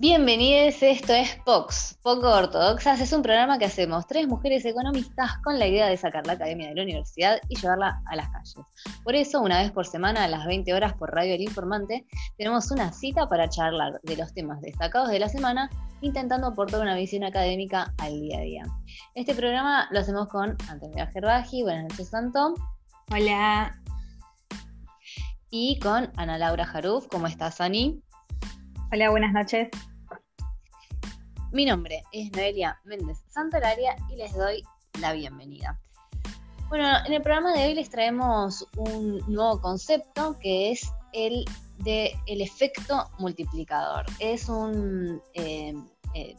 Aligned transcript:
Bienvenidos, 0.00 0.82
esto 0.82 1.12
es 1.12 1.36
POX, 1.44 1.98
Poco 2.02 2.26
Ortodoxas. 2.26 3.02
Es 3.02 3.12
un 3.12 3.20
programa 3.20 3.58
que 3.58 3.66
hacemos 3.66 4.06
tres 4.06 4.26
mujeres 4.26 4.64
economistas 4.64 5.36
con 5.44 5.58
la 5.58 5.66
idea 5.66 5.88
de 5.88 5.98
sacar 5.98 6.26
la 6.26 6.32
academia 6.32 6.70
de 6.70 6.74
la 6.74 6.84
universidad 6.84 7.38
y 7.50 7.56
llevarla 7.56 8.00
a 8.06 8.16
las 8.16 8.30
calles. 8.30 8.54
Por 9.04 9.14
eso, 9.14 9.42
una 9.42 9.60
vez 9.60 9.72
por 9.72 9.86
semana, 9.86 10.24
a 10.24 10.28
las 10.28 10.46
20 10.46 10.72
horas 10.72 10.94
por 10.94 11.14
Radio 11.14 11.34
El 11.34 11.42
Informante, 11.42 12.06
tenemos 12.38 12.70
una 12.70 12.90
cita 12.94 13.28
para 13.28 13.50
charlar 13.50 14.00
de 14.02 14.16
los 14.16 14.32
temas 14.32 14.62
destacados 14.62 15.10
de 15.10 15.18
la 15.18 15.28
semana, 15.28 15.68
intentando 16.00 16.46
aportar 16.46 16.80
una 16.80 16.96
visión 16.96 17.22
académica 17.22 17.92
al 17.98 18.18
día 18.22 18.38
a 18.38 18.40
día. 18.40 18.62
Este 19.14 19.34
programa 19.34 19.86
lo 19.90 20.00
hacemos 20.00 20.28
con 20.28 20.56
Antonio 20.70 21.06
Gerbaji. 21.12 21.62
Buenas 21.62 21.90
noches, 21.90 22.08
Santo. 22.08 22.54
Hola. 23.12 23.78
Y 25.50 25.78
con 25.78 26.10
Ana 26.16 26.38
Laura 26.38 26.64
Jaruf. 26.64 27.06
¿Cómo 27.08 27.26
estás, 27.26 27.60
Ani? 27.60 28.00
Hola, 28.92 29.10
buenas 29.10 29.34
noches. 29.34 29.68
Mi 31.52 31.64
nombre 31.64 32.04
es 32.12 32.30
Noelia 32.30 32.80
Méndez 32.84 33.18
Santolaria 33.28 33.96
y 34.08 34.14
les 34.14 34.32
doy 34.34 34.62
la 35.00 35.12
bienvenida. 35.12 35.80
Bueno, 36.68 36.86
en 37.04 37.12
el 37.12 37.22
programa 37.22 37.52
de 37.52 37.66
hoy 37.66 37.74
les 37.74 37.90
traemos 37.90 38.64
un 38.76 39.18
nuevo 39.26 39.60
concepto 39.60 40.38
que 40.38 40.70
es 40.70 40.88
el 41.12 41.44
de 41.78 42.12
el 42.26 42.40
efecto 42.40 43.10
multiplicador. 43.18 44.06
Es 44.20 44.48
un 44.48 45.20
eh, 45.34 45.74
eh, 46.14 46.36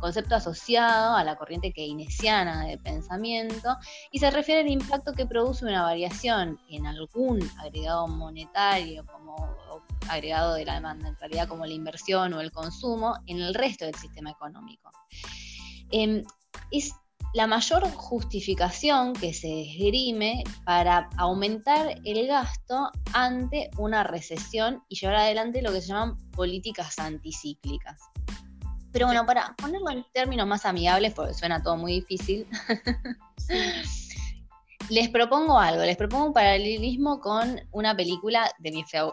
concepto 0.00 0.34
asociado 0.34 1.14
a 1.14 1.24
la 1.24 1.36
corriente 1.36 1.72
keynesiana 1.72 2.66
de 2.66 2.78
pensamiento 2.78 3.76
y 4.10 4.18
se 4.18 4.30
refiere 4.30 4.62
al 4.62 4.68
impacto 4.68 5.12
que 5.12 5.26
produce 5.26 5.64
una 5.64 5.82
variación 5.82 6.58
en 6.68 6.86
algún 6.86 7.40
agregado 7.58 8.08
monetario 8.08 9.04
como 9.06 9.56
agregado 10.08 10.54
de 10.54 10.64
la 10.64 10.74
demanda, 10.74 11.08
en 11.08 11.16
realidad 11.16 11.48
como 11.48 11.66
la 11.66 11.72
inversión 11.72 12.32
o 12.34 12.40
el 12.40 12.50
consumo, 12.52 13.16
en 13.26 13.40
el 13.40 13.54
resto 13.54 13.84
del 13.84 13.94
sistema 13.94 14.30
económico. 14.30 14.90
Em, 15.90 16.22
es 16.70 16.92
la 17.32 17.46
mayor 17.46 17.88
justificación 17.92 19.12
que 19.12 19.32
se 19.32 19.62
esgrime 19.62 20.42
para 20.64 21.08
aumentar 21.16 22.00
el 22.04 22.26
gasto 22.26 22.90
ante 23.12 23.70
una 23.78 24.02
recesión 24.02 24.82
y 24.88 24.96
llevar 24.96 25.16
adelante 25.16 25.62
lo 25.62 25.72
que 25.72 25.80
se 25.80 25.88
llaman 25.88 26.16
políticas 26.30 26.98
anticíclicas. 26.98 28.00
Pero 28.92 29.06
bueno, 29.06 29.24
para 29.24 29.54
ponerlo 29.56 29.90
en 29.90 30.04
términos 30.12 30.46
más 30.46 30.66
amigables, 30.66 31.14
porque 31.14 31.34
suena 31.34 31.62
todo 31.62 31.76
muy 31.76 31.92
difícil, 31.92 32.46
les 34.90 35.08
propongo 35.08 35.58
algo, 35.58 35.82
les 35.82 35.96
propongo 35.96 36.26
un 36.26 36.32
paralelismo 36.32 37.20
con 37.20 37.60
una 37.70 37.96
película 37.96 38.50
de, 38.58 38.70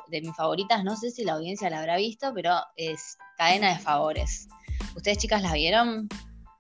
de 0.08 0.22
mis 0.22 0.36
favoritas, 0.36 0.84
no 0.84 0.95
sé 0.95 1.11
si 1.11 1.23
la 1.23 1.34
audiencia 1.34 1.69
la 1.69 1.80
habrá 1.80 1.97
visto, 1.97 2.34
pero 2.34 2.56
es 2.75 3.17
Cadena 3.38 3.73
de 3.73 3.80
Favores. 3.80 4.47
¿Ustedes 4.95 5.19
chicas 5.19 5.44
la 5.44 5.53
vieron? 5.53 6.09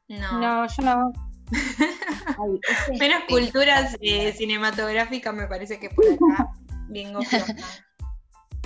No, 0.07 0.39
no 0.39 0.67
yo 0.67 0.83
no. 0.83 1.13
Menos 2.99 3.23
culturas 3.27 3.97
eh, 4.01 4.33
cinematográficas 4.33 5.33
me 5.33 5.47
parece 5.47 5.79
que 5.79 5.89
por 5.89 6.05
acá. 6.05 6.51
Bien 6.89 7.13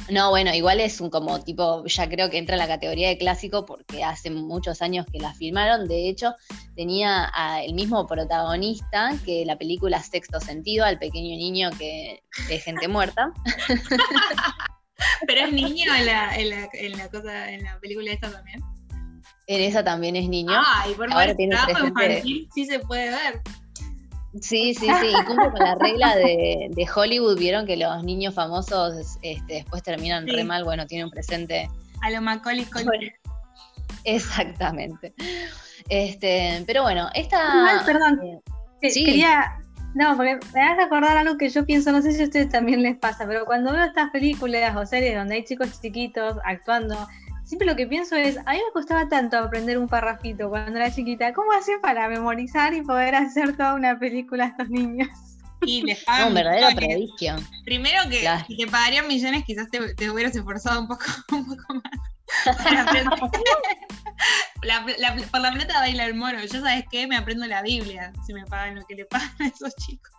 No, 0.10 0.30
bueno, 0.30 0.54
igual 0.54 0.80
es 0.80 1.00
un 1.00 1.10
como 1.10 1.42
tipo, 1.42 1.86
ya 1.86 2.10
creo 2.10 2.30
que 2.30 2.38
entra 2.38 2.56
en 2.56 2.60
la 2.60 2.68
categoría 2.68 3.10
de 3.10 3.18
clásico 3.18 3.66
porque 3.66 4.04
hace 4.04 4.30
muchos 4.30 4.82
años 4.82 5.06
que 5.12 5.20
la 5.20 5.34
filmaron. 5.34 5.88
De 5.88 6.10
hecho, 6.10 6.34
tenía 6.76 7.32
el 7.64 7.74
mismo 7.74 8.08
protagonista 8.08 9.14
que 9.26 9.46
la 9.46 9.58
película 9.58 10.02
Sexto 10.02 10.40
Sentido, 10.40 10.86
al 10.86 11.00
pequeño 11.00 11.36
niño 11.38 11.70
que 11.78 12.24
es 12.50 12.64
gente 12.64 12.88
muerta. 12.88 13.32
Pero 15.28 15.46
es 15.46 15.54
niño 15.54 15.96
en 15.96 16.06
la, 16.06 16.36
en 16.36 16.50
la, 16.50 16.70
en 16.74 16.98
la 16.98 17.10
cosa, 17.10 17.52
en 17.52 17.64
la 17.64 17.80
película 17.80 18.12
esta 18.12 18.32
también. 18.32 18.62
En 19.48 19.62
esa 19.62 19.84
también 19.84 20.16
es 20.16 20.30
niño. 20.30 20.54
Ah, 20.54 20.86
y 20.90 20.94
por 20.94 21.10
favor, 21.10 21.36
sí 22.54 22.66
se 22.66 22.80
puede 22.80 23.10
ver. 23.10 23.42
Sí, 24.40 24.74
sí, 24.74 24.88
sí, 24.88 25.08
y 25.08 25.26
cumple 25.26 25.52
con 25.52 25.60
la 25.60 25.76
regla 25.76 26.16
de, 26.16 26.88
Hollywood, 26.96 27.38
vieron 27.38 27.66
que 27.66 27.76
los 27.76 28.04
niños 28.04 28.34
famosos 28.34 29.18
este, 29.22 29.54
después 29.54 29.84
terminan 29.84 30.26
re 30.26 30.44
mal, 30.46 30.64
bueno, 30.64 30.86
tienen 30.88 31.06
un 31.06 31.12
presente. 31.12 31.70
A 32.02 32.10
lo 32.10 32.22
Macaulay 32.22 32.66
Culkin. 32.66 33.12
Exactamente. 34.06 35.14
Este, 35.90 36.64
pero 36.66 36.84
bueno, 36.84 37.10
esta. 37.14 37.84
perdón. 37.86 38.20
Eh, 38.82 38.90
sí. 38.90 39.04
Quería. 39.04 39.58
No, 39.94 40.16
porque 40.16 40.40
me 40.54 40.62
vas 40.62 40.80
a 40.80 40.84
acordar 40.86 41.18
algo 41.18 41.38
que 41.38 41.50
yo 41.50 41.66
pienso, 41.66 41.92
no 41.92 42.02
sé 42.02 42.14
si 42.14 42.22
a 42.22 42.26
ustedes 42.26 42.48
también 42.48 42.82
les 42.82 42.98
pasa, 42.98 43.28
pero 43.28 43.44
cuando 43.44 43.74
veo 43.74 43.84
estas 43.84 44.10
películas 44.12 44.74
o 44.78 44.86
series 44.86 45.16
donde 45.16 45.36
hay 45.36 45.44
chicos 45.44 45.82
chiquitos 45.82 46.38
actuando 46.46 46.96
siempre 47.52 47.68
lo 47.68 47.76
que 47.76 47.86
pienso 47.86 48.16
es, 48.16 48.38
a 48.38 48.54
mí 48.54 48.62
me 48.66 48.72
costaba 48.72 49.10
tanto 49.10 49.38
aprender 49.38 49.78
un 49.78 49.90
parrafito 49.90 50.50
cuando 50.50 50.80
era 50.80 50.90
chiquita, 50.90 51.34
¿cómo 51.34 51.52
hacen 51.52 51.82
para 51.82 52.08
memorizar 52.08 52.74
y 52.74 52.82
poder 52.82 53.14
hacer 53.14 53.58
toda 53.58 53.74
una 53.74 54.00
película 54.00 54.46
a 54.46 54.48
estos 54.48 54.70
niños? 54.70 55.10
Y 55.60 55.82
les 55.82 56.02
pagan. 56.06 56.30
un 56.30 56.36
verdadero 56.36 56.74
prodigio. 56.74 57.36
Primero 57.66 58.04
que 58.10 58.26
si 58.48 58.56
te 58.56 58.68
pagarían 58.68 59.06
millones, 59.10 59.44
quizás 59.44 59.68
te, 59.70 60.10
hubieras 60.10 60.34
esforzado 60.34 60.80
un 60.80 60.88
poco, 60.88 61.04
un 61.34 61.46
poco 61.46 61.74
más. 61.74 61.92
por 65.30 65.42
la 65.42 65.52
plata 65.52 65.80
baila 65.80 66.06
el 66.06 66.16
moro. 66.16 66.40
Yo, 66.40 66.62
¿sabes 66.62 66.86
qué? 66.90 67.06
Me 67.06 67.18
aprendo 67.18 67.46
la 67.48 67.62
Biblia 67.62 68.14
si 68.26 68.34
me 68.34 68.46
pagan 68.46 68.76
lo 68.76 68.86
que 68.86 68.96
le 68.96 69.04
pagan 69.04 69.30
a 69.42 69.48
esos 69.48 69.76
chicos. 69.76 70.14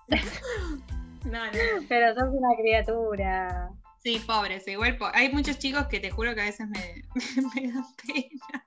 no, 1.25 1.47
no. 1.47 1.53
Pero 1.89 2.13
sos 2.13 2.29
una 2.29 2.55
criatura. 2.61 3.71
Sí, 4.03 4.19
pobres, 4.27 4.67
igual 4.67 4.99
hay 5.15 5.33
muchos 5.33 5.59
chicos 5.59 5.87
que 5.87 6.01
te 6.01 6.11
juro 6.11 6.35
que 6.35 6.41
a 6.41 6.47
veces 6.47 6.67
me, 6.69 7.03
me 7.55 7.73
dan 7.73 7.87
pena. 8.05 8.65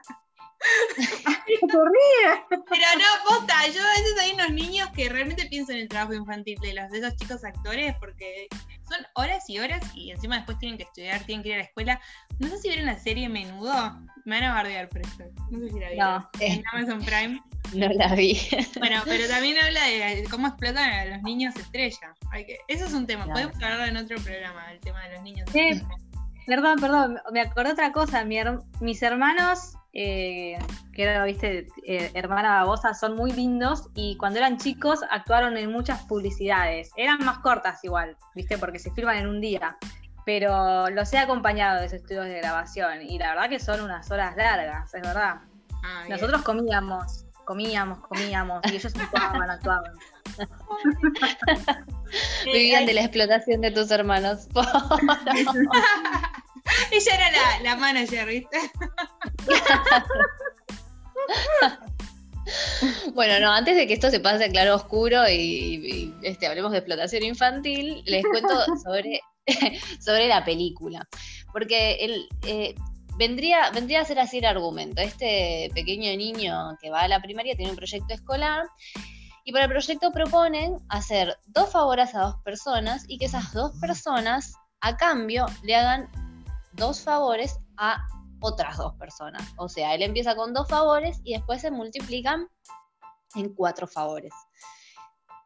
Pero 1.48 2.88
no, 2.98 3.30
posta, 3.30 3.68
yo 3.68 3.82
a 3.82 3.92
veces 3.92 4.18
hay 4.20 4.32
unos 4.32 4.52
niños 4.52 4.90
que 4.96 5.10
realmente 5.10 5.46
pienso 5.48 5.72
en 5.74 5.80
el 5.80 5.90
trabajo 5.90 6.14
infantil 6.14 6.58
de 6.62 6.74
los 6.74 6.90
de 6.90 7.00
esos 7.00 7.16
chicos 7.18 7.44
actores 7.44 7.96
porque 8.00 8.48
son 8.90 9.06
horas 9.16 9.50
y 9.50 9.60
horas 9.60 9.84
y 9.94 10.12
encima 10.12 10.38
después 10.38 10.58
tienen 10.60 10.78
que 10.78 10.84
estudiar, 10.84 11.24
tienen 11.26 11.44
que 11.44 11.50
ir 11.50 11.56
a 11.56 11.60
la 11.60 11.64
escuela. 11.66 12.02
No 12.40 12.48
sé 12.48 12.58
si 12.60 12.68
vieron 12.70 12.86
la 12.86 12.98
serie 12.98 13.30
Menudo, 13.30 14.00
me 14.26 14.40
van 14.40 14.52
a 14.52 14.54
bardear 14.54 14.90
por 14.90 15.02
esto. 15.02 15.26
No 15.52 15.60
sé 15.60 15.70
si 15.70 15.80
la 15.80 15.90
vieron. 15.90 16.10
No, 16.14 16.30
en 16.40 16.64
Amazon 16.72 17.00
Prime. 17.04 17.42
No 17.74 17.90
la 17.90 18.16
vi. 18.16 18.40
Bueno, 18.80 19.02
pero 19.06 19.28
también 19.30 19.58
habla 19.64 19.86
de 19.86 20.26
cómo 20.30 20.48
explotan 20.48 20.90
a 20.90 21.06
los 21.06 21.24
niños 21.24 21.56
estrella. 21.56 22.14
eso 22.68 22.86
es 22.86 22.94
un 22.94 23.08
tema, 23.08 23.26
podemos 23.26 23.56
hablarlo 23.56 23.86
en 23.86 23.98
otro 23.98 24.18
programa, 24.18 24.72
el 24.72 24.80
tema 24.80 25.02
de 25.08 25.14
los 25.16 25.24
niños 25.24 25.50
sí. 25.52 25.82
Perdón, 26.46 26.80
perdón, 26.80 27.20
me 27.32 27.42
acordé 27.42 27.72
otra 27.72 27.92
cosa. 27.92 28.24
mis 28.24 29.02
hermanos, 29.02 29.74
eh, 29.94 30.58
que 30.94 31.04
era, 31.04 31.24
viste, 31.26 31.68
eh, 31.88 32.12
hermana 32.14 32.62
babosa, 32.62 32.94
son 32.94 33.16
muy 33.16 33.32
lindos 33.32 33.90
y 33.96 34.16
cuando 34.18 34.40
eran 34.40 34.58
chicos 34.58 35.00
actuaron 35.10 35.58
en 35.58 35.72
muchas 35.72 36.04
publicidades. 36.04 36.92
Eran 36.98 37.26
más 37.26 37.40
cortas 37.40 37.84
igual, 37.84 38.16
viste, 38.36 38.58
porque 38.58 38.78
se 38.78 38.92
filman 38.92 39.18
en 39.18 39.28
un 39.28 39.42
día. 39.42 39.78
Pero 40.24 40.90
los 40.90 41.12
he 41.14 41.18
acompañado 41.18 41.80
de 41.80 41.88
esos 41.88 42.02
estudios 42.02 42.26
de 42.26 42.38
grabación 42.38 43.02
y 43.02 43.18
la 43.18 43.30
verdad 43.30 43.50
que 43.50 43.60
son 43.60 43.82
unas 43.82 44.10
horas 44.12 44.36
largas, 44.36 44.94
es 44.94 45.02
verdad. 45.02 45.42
Ah, 45.84 46.04
Nosotros 46.10 46.42
comíamos 46.42 47.25
comíamos, 47.46 48.00
comíamos, 48.08 48.62
y 48.66 48.76
ellos 48.76 48.94
actuaban, 48.96 49.50
actuaban. 49.50 49.92
Vivían 52.46 52.86
de 52.86 52.94
la 52.94 53.02
explotación 53.02 53.62
de 53.62 53.72
tus 53.72 53.90
hermanos. 53.92 54.48
Ella 56.92 57.16
era 57.16 57.32
la, 57.32 57.60
la 57.62 57.76
manager, 57.78 58.28
¿viste? 58.28 58.58
Bueno, 63.14 63.40
no, 63.40 63.52
antes 63.52 63.76
de 63.76 63.88
que 63.88 63.94
esto 63.94 64.10
se 64.12 64.20
pase 64.20 64.46
a 64.46 64.50
claro 64.50 64.76
oscuro 64.76 65.28
y, 65.30 66.14
este, 66.22 66.48
hablemos 66.48 66.72
de 66.72 66.80
explotación 66.80 67.24
infantil, 67.24 68.04
les 68.06 68.24
cuento 68.24 68.66
sobre, 68.84 69.22
sobre 70.00 70.28
la 70.28 70.46
película. 70.46 71.08
Porque 71.52 71.94
el, 72.02 72.28
eh, 72.46 72.76
vendría, 73.18 73.70
vendría 73.72 74.02
a 74.02 74.06
ser 74.06 74.20
así 74.20 74.40
el 74.40 74.46
argumento. 74.46 75.02
Este 75.02 75.70
pequeño 75.74 76.16
niño 76.18 76.78
que 76.82 76.90
va 76.90 77.02
a 77.02 77.08
la 77.08 77.22
primaria 77.22 77.56
tiene 77.56 77.72
un 77.72 77.78
proyecto 77.78 78.14
escolar 78.14 78.66
y 79.44 79.52
para 79.52 79.66
el 79.66 79.72
proyecto 79.72 80.12
proponen 80.12 80.78
hacer 80.90 81.38
dos 81.48 81.72
favores 81.72 82.16
a 82.16 82.22
dos 82.22 82.36
personas 82.44 83.06
y 83.08 83.18
que 83.18 83.26
esas 83.26 83.54
dos 83.54 83.72
personas 83.80 84.56
a 84.82 84.98
cambio 84.98 85.46
le 85.64 85.76
hagan 85.76 86.10
dos 86.74 87.02
favores 87.02 87.60
a 87.78 88.08
otras 88.40 88.78
dos 88.78 88.94
personas. 88.96 89.54
O 89.58 89.70
sea, 89.70 89.94
él 89.94 90.02
empieza 90.02 90.36
con 90.36 90.54
dos 90.54 90.68
favores 90.68 91.22
y 91.24 91.34
después 91.34 91.62
se 91.62 91.72
multiplican 91.72 92.48
en 93.36 93.54
cuatro 93.54 93.88
favores. 93.88 94.34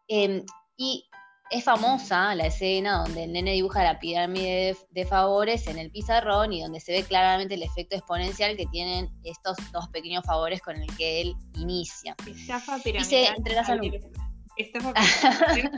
Em, 0.08 0.46
y 0.78 1.09
es 1.50 1.64
famosa 1.64 2.36
la 2.36 2.48
escena 2.48 3.00
donde 3.00 3.24
el 3.24 3.34
nene 3.34 3.54
dibuja 3.54 3.84
la 3.84 4.00
pirámide 4.00 4.78
de, 4.92 5.06
favores 5.06 5.68
en 5.68 5.80
el 5.80 5.90
pizarrón 5.90 6.54
y 6.54 6.62
donde 6.62 6.80
se 6.80 6.92
ve 6.92 7.04
claramente 7.04 7.56
el 7.56 7.64
efecto 7.64 7.96
exponencial 7.96 8.56
que 8.56 8.68
tienen 8.68 9.10
estos 9.24 9.58
dos 9.72 9.90
pequeños 9.90 10.24
favores 10.26 10.62
con 10.62 10.80
el 10.80 10.96
que 10.96 11.22
él 11.22 11.36
inicia. 11.56 12.16
Estafa 12.28 12.78
piramidal. 12.80 13.36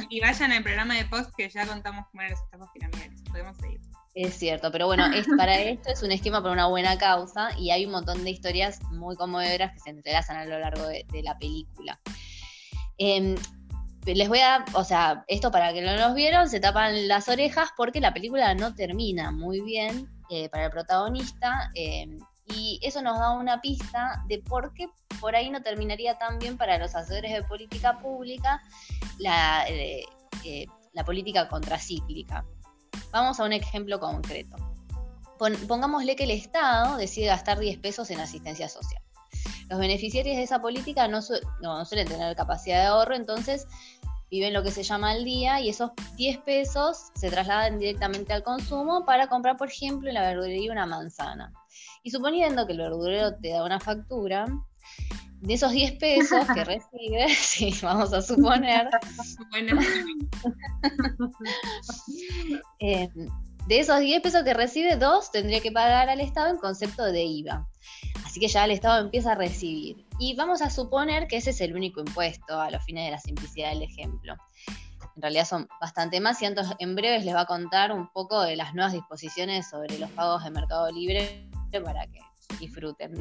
y 0.10 0.20
vayan 0.20 0.52
al 0.52 0.64
programa 0.64 0.96
de 0.96 1.06
post 1.06 1.32
que 1.38 1.48
ya 1.50 1.66
contamos 1.68 2.06
cómo 2.12 2.22
eran 2.22 2.32
las 2.32 2.42
estafas 2.42 2.70
piramidales. 2.74 3.22
Podemos 3.30 3.58
seguir. 3.58 3.80
Es 4.14 4.38
cierto, 4.38 4.72
pero 4.74 4.88
bueno, 4.88 5.06
es, 5.06 5.26
para 5.38 5.58
esto 5.58 5.90
es 5.90 6.04
un 6.04 6.12
esquema 6.12 6.42
para 6.42 6.52
una 6.52 6.68
buena 6.68 6.98
causa 6.98 7.58
y 7.58 7.72
hay 7.72 7.86
un 7.86 7.94
montón 7.94 8.26
de 8.26 8.32
historias 8.32 8.82
muy 8.92 9.16
conmovedoras 9.16 9.72
que 9.72 9.80
se 9.80 9.92
entrelazan 9.92 10.36
a 10.36 10.46
lo 10.46 10.60
largo 10.60 10.86
de, 10.86 11.06
la 11.24 11.38
película. 11.38 11.98
Em, 12.98 13.36
les 14.06 14.30
voy 14.30 14.40
a, 14.40 14.66
o 14.74 14.84
sea, 14.84 15.24
esto 15.28 15.52
para 15.52 15.74
que 15.74 15.82
no 15.82 15.96
nos 15.96 16.16
vieron, 16.16 16.50
se 16.50 16.60
tapan 16.60 17.08
las 17.08 17.30
orejas 17.30 17.70
porque 17.78 18.02
la 18.02 18.14
película 18.14 18.54
no 18.56 18.74
termina 18.74 19.32
muy 19.32 19.62
bien 19.62 20.10
eh, 20.30 20.50
para 20.50 20.66
el 20.66 20.72
protagonista 20.72 21.70
em, 21.76 22.18
y 22.48 22.80
eso 22.82 23.02
nos 23.02 23.20
da 23.20 23.32
una 23.34 23.62
pista 23.62 24.24
de 24.28 24.40
por 24.40 24.74
qué 24.74 24.88
por 25.20 25.36
ahí 25.36 25.50
no 25.50 25.62
terminaría 25.62 26.18
tan 26.18 26.40
bien 26.40 26.58
para 26.58 26.78
los 26.78 26.96
hacedores 26.96 27.32
de 27.32 27.44
política 27.44 28.00
pública 28.00 28.62
la, 29.20 29.66
eh, 29.70 30.04
eh, 30.44 30.66
la 30.94 31.06
política 31.06 31.48
contracíclica. 31.48 32.46
Vamos 33.12 33.40
a 33.40 33.44
un 33.44 33.54
ejemplo 33.54 34.00
concreto. 34.00 34.58
pongámosle 35.68 36.16
que 36.16 36.24
el 36.24 36.32
Estado 36.32 36.98
decide 36.98 37.28
gastar 37.28 37.60
10 37.60 37.78
pesos 37.80 38.10
en 38.10 38.20
asistencia 38.20 38.68
social. 38.68 39.02
Los 39.72 39.80
beneficiarios 39.80 40.36
de 40.36 40.44
esa 40.44 40.60
política 40.60 41.08
no, 41.08 41.22
suelen 41.22 42.06
tener 42.06 42.36
capacidad 42.36 42.82
de 42.82 42.88
ahorro, 42.88 43.16
entonces 43.16 43.66
viven 44.30 44.52
lo 44.52 44.64
que 44.64 44.72
se 44.72 44.84
llama 44.84 45.12
al 45.12 45.24
día 45.24 45.62
y 45.62 45.70
esos 45.70 45.92
10 46.18 46.40
pesos 46.40 47.08
se 47.16 47.30
trasladan 47.30 47.80
directamente 47.80 48.34
al 48.34 48.44
consumo 48.44 49.06
para 49.06 49.28
comprar, 49.28 49.56
por 49.56 49.70
ejemplo, 49.70 50.10
en 50.10 50.16
la 50.16 50.24
verdulería 50.24 50.74
una 50.74 50.86
manzana. 50.86 51.54
Y 52.04 52.12
suponiendo 52.12 52.68
que 52.68 52.74
el 52.74 52.80
verdurero 52.80 53.34
te 53.38 53.52
da 53.52 53.64
una 53.64 53.80
factura, 53.80 54.46
de 55.40 55.54
esos 55.54 55.72
10 55.72 55.94
pesos 55.94 56.46
que 56.54 56.64
recibes, 56.66 57.38
sí, 57.38 57.74
vamos 57.82 58.12
a 58.12 58.22
suponer. 58.22 58.90
Eh, 62.80 63.08
de 63.68 63.80
esos 63.80 64.00
10 64.00 64.22
pesos 64.22 64.44
que 64.44 64.54
recibe, 64.54 64.96
dos 64.96 65.32
tendría 65.32 65.62
que 65.62 65.72
pagar 65.72 66.10
al 66.10 66.20
Estado 66.20 66.50
en 66.50 66.58
concepto 66.58 67.06
de 67.06 67.24
IVA. 67.24 67.68
Así 68.26 68.40
que 68.40 68.48
ya 68.48 68.66
el 68.66 68.72
Estado 68.72 69.02
empieza 69.02 69.34
a 69.34 69.36
recibir. 69.36 70.06
Y 70.20 70.36
vamos 70.36 70.62
a 70.62 70.70
suponer 70.70 71.28
que 71.28 71.38
ese 71.38 71.50
es 71.50 71.62
el 71.62 71.76
único 71.76 72.00
impuesto 72.00 72.60
a 72.60 72.72
los 72.72 72.84
fines 72.84 73.06
de 73.06 73.12
la 73.12 73.20
simplicidad 73.20 73.70
del 73.70 73.84
ejemplo. 73.84 74.36
En 75.16 75.22
realidad 75.22 75.46
son 75.46 75.68
bastante 75.80 76.20
más 76.22 76.42
y 76.42 76.46
entonces 76.46 76.76
en 76.80 76.96
breves 76.96 77.26
les 77.26 77.36
va 77.36 77.42
a 77.42 77.46
contar 77.46 77.92
un 77.92 78.12
poco 78.12 78.42
de 78.42 78.56
las 78.56 78.74
nuevas 78.74 78.94
disposiciones 78.94 79.70
sobre 79.70 80.00
los 80.00 80.10
pagos 80.12 80.44
de 80.44 80.52
Mercado 80.52 80.90
Libre 80.92 81.50
para 81.84 82.08
que 82.08 82.20
disfruten. 82.60 83.14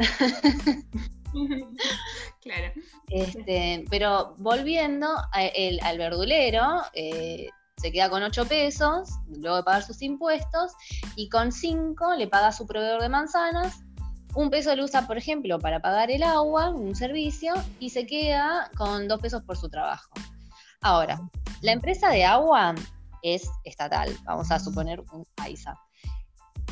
claro. 2.40 2.72
Este, 3.08 3.84
pero 3.90 4.34
volviendo 4.38 5.08
al 5.32 5.98
verdulero, 5.98 6.82
eh, 6.94 7.48
se 7.80 7.90
queda 7.92 8.10
con 8.10 8.22
8 8.22 8.44
pesos, 8.44 9.08
luego 9.28 9.56
de 9.56 9.62
pagar 9.62 9.82
sus 9.82 10.02
impuestos, 10.02 10.72
y 11.16 11.28
con 11.28 11.50
5 11.50 12.14
le 12.16 12.28
paga 12.28 12.48
a 12.48 12.52
su 12.52 12.66
proveedor 12.66 13.00
de 13.00 13.08
manzanas. 13.08 13.82
Un 14.34 14.50
peso 14.50 14.76
lo 14.76 14.84
usa, 14.84 15.06
por 15.06 15.16
ejemplo, 15.16 15.58
para 15.58 15.80
pagar 15.80 16.10
el 16.10 16.22
agua, 16.22 16.70
un 16.70 16.94
servicio, 16.94 17.54
y 17.78 17.90
se 17.90 18.06
queda 18.06 18.70
con 18.76 19.08
2 19.08 19.20
pesos 19.20 19.42
por 19.44 19.56
su 19.56 19.70
trabajo. 19.70 20.10
Ahora, 20.82 21.20
la 21.62 21.72
empresa 21.72 22.10
de 22.10 22.24
agua 22.24 22.74
es 23.22 23.48
estatal, 23.64 24.14
vamos 24.24 24.50
a 24.50 24.58
suponer 24.58 25.00
un 25.12 25.24
AISA. 25.36 25.74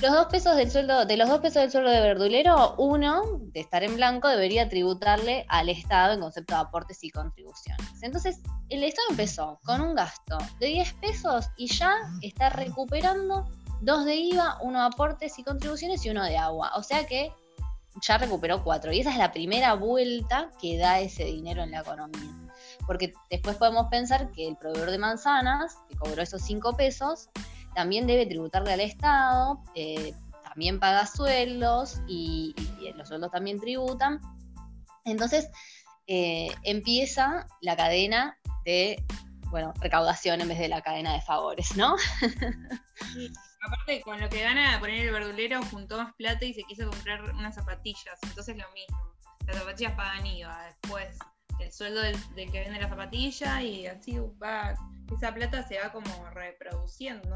Los 0.00 0.12
dos 0.12 0.26
pesos 0.26 0.54
del 0.54 0.70
sueldo, 0.70 1.06
de 1.06 1.16
los 1.16 1.28
dos 1.28 1.40
pesos 1.40 1.62
del 1.62 1.72
sueldo 1.72 1.90
de 1.90 2.00
verdulero, 2.00 2.76
uno, 2.78 3.40
de 3.52 3.58
estar 3.58 3.82
en 3.82 3.96
blanco, 3.96 4.28
debería 4.28 4.68
tributarle 4.68 5.44
al 5.48 5.68
Estado 5.68 6.14
en 6.14 6.20
concepto 6.20 6.54
de 6.54 6.60
aportes 6.60 7.02
y 7.02 7.10
contribuciones. 7.10 7.84
Entonces, 8.02 8.40
el 8.68 8.84
Estado 8.84 9.08
empezó 9.10 9.58
con 9.64 9.80
un 9.80 9.96
gasto 9.96 10.38
de 10.60 10.66
10 10.66 10.92
pesos 10.94 11.46
y 11.56 11.66
ya 11.66 11.96
está 12.22 12.48
recuperando 12.48 13.50
dos 13.80 14.04
de 14.04 14.14
IVA, 14.14 14.58
uno 14.62 14.78
de 14.78 14.86
aportes 14.86 15.36
y 15.36 15.42
contribuciones 15.42 16.06
y 16.06 16.10
uno 16.10 16.22
de 16.22 16.36
agua. 16.36 16.70
O 16.76 16.84
sea 16.84 17.04
que 17.04 17.32
ya 18.00 18.18
recuperó 18.18 18.62
cuatro. 18.62 18.92
Y 18.92 19.00
esa 19.00 19.10
es 19.10 19.18
la 19.18 19.32
primera 19.32 19.74
vuelta 19.74 20.52
que 20.60 20.78
da 20.78 21.00
ese 21.00 21.24
dinero 21.24 21.64
en 21.64 21.72
la 21.72 21.80
economía. 21.80 22.52
Porque 22.86 23.12
después 23.30 23.56
podemos 23.56 23.88
pensar 23.90 24.30
que 24.30 24.46
el 24.46 24.56
proveedor 24.56 24.92
de 24.92 24.98
manzanas, 24.98 25.76
que 25.88 25.96
cobró 25.96 26.22
esos 26.22 26.42
5 26.42 26.76
pesos, 26.76 27.30
también 27.78 28.08
debe 28.08 28.26
tributarle 28.26 28.72
al 28.72 28.80
Estado, 28.80 29.62
eh, 29.76 30.12
también 30.42 30.80
paga 30.80 31.06
sueldos 31.06 32.00
y, 32.08 32.52
los 32.96 33.06
sueldos 33.06 33.30
también 33.30 33.60
tributan. 33.60 34.20
Entonces 35.04 35.48
eh, 36.08 36.48
empieza 36.64 37.46
la 37.60 37.76
cadena 37.76 38.36
de, 38.64 39.00
bueno, 39.50 39.72
recaudación 39.80 40.40
en 40.40 40.48
vez 40.48 40.58
de 40.58 40.66
la 40.66 40.82
cadena 40.82 41.12
de 41.12 41.20
favores, 41.20 41.76
¿no? 41.76 41.94
aparte, 43.64 44.00
con 44.00 44.20
lo 44.20 44.28
que 44.28 44.42
gana 44.42 44.80
poner 44.80 45.06
el 45.06 45.12
verdulero, 45.12 45.62
juntó 45.70 45.98
más 45.98 46.12
plata 46.16 46.44
y 46.44 46.54
se 46.54 46.64
quiso 46.64 46.90
comprar 46.90 47.22
unas 47.32 47.54
zapatillas. 47.54 48.18
Entonces 48.24 48.56
lo 48.56 48.68
mismo. 48.72 49.14
Las 49.46 49.58
zapatillas 49.58 49.92
pagan 49.92 50.26
IVA. 50.26 50.64
Después 50.64 51.16
el 51.60 51.72
sueldo 51.72 52.00
del, 52.00 52.16
del 52.34 52.50
que 52.50 52.58
vende 52.58 52.80
la 52.80 52.88
zapatilla 52.88 53.62
y 53.62 53.86
así 53.86 54.18
va. 54.42 54.74
Esa 55.16 55.32
plata 55.32 55.62
se 55.62 55.78
va 55.78 55.92
como 55.92 56.28
reproduciendo. 56.30 57.32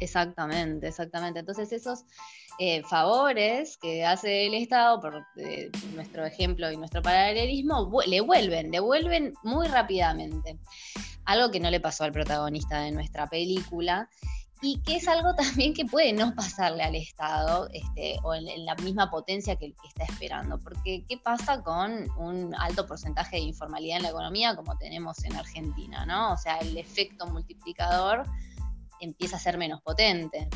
Exactamente, 0.00 0.88
exactamente. 0.88 1.40
Entonces 1.40 1.72
esos 1.72 2.04
eh, 2.58 2.82
favores 2.84 3.76
que 3.78 4.04
hace 4.04 4.46
el 4.46 4.54
Estado, 4.54 5.00
por 5.00 5.26
eh, 5.36 5.70
nuestro 5.94 6.24
ejemplo 6.24 6.70
y 6.70 6.76
nuestro 6.76 7.02
paralelismo, 7.02 7.90
le 8.06 8.20
vuelven, 8.20 8.70
devuelven 8.70 9.34
muy 9.42 9.66
rápidamente. 9.66 10.58
Algo 11.24 11.50
que 11.50 11.60
no 11.60 11.70
le 11.70 11.80
pasó 11.80 12.04
al 12.04 12.12
protagonista 12.12 12.80
de 12.80 12.92
nuestra 12.92 13.26
película 13.28 14.08
y 14.62 14.80
que 14.80 14.96
es 14.96 15.08
algo 15.08 15.34
también 15.36 15.74
que 15.74 15.84
puede 15.84 16.12
no 16.12 16.34
pasarle 16.34 16.82
al 16.82 16.94
Estado 16.94 17.68
este, 17.72 18.18
o 18.22 18.34
en, 18.34 18.64
la 18.64 18.74
misma 18.76 19.10
potencia 19.10 19.56
que, 19.56 19.72
que 19.72 19.88
está 19.88 20.04
esperando. 20.04 20.58
Porque 20.58 21.04
¿qué 21.08 21.18
pasa 21.18 21.62
con 21.62 22.08
un 22.18 22.54
alto 22.54 22.86
porcentaje 22.86 23.36
de 23.36 23.42
informalidad 23.42 23.98
en 23.98 24.02
la 24.04 24.10
economía 24.10 24.56
como 24.56 24.76
tenemos 24.76 25.22
en 25.24 25.36
Argentina? 25.36 26.06
¿no? 26.06 26.32
O 26.32 26.36
sea, 26.36 26.58
el 26.58 26.76
efecto 26.76 27.26
multiplicador 27.26 28.24
empieza 29.00 29.36
a 29.36 29.38
ser 29.38 29.58
menos 29.58 29.80
potente. 29.82 30.48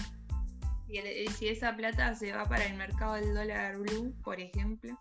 Y 0.89 1.29
si 1.33 1.49
esa 1.49 1.77
plata 1.77 2.15
se 2.15 2.33
va 2.33 2.45
para 2.45 2.65
el 2.65 2.75
mercado 2.75 3.15
del 3.15 3.35
dólar 3.35 3.77
blue, 3.77 4.15
por 4.25 4.41
ejemplo. 4.41 4.99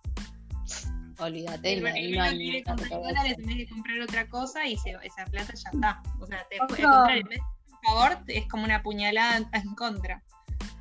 Olvídate, 1.19 1.73
el, 1.73 1.83
no, 2.15 2.21
hay 2.21 2.37
quiere 2.37 2.63
comprar 2.63 2.89
dólares, 2.89 3.37
tenés 3.37 3.55
que 3.55 3.67
comprar 3.69 4.01
otra 4.01 4.27
cosa 4.27 4.67
y 4.67 4.73
esa 4.73 5.25
plata 5.31 5.53
ya 5.53 5.69
está. 5.73 6.03
O 6.19 6.27
sea, 6.27 6.45
te 6.49 6.57
puede 6.67 6.83
comprar 6.83 7.17
en 7.17 7.27
vez 7.27 7.39
de 7.39 7.75
favor, 7.87 8.17
es 8.27 8.47
como 8.47 8.65
una 8.65 8.83
puñalada 8.83 9.37
en 9.53 9.75
contra. 9.75 10.21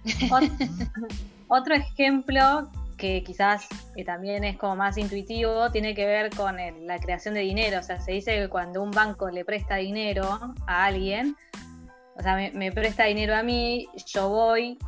Otro 1.49 1.75
ejemplo 1.75 2.71
que 2.97 3.23
quizás 3.23 3.69
también 4.05 4.45
es 4.45 4.57
como 4.57 4.77
más 4.77 4.99
intuitivo, 4.99 5.71
tiene 5.71 5.95
que 5.95 6.07
ver 6.07 6.31
con 6.35 6.57
la 6.87 6.99
creación 6.99 7.35
de 7.35 7.41
dinero. 7.41 7.81
O 7.81 7.83
sea, 7.83 8.01
se 8.01 8.13
dice 8.13 8.37
que 8.37 8.49
cuando 8.49 8.83
un 8.83 8.91
banco 8.91 9.31
le 9.31 9.45
presta 9.45 9.77
dinero 9.77 10.55
a 10.67 10.85
alguien, 10.85 11.37
o 12.19 12.23
sea, 12.23 12.51
me, 12.53 12.73
presta 12.73 13.05
dinero 13.05 13.37
a 13.37 13.43
mí, 13.43 13.89
yo 14.07 14.29
voy, 14.29 14.79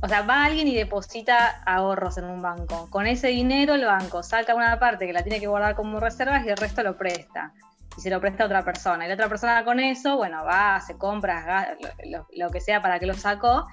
o 0.00 0.08
sea, 0.08 0.22
va 0.22 0.44
alguien 0.44 0.66
y 0.68 0.74
deposita 0.74 1.62
ahorros 1.66 2.16
en 2.18 2.24
un 2.24 2.40
banco. 2.40 2.88
Con 2.90 3.06
ese 3.06 3.28
dinero 3.28 3.74
el 3.74 3.84
banco 3.84 4.22
saca 4.22 4.54
una 4.54 4.78
parte 4.78 5.06
que 5.06 5.12
la 5.12 5.22
tiene 5.22 5.40
que 5.40 5.46
guardar 5.46 5.74
como 5.74 6.00
reservas 6.00 6.44
y 6.46 6.48
el 6.48 6.56
resto 6.56 6.82
lo 6.82 6.96
presta. 6.96 7.52
Y 7.98 8.00
se 8.00 8.08
lo 8.08 8.20
presta 8.20 8.44
a 8.44 8.46
otra 8.46 8.64
persona. 8.64 9.04
Y 9.04 9.08
la 9.08 9.14
otra 9.14 9.28
persona 9.28 9.64
con 9.64 9.78
eso, 9.78 10.16
bueno, 10.16 10.44
va, 10.44 10.80
se 10.80 10.96
compra 10.96 11.76
lo, 12.04 12.26
lo 12.34 12.50
que 12.50 12.60
sea 12.60 12.80
para 12.80 12.98
que 12.98 13.06
lo 13.06 13.14
sacó 13.14 13.66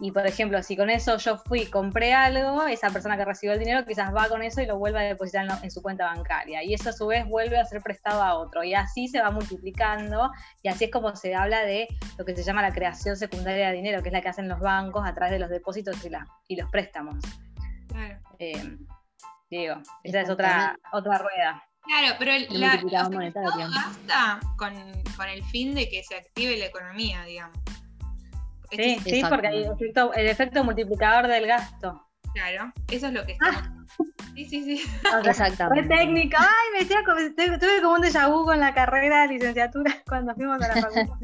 y 0.00 0.10
por 0.10 0.26
ejemplo, 0.26 0.60
si 0.62 0.76
con 0.76 0.90
eso 0.90 1.16
yo 1.18 1.38
fui, 1.38 1.66
compré 1.66 2.12
algo, 2.12 2.64
esa 2.66 2.90
persona 2.90 3.16
que 3.16 3.24
recibió 3.24 3.52
el 3.52 3.60
dinero 3.60 3.86
quizás 3.86 4.12
va 4.14 4.28
con 4.28 4.42
eso 4.42 4.60
y 4.60 4.66
lo 4.66 4.76
vuelve 4.76 4.98
a 4.98 5.02
depositar 5.02 5.46
en, 5.62 5.70
su 5.70 5.82
cuenta 5.82 6.06
bancaria. 6.06 6.64
Y 6.64 6.74
eso 6.74 6.90
a 6.90 6.92
su 6.92 7.06
vez 7.06 7.26
vuelve 7.28 7.58
a 7.58 7.64
ser 7.64 7.80
prestado 7.80 8.20
a 8.20 8.34
otro. 8.34 8.64
Y 8.64 8.74
así 8.74 9.06
se 9.06 9.20
va 9.20 9.30
multiplicando. 9.30 10.32
Y 10.62 10.68
así 10.68 10.86
es 10.86 10.90
como 10.90 11.14
se 11.14 11.34
habla 11.36 11.64
de 11.64 11.86
lo 12.18 12.24
que 12.24 12.34
se 12.34 12.42
llama 12.42 12.60
la 12.60 12.72
creación 12.72 13.16
secundaria 13.16 13.68
de 13.68 13.76
dinero, 13.76 14.02
que 14.02 14.08
es 14.08 14.12
la 14.12 14.20
que 14.20 14.28
hacen 14.28 14.48
los 14.48 14.58
bancos 14.58 15.06
a 15.06 15.14
través 15.14 15.32
de 15.32 15.38
los 15.38 15.48
depósitos 15.48 16.04
y, 16.04 16.10
la, 16.10 16.26
y 16.48 16.56
los 16.56 16.68
préstamos. 16.70 17.22
Claro. 17.88 18.18
Eh, 18.40 18.76
digo, 19.48 19.76
esa 20.02 20.22
es 20.22 20.28
otra, 20.28 20.76
otra 20.92 21.18
rueda. 21.18 21.62
Claro, 21.84 22.16
pero 22.18 22.32
el, 22.32 22.48
la, 22.60 22.82
basta 22.82 24.40
con, 24.56 24.74
con 25.16 25.28
el 25.28 25.44
fin 25.44 25.74
de 25.74 25.88
que 25.88 26.02
se 26.02 26.16
active 26.16 26.56
la 26.56 26.66
economía, 26.66 27.22
digamos. 27.24 27.58
Sí, 28.76 28.98
sí, 29.04 29.22
porque 29.28 29.48
hay 29.48 29.66
el 30.16 30.26
efecto 30.26 30.64
multiplicador 30.64 31.28
del 31.28 31.46
gasto. 31.46 32.00
Claro, 32.34 32.72
eso 32.90 33.06
es 33.06 33.12
lo 33.12 33.24
que 33.24 33.32
está. 33.32 33.46
Ah. 33.48 33.74
Sí, 34.34 34.44
sí, 34.46 34.64
sí. 34.64 34.82
Exactamente. 35.24 35.86
Fue 35.86 35.96
técnico. 35.96 36.36
Ay, 36.40 36.72
me 36.72 36.78
decía, 36.80 36.98
tuve 37.04 37.80
como 37.80 37.94
un 37.94 38.02
déjà 38.02 38.28
vu 38.28 38.44
con 38.44 38.58
la 38.58 38.74
carrera 38.74 39.22
de 39.22 39.34
licenciatura 39.34 40.02
cuando 40.08 40.34
fuimos 40.34 40.60
a 40.60 40.68
la 40.68 40.82
facultad. 40.82 41.16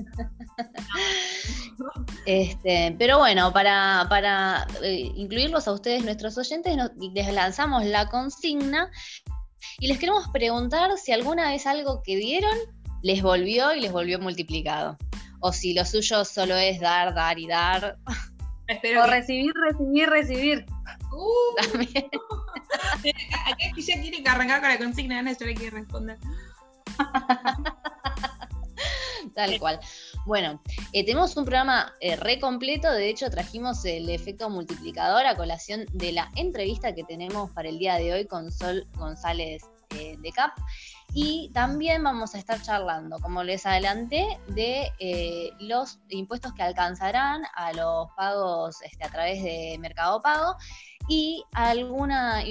Este, 2.27 2.95
pero 2.99 3.19
bueno, 3.19 3.53
para, 3.53 4.07
para 4.09 4.67
eh, 4.83 5.11
incluirlos 5.17 5.67
a 5.67 5.73
ustedes, 5.73 6.05
nuestros 6.05 6.39
oyentes, 6.39 6.77
les 7.15 7.33
lanzamos 7.33 7.85
la 7.85 8.07
consigna 8.09 8.91
y 9.81 9.89
les 9.89 9.99
queremos 9.99 10.29
preguntar 10.29 10.91
si 10.99 11.13
alguna 11.13 11.51
vez 11.51 11.67
algo 11.67 12.03
que 12.05 12.17
vieron 12.17 12.57
les 13.03 13.23
volvió 13.23 13.75
y 13.75 13.81
les 13.81 13.91
volvió 13.91 14.21
multiplicado 14.21 14.99
o 15.41 15.53
si 15.53 15.75
lo 15.75 15.85
suyo 15.85 16.25
solo 16.25 16.57
es 16.57 16.81
dar, 16.81 17.15
dar 17.15 17.39
y 17.39 17.47
dar. 17.47 17.99
o 18.07 19.07
recibir, 19.07 19.53
recibir, 19.55 20.09
recibir. 20.09 20.67
Uh, 21.13 21.55
También. 21.73 22.05
Acá 23.47 23.65
ya 23.77 24.01
tiene 24.01 24.23
que 24.23 24.29
arrancar 24.29 24.61
con 24.61 24.69
la 24.69 24.79
consigna, 24.79 25.23
no, 25.23 25.33
yo 25.33 25.47
le 25.47 25.55
quiero 25.55 25.77
responder. 25.77 26.19
Tal 29.35 29.59
cual. 29.59 29.81
Bueno, 30.27 30.61
eh, 30.93 31.05
tenemos 31.05 31.37
un 31.37 31.45
programa 31.45 31.93
eh, 32.01 32.17
re 32.17 32.41
completo. 32.41 32.91
De 32.91 33.09
hecho, 33.09 33.31
trajimos 33.31 33.85
el 33.85 34.09
efecto 34.11 34.51
multiplicador 34.51 35.27
a 35.27 35.37
colación 35.37 35.87
de 35.93 36.13
la 36.13 36.31
entrevista 36.37 36.95
que 36.95 37.05
tenemos 37.05 37.51
para 37.51 37.69
el 37.69 37.79
día 37.79 37.97
de 37.97 38.13
hoy 38.13 38.27
con 38.27 38.53
Sol 38.53 38.87
González 38.95 39.63
eh, 39.97 40.17
de 40.19 40.33
CAP. 40.33 40.53
Y 41.13 41.51
también 41.53 42.05
vamos 42.05 42.35
a 42.35 42.39
estar 42.39 42.63
charlando, 42.63 43.19
como 43.19 43.43
les 43.43 43.67
adelanté, 43.67 44.39
de 44.49 44.93
los 45.59 45.99
impuestos 46.09 46.53
que 46.55 46.63
alcanzarán 46.63 47.43
a 47.55 47.73
los 47.73 48.09
pagos 48.17 48.81
este, 48.83 49.05
a 49.05 49.11
través 49.11 49.43
de 49.43 49.77
Mercado 49.81 50.21
Pago 50.21 50.57
y 51.09 51.43
alguna, 51.55 52.45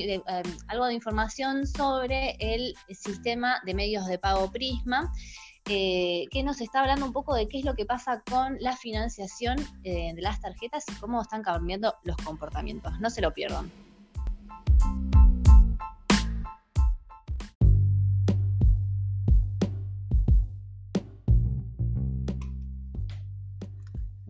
algo 0.68 0.86
de 0.88 0.94
información 0.94 1.66
sobre 1.66 2.36
el 2.40 2.74
sistema 2.90 3.62
de 3.66 3.74
medios 3.74 4.06
de 4.08 4.20
pago 4.20 4.52
Prisma. 4.52 5.12
Eh, 5.72 6.26
que 6.32 6.42
nos 6.42 6.62
está 6.62 6.80
hablando 6.80 7.06
un 7.06 7.14
poco 7.14 7.36
de 7.36 7.48
qué 7.48 7.60
es 7.60 7.66
lo 7.66 7.76
que 7.76 7.86
pasa 7.86 8.24
con 8.28 8.58
la 8.60 8.76
financiación 8.76 9.58
eh, 9.84 10.14
de 10.16 10.22
las 10.22 10.42
tarjetas 10.42 10.84
y 10.90 10.94
cómo 10.96 11.22
están 11.22 11.44
cambiando 11.44 11.94
los 12.04 12.18
comportamientos. 12.18 13.00
No 13.00 13.12
se 13.12 13.22
lo 13.22 13.32
pierdan. 13.34 13.72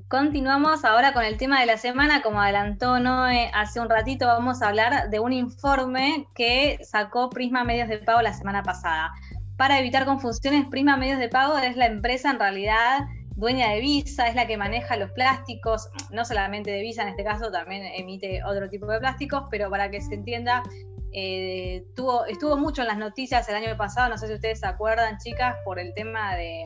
Continuamos 0.10 0.86
ahora 0.86 1.14
con 1.14 1.24
el 1.24 1.38
tema 1.38 1.60
de 1.60 1.68
la 1.68 1.78
semana. 1.78 2.24
Como 2.24 2.42
adelantó 2.42 3.00
Noé 3.00 3.52
hace 3.54 3.80
un 3.80 3.90
ratito, 3.90 4.26
vamos 4.26 4.62
a 4.62 4.70
hablar 4.70 5.12
de 5.12 5.20
un 5.20 5.32
informe 5.34 6.28
que 6.34 6.80
sacó 6.82 7.30
Prisma 7.30 7.64
Medios 7.64 7.88
de 7.90 8.00
Pago 8.00 8.24
la 8.24 8.34
semana 8.34 8.64
pasada 8.64 9.12
para 9.56 9.78
evitar 9.78 10.06
confusiones, 10.06 10.66
Prima 10.72 10.96
Medios 10.96 11.20
de 11.20 11.28
Pago 11.28 11.58
es 11.58 11.76
la 11.76 11.86
empresa 11.86 12.32
en 12.32 12.40
realidad 12.40 13.02
dueña 13.36 13.72
de 13.72 13.82
Visa, 13.82 14.28
es 14.30 14.34
la 14.34 14.48
que 14.48 14.58
maneja 14.58 14.96
los 14.96 15.12
plásticos, 15.12 15.90
no 16.12 16.24
solamente 16.24 16.72
de 16.72 16.82
Visa 16.82 17.04
en 17.04 17.10
este 17.10 17.26
caso, 17.26 17.52
también 17.52 17.84
emite 17.94 18.42
otro 18.46 18.70
tipo 18.70 18.88
de 18.88 19.00
plásticos, 19.00 19.44
pero 19.52 19.70
para 19.70 19.92
que 19.92 20.00
se 20.00 20.16
entienda, 20.16 20.64
eh, 21.12 21.84
estuvo 22.30 22.58
mucho 22.58 22.84
en 22.84 22.88
las 22.88 22.98
noticias 22.98 23.50
el 23.50 23.56
año 23.56 23.76
pasado, 23.76 24.10
no 24.10 24.18
sé 24.18 24.28
si 24.28 24.34
ustedes 24.34 24.62
se 24.62 24.66
acuerdan, 24.66 25.18
chicas, 25.18 25.58
por 25.66 25.78
el 25.78 25.94
tema 25.94 26.36
de, 26.38 26.66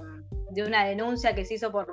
una 0.62 0.86
denuncia 0.86 1.34
que 1.34 1.46
se 1.46 1.56
hizo 1.56 1.72
por 1.72 1.88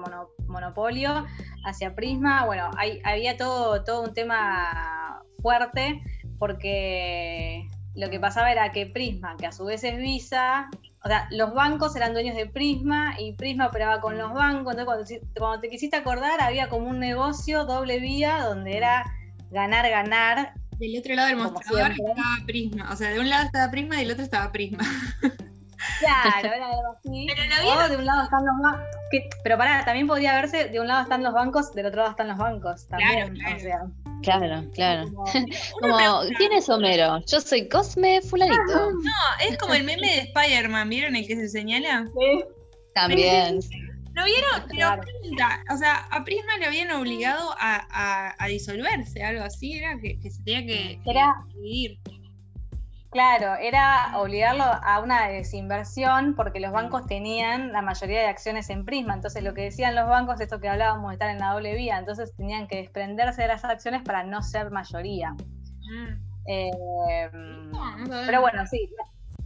monopolio 0.47 1.26
hacia 1.64 1.95
Prisma. 1.95 2.45
Bueno, 2.45 2.71
había 3.05 3.37
todo, 3.37 3.83
todo 3.85 4.02
un 4.02 4.12
tema 4.12 5.23
fuerte 5.40 6.02
porque 6.38 7.69
lo 7.95 8.11
que 8.11 8.21
pasaba 8.21 8.52
era 8.52 8.73
que 8.73 8.87
Prisma, 8.87 9.37
que 9.37 9.47
a 9.47 9.52
su 9.52 9.64
vez 9.64 9.85
es 9.85 9.97
Visa, 9.97 10.69
o 11.02 11.09
sea, 11.09 11.29
los 11.31 11.55
bancos 11.55 11.97
eran 11.97 12.12
dueños 12.12 12.37
de 12.37 12.47
Prisma 12.47 13.14
y 13.19 13.33
Prisma 13.33 13.69
operaba 13.69 14.00
con 14.00 14.19
los 14.19 14.35
bancos. 14.35 14.76
Entonces, 14.76 15.21
cuando, 15.37 15.61
te 15.61 15.71
quisiste 15.71 15.97
acordar, 15.97 16.40
había 16.43 16.69
como 16.69 16.88
un 16.88 16.99
negocio 16.99 17.64
doble 17.64 18.00
vía 18.00 18.43
donde 18.43 18.76
era 18.76 19.05
ganar, 19.50 19.88
ganar. 19.88 20.52
Del 20.79 20.99
otro 20.99 21.14
lado 21.14 21.29
del 21.29 21.37
mostrador 21.38 21.93
estaba 21.93 22.47
Prisma. 22.47 22.93
O 22.93 22.97
sea, 22.97 23.11
de 23.11 23.21
un 23.21 23.31
lado 23.31 23.47
estaba 23.47 23.71
Prisma 23.71 23.97
y 23.97 24.00
del 24.00 24.11
otro 24.12 24.25
estaba 24.25 24.52
Prisma. 24.52 24.85
Claro, 25.99 26.54
era 26.54 26.66
algo 26.66 26.96
así. 26.99 27.26
Pero 27.37 27.88
de 27.88 27.96
un 27.96 28.04
lado 28.04 28.25
están 28.25 28.44
los 28.44 28.58
bancos. 28.62 28.88
Pero 29.42 29.58
pará, 29.58 29.84
también 29.84 30.06
podía 30.06 30.34
verse, 30.34 30.68
de 30.68 30.80
un 30.80 30.87
lado 30.87 31.02
están 31.02 31.22
los 31.22 31.32
bancos, 31.32 31.72
del 31.72 31.87
otro 31.87 31.99
lado 31.99 32.10
están 32.10 32.28
los 32.28 32.38
bancos. 32.38 32.87
También, 32.88 33.34
claro, 33.34 33.58
claro. 33.58 33.92
Claro, 34.22 34.70
claro. 34.75 35.10
Como, 35.80 35.96
¿quién 36.37 36.52
es 36.52 36.68
Homero? 36.68 37.20
Yo 37.26 37.40
soy 37.40 37.68
Cosme 37.68 38.20
Fulanito. 38.20 38.90
No, 38.92 39.49
es 39.49 39.56
como 39.58 39.75
el 39.75 39.84
meme 39.84 40.06
de 40.06 40.18
Spider-Man, 40.20 40.88
¿vieron 40.88 41.16
el 41.16 41.26
que 41.26 41.37
se 41.37 41.49
señala? 41.49 42.06
Sí. 42.06 42.44
También. 42.94 43.60
¿Lo 44.12 44.25
vieron? 44.25 44.50
Pero 44.68 45.00
o 45.72 45.76
sea, 45.76 46.06
a 46.10 46.25
Prisma 46.25 46.58
le 46.58 46.66
habían 46.66 46.90
obligado 46.90 47.54
a, 47.58 48.34
a, 48.38 48.46
disolverse, 48.49 49.22
algo 49.22 49.44
así, 49.44 49.75
era 49.75 49.99
que, 49.99 50.18
se 50.30 50.42
tenía 50.42 50.66
que, 50.66 51.00
era, 51.06 51.32
dividir. 51.54 51.99
Claro, 53.11 53.57
era 53.61 54.12
obligarlo 54.19 54.62
a 54.62 55.00
una 55.00 55.26
desinversión 55.26 56.35
porque 56.37 56.61
los 56.61 56.71
bancos 56.71 57.07
tenían 57.07 57.73
la 57.73 57.83
mayoría 57.83 58.21
de 58.21 58.29
acciones 58.29 58.71
en 58.71 58.85
Prisma. 58.85 59.14
Entonces, 59.14 59.43
lo 59.43 59.52
que 59.52 59.62
decían 59.62 59.97
los 59.97 60.09
bancos, 60.09 60.40
esto 60.40 60.61
que 60.61 60.69
hablábamos 60.69 61.11
de 61.11 61.14
estar 61.14 61.29
en 61.29 61.38
la 61.38 61.52
doble 61.52 61.75
vía, 61.75 61.99
entonces 61.99 62.33
tenían 62.37 62.69
que 62.69 62.76
desprenderse 62.76 63.43
de 63.43 63.49
las 63.49 63.64
acciones 63.64 64.02
para 64.02 64.23
no 64.23 64.43
ser 64.43 64.71
mayoría. 64.71 65.33
Mm. 65.33 66.31
Eh, 66.47 66.71
pero 68.26 68.40
bueno, 68.40 68.64
sí, 68.67 68.88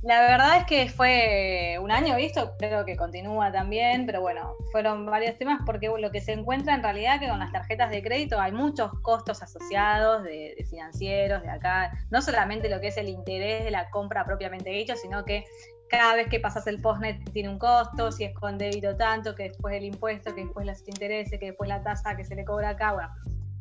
la 0.05 0.21
verdad 0.21 0.59
es 0.59 0.65
que 0.65 0.89
fue 0.91 1.79
un 1.81 1.91
año 1.91 2.15
visto, 2.17 2.55
creo 2.59 2.85
que 2.85 2.95
continúa 2.95 3.51
también, 3.51 4.05
pero 4.05 4.21
bueno, 4.21 4.55
fueron 4.71 5.07
varios 5.07 5.39
temas 5.39 5.63
porque 5.65 5.91
lo 5.99 6.11
que 6.11 6.21
se 6.21 6.33
encuentra 6.33 6.75
en 6.75 6.83
realidad 6.83 7.19
que 7.19 7.29
con 7.29 7.39
las 7.39 7.51
tarjetas 7.53 7.91
de 7.91 8.03
crédito 8.03 8.39
hay 8.39 8.53
muchos 8.53 8.93
costos 9.01 9.43
asociados 9.43 10.23
de, 10.23 10.63
financieros, 10.69 11.43
de 11.43 11.49
acá, 11.49 11.91
no 12.11 12.21
solamente 12.21 12.69
lo 12.69 12.81
que 12.81 12.89
es 12.89 12.99
el 12.99 13.09
interés 13.09 13.65
de 13.65 13.71
la 13.71 13.89
compra 13.89 14.27
propiamente 14.27 14.69
dicho, 14.69 14.95
sino 14.95 15.25
que 15.25 15.45
cada 15.89 16.17
vez 16.17 16.29
que 16.29 16.39
pasas 16.39 16.67
el 16.67 16.83
postnet 16.83 17.19
tiene 17.33 17.49
un 17.49 17.59
costo, 17.59 18.13
si 18.13 18.25
es 18.25 18.35
con 18.35 18.59
débito 18.59 18.97
tanto, 18.97 19.35
que 19.35 19.45
después 19.45 19.75
el 19.75 19.85
impuesto, 19.85 20.35
que 20.35 20.45
después 20.45 20.67
los 20.67 20.87
intereses, 20.87 21.41
que 21.41 21.47
después 21.47 21.69
la 21.69 21.83
tasa 21.83 22.15
que 22.15 22.25
se 22.25 22.35
le 22.35 22.45
cobra 22.45 22.71
acá, 22.71 22.93
bueno, 22.93 23.09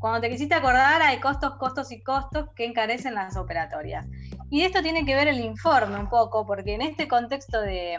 cuando 0.04 0.20
te 0.20 0.30
quisiste 0.30 0.54
acordar, 0.54 1.02
hay 1.02 1.22
costos, 1.22 1.56
costos 1.56 1.90
y 1.94 2.04
costos 2.04 2.50
que 2.58 2.66
encarecen 2.66 3.16
las 3.16 3.38
operatorias. 3.38 4.06
Y 4.50 4.64
esto 4.64 4.82
tiene 4.82 5.06
que 5.06 5.16
ver 5.16 5.30
el 5.30 5.40
informe 5.40 5.98
un 5.98 6.10
poco, 6.10 6.46
porque 6.46 6.74
en 6.74 6.82
este 6.82 7.08
contexto 7.08 7.62
de, 7.62 7.98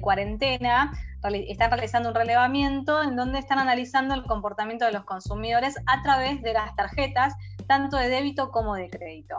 cuarentena 0.00 0.90
están 1.22 1.70
realizando 1.70 2.08
un 2.08 2.16
relevamiento 2.16 3.00
en 3.00 3.14
donde 3.14 3.38
están 3.38 3.60
analizando 3.60 4.16
el 4.16 4.24
comportamiento 4.24 4.86
de 4.86 4.90
los 4.90 5.04
consumidores 5.04 5.76
a 5.86 6.02
través 6.02 6.42
de 6.42 6.52
las 6.52 6.74
tarjetas, 6.74 7.34
tanto 7.68 7.96
de 7.96 8.08
débito 8.08 8.50
como 8.50 8.74
de 8.74 8.90
crédito. 8.90 9.38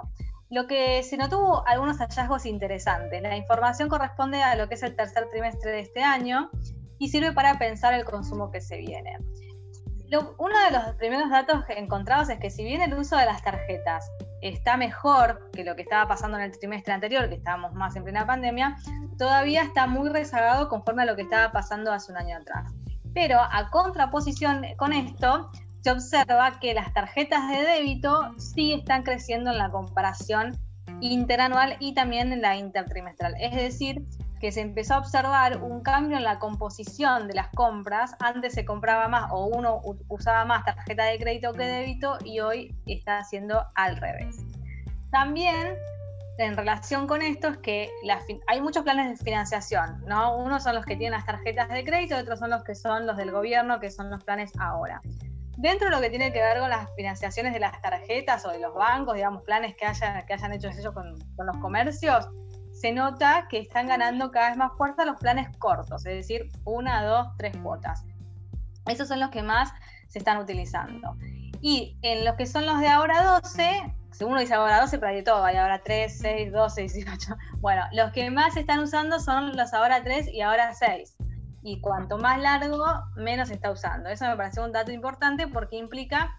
Lo 0.50 0.68
que 0.68 1.04
se 1.04 1.18
notó 1.18 1.68
algunos 1.68 1.98
hallazgos 1.98 2.46
interesantes. 2.46 3.22
La 3.22 3.36
información 3.36 3.90
corresponde 3.90 4.42
a 4.42 4.56
lo 4.56 4.70
que 4.70 4.76
es 4.76 4.84
el 4.84 4.96
tercer 4.96 5.28
trimestre 5.30 5.72
de 5.72 5.82
este 5.82 6.04
año 6.04 6.52
y 7.00 7.10
sirve 7.10 7.34
para 7.34 7.60
pensar 7.60 7.94
el 7.94 8.06
consumo 8.06 8.50
que 8.50 8.62
se 8.62 8.78
viene 8.78 9.18
uno 10.20 10.60
de 10.66 10.72
los 10.72 10.96
primeros 10.96 11.30
datos 11.30 11.64
encontrados 11.70 12.30
es 12.30 12.40
que 12.40 12.50
si 12.50 12.64
bien 12.64 12.82
el 12.82 12.94
uso 12.94 13.16
de 13.16 13.26
las 13.26 13.42
tarjetas 13.44 14.12
está 14.42 14.76
mejor 14.76 15.50
que 15.54 15.64
lo 15.64 15.76
que 15.76 15.84
estaba 15.84 16.08
pasando 16.08 16.38
en 16.38 16.44
el 16.44 16.60
trimestre 16.60 16.94
anterior, 16.94 17.30
que 17.30 17.36
estábamos 17.36 17.74
más 17.74 17.96
en 17.96 18.04
plena 18.04 18.26
pandemia, 18.26 18.76
todavía 19.18 19.64
está 19.64 19.88
muy 19.88 20.10
rezagado 20.10 20.68
conforme 20.68 21.04
a 21.04 21.06
lo 21.06 21.16
que 21.16 21.22
estaba 21.22 21.52
pasando 21.52 21.94
hace 21.94 22.12
un 22.12 22.18
año 22.18 22.38
atrás. 22.38 22.74
Pero 23.14 23.40
a 23.40 23.70
contraposición 23.70 24.66
con 24.78 24.94
esto, 24.94 25.50
se 25.82 25.92
observa 25.92 26.60
que 26.60 26.74
las 26.74 26.94
tarjetas 26.94 27.50
de 27.50 27.64
débito 27.64 28.34
sí 28.38 28.74
están 28.74 29.04
creciendo 29.04 29.52
en 29.52 29.58
la 29.58 29.72
comparación 29.72 30.58
interanual 31.00 31.78
y 31.80 31.94
también 31.94 32.32
en 32.32 32.42
la 32.42 32.56
intertrimestral. 32.56 33.34
Es 33.40 33.56
decir, 33.56 34.06
que 34.42 34.52
se 34.52 34.62
empezó 34.62 34.96
a 34.96 34.98
observar 34.98 35.62
un 35.62 35.82
cambio 35.82 36.18
en 36.18 36.24
la 36.24 36.40
composición 36.40 37.28
de 37.28 37.36
las 37.36 37.50
compras. 37.50 38.16
Antes 38.20 38.54
se 38.54 38.66
compraba 38.66 39.08
más 39.08 39.32
o 39.32 39.46
uno 39.46 39.82
usaba 40.08 40.44
más 40.46 40.66
tarjeta 40.66 41.06
de 41.06 41.20
crédito 41.20 41.54
que 41.54 41.64
débito 41.64 42.18
y 42.26 42.40
hoy 42.40 42.76
está 42.88 43.20
haciendo 43.20 43.64
al 43.76 43.98
revés. 43.98 44.44
También 45.12 45.78
en 46.40 46.58
relación 46.58 47.06
con 47.06 47.22
esto 47.22 47.50
es 47.50 47.58
que 47.60 47.92
hay 48.48 48.62
muchos 48.62 48.84
planes 48.84 49.20
de 49.20 49.24
financiación, 49.24 50.04
¿no? 50.08 50.36
Unos 50.38 50.64
son 50.64 50.74
los 50.74 50.86
que 50.86 50.96
tienen 50.96 51.12
las 51.12 51.28
tarjetas 51.28 51.70
de 51.70 51.84
crédito, 51.84 52.18
otros 52.18 52.40
son 52.40 52.50
los 52.50 52.64
que 52.64 52.74
son 52.74 53.06
los 53.06 53.18
del 53.18 53.30
gobierno, 53.30 53.80
que 53.80 53.92
son 53.92 54.10
los 54.10 54.24
planes 54.24 54.52
ahora. 54.60 55.02
Dentro 55.58 55.90
de 55.90 55.96
lo 55.96 56.02
que 56.02 56.10
tiene 56.10 56.34
que 56.34 56.42
ver 56.42 56.58
con 56.58 56.72
las 56.72 56.90
financiaciones 56.96 57.54
de 57.54 57.60
las 57.60 57.80
tarjetas 57.80 58.44
o 58.48 58.50
de 58.50 58.58
los 58.58 58.74
bancos, 58.74 59.14
digamos, 59.14 59.44
planes 59.44 59.76
que 59.76 59.86
hayan, 59.86 60.26
que 60.26 60.34
hayan 60.34 60.54
hecho 60.54 60.70
ellos 60.70 60.92
con 60.96 61.46
los 61.46 61.58
comercios, 61.58 62.28
se 62.82 62.92
nota 62.92 63.46
que 63.48 63.60
están 63.60 63.86
ganando 63.86 64.32
cada 64.32 64.50
vez 64.50 64.58
más 64.58 64.72
fuerza 64.76 65.06
los 65.06 65.18
planes 65.18 65.56
cortos, 65.60 66.04
es 66.08 66.16
decir, 66.16 66.50
una, 66.66 67.04
dos, 67.04 67.28
tres 67.38 67.56
cuotas. 67.58 68.04
Esos 68.88 69.08
son 69.08 69.20
los 69.20 69.30
que 69.30 69.44
más 69.44 69.72
se 70.08 70.18
están 70.18 70.40
utilizando. 70.40 71.16
Y 71.62 71.96
en 72.02 72.26
los 72.26 72.36
que 72.38 72.48
son 72.48 72.66
los 72.66 72.80
de 72.80 72.88
ahora 72.88 73.24
12, 73.40 73.94
según 74.10 74.32
uno 74.32 74.42
dice 74.42 74.56
ahora 74.56 74.82
12, 74.82 74.98
pero 74.98 75.12
hay 75.12 75.18
de 75.18 75.24
todo, 75.24 75.46
hay 75.46 75.58
ahora 75.58 75.84
3, 75.84 76.18
6, 76.18 76.52
12, 76.52 76.82
18. 76.82 77.38
Bueno, 77.60 77.84
los 77.92 78.12
que 78.14 78.32
más 78.32 78.56
se 78.56 78.62
están 78.62 78.80
usando 78.80 79.20
son 79.20 79.56
los 79.56 79.76
ahora 79.76 80.02
3 80.02 80.30
y 80.34 80.42
ahora 80.42 80.74
6. 80.74 81.18
Y 81.62 81.82
cuanto 81.82 82.18
más 82.18 82.40
largo, 82.40 82.84
menos 83.16 83.50
se 83.50 83.54
está 83.54 83.70
usando. 83.70 84.10
Eso 84.10 84.26
me 84.26 84.36
parece 84.36 84.60
un 84.60 84.72
dato 84.72 84.92
importante 84.92 85.48
porque 85.48 85.76
implica 85.76 86.36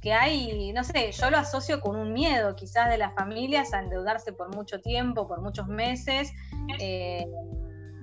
que 0.00 0.12
hay, 0.12 0.72
no 0.72 0.82
sé, 0.82 1.12
yo 1.12 1.30
lo 1.30 1.36
asocio 1.36 1.80
con 1.80 1.96
un 1.96 2.12
miedo 2.12 2.56
quizás 2.56 2.88
de 2.88 2.98
las 2.98 3.14
familias 3.14 3.72
a 3.74 3.80
endeudarse 3.80 4.32
por 4.32 4.54
mucho 4.54 4.80
tiempo, 4.80 5.28
por 5.28 5.42
muchos 5.42 5.68
meses, 5.68 6.32
eh, 6.78 7.26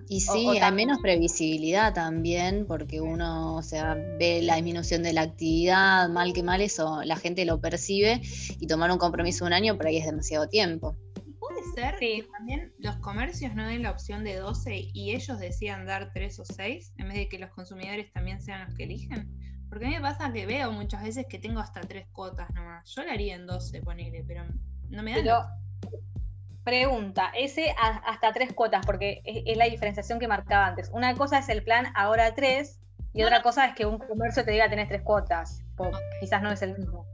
Y 0.09 0.21
sí, 0.21 0.47
hay 0.59 0.71
menos 0.71 0.99
previsibilidad 1.01 1.93
también, 1.93 2.65
porque 2.65 3.01
uno, 3.01 3.55
o 3.55 3.63
sea, 3.63 3.95
ve 4.17 4.41
la 4.41 4.55
disminución 4.55 5.03
de 5.03 5.11
la 5.11 5.23
actividad, 5.23 6.07
mal 6.09 6.33
que 6.33 6.43
mal, 6.43 6.61
eso 6.61 7.01
la 7.03 7.17
gente 7.17 7.43
lo 7.45 7.59
percibe 7.59 8.21
y 8.59 8.67
tomar 8.67 8.91
un 8.91 8.99
compromiso 8.99 9.45
un 9.45 9.53
año 9.53 9.75
por 9.75 9.87
ahí 9.87 9.97
es 9.97 10.05
demasiado 10.05 10.47
tiempo. 10.47 10.95
Puede 11.39 11.61
ser 11.75 11.97
que 11.99 12.25
también 12.31 12.73
los 12.77 12.95
comercios 12.97 13.53
no 13.55 13.67
den 13.67 13.83
la 13.83 13.91
opción 13.91 14.23
de 14.23 14.35
12 14.35 14.89
y 14.93 15.13
ellos 15.13 15.39
decían 15.39 15.85
dar 15.85 16.11
3 16.13 16.39
o 16.39 16.45
6, 16.45 16.93
en 16.97 17.07
vez 17.07 17.17
de 17.17 17.29
que 17.29 17.39
los 17.39 17.49
consumidores 17.51 18.11
también 18.13 18.41
sean 18.41 18.65
los 18.65 18.75
que 18.75 18.83
eligen. 18.83 19.27
Porque 19.69 19.85
a 19.85 19.89
mí 19.89 19.95
me 19.95 20.01
pasa 20.01 20.31
que 20.31 20.45
veo 20.45 20.71
muchas 20.71 21.03
veces 21.03 21.25
que 21.27 21.39
tengo 21.39 21.59
hasta 21.59 21.81
3 21.81 22.07
cuotas 22.11 22.49
nomás. 22.53 22.89
Yo 22.93 23.03
la 23.03 23.13
haría 23.13 23.35
en 23.35 23.45
12, 23.45 23.81
ponele, 23.81 24.23
pero 24.25 24.45
no 24.89 25.03
me 25.03 25.21
da. 25.21 25.49
Pregunta, 26.63 27.31
ese 27.33 27.73
hasta 27.79 28.33
tres 28.33 28.51
cuotas, 28.51 28.85
porque 28.85 29.21
es, 29.23 29.55
la 29.55 29.63
diferenciación 29.65 30.19
que 30.19 30.27
marcaba 30.27 30.65
antes. 30.65 30.89
Una 30.91 31.15
cosa 31.15 31.39
es 31.39 31.47
el 31.47 31.63
plan 31.63 31.85
ahora 31.95 32.35
tres, 32.35 32.81
y 33.13 33.23
otra 33.23 33.41
cosa 33.41 33.67
es 33.67 33.73
que 33.73 33.85
un 33.85 33.99
comercio 33.99 34.43
te 34.43 34.51
diga 34.51 34.69
tenés 34.69 34.89
tres 34.89 35.01
cuotas. 35.01 35.63
Quizás 36.19 36.41
no 36.41 36.51
es 36.51 36.61
el 36.61 36.77
mismo. 36.77 37.05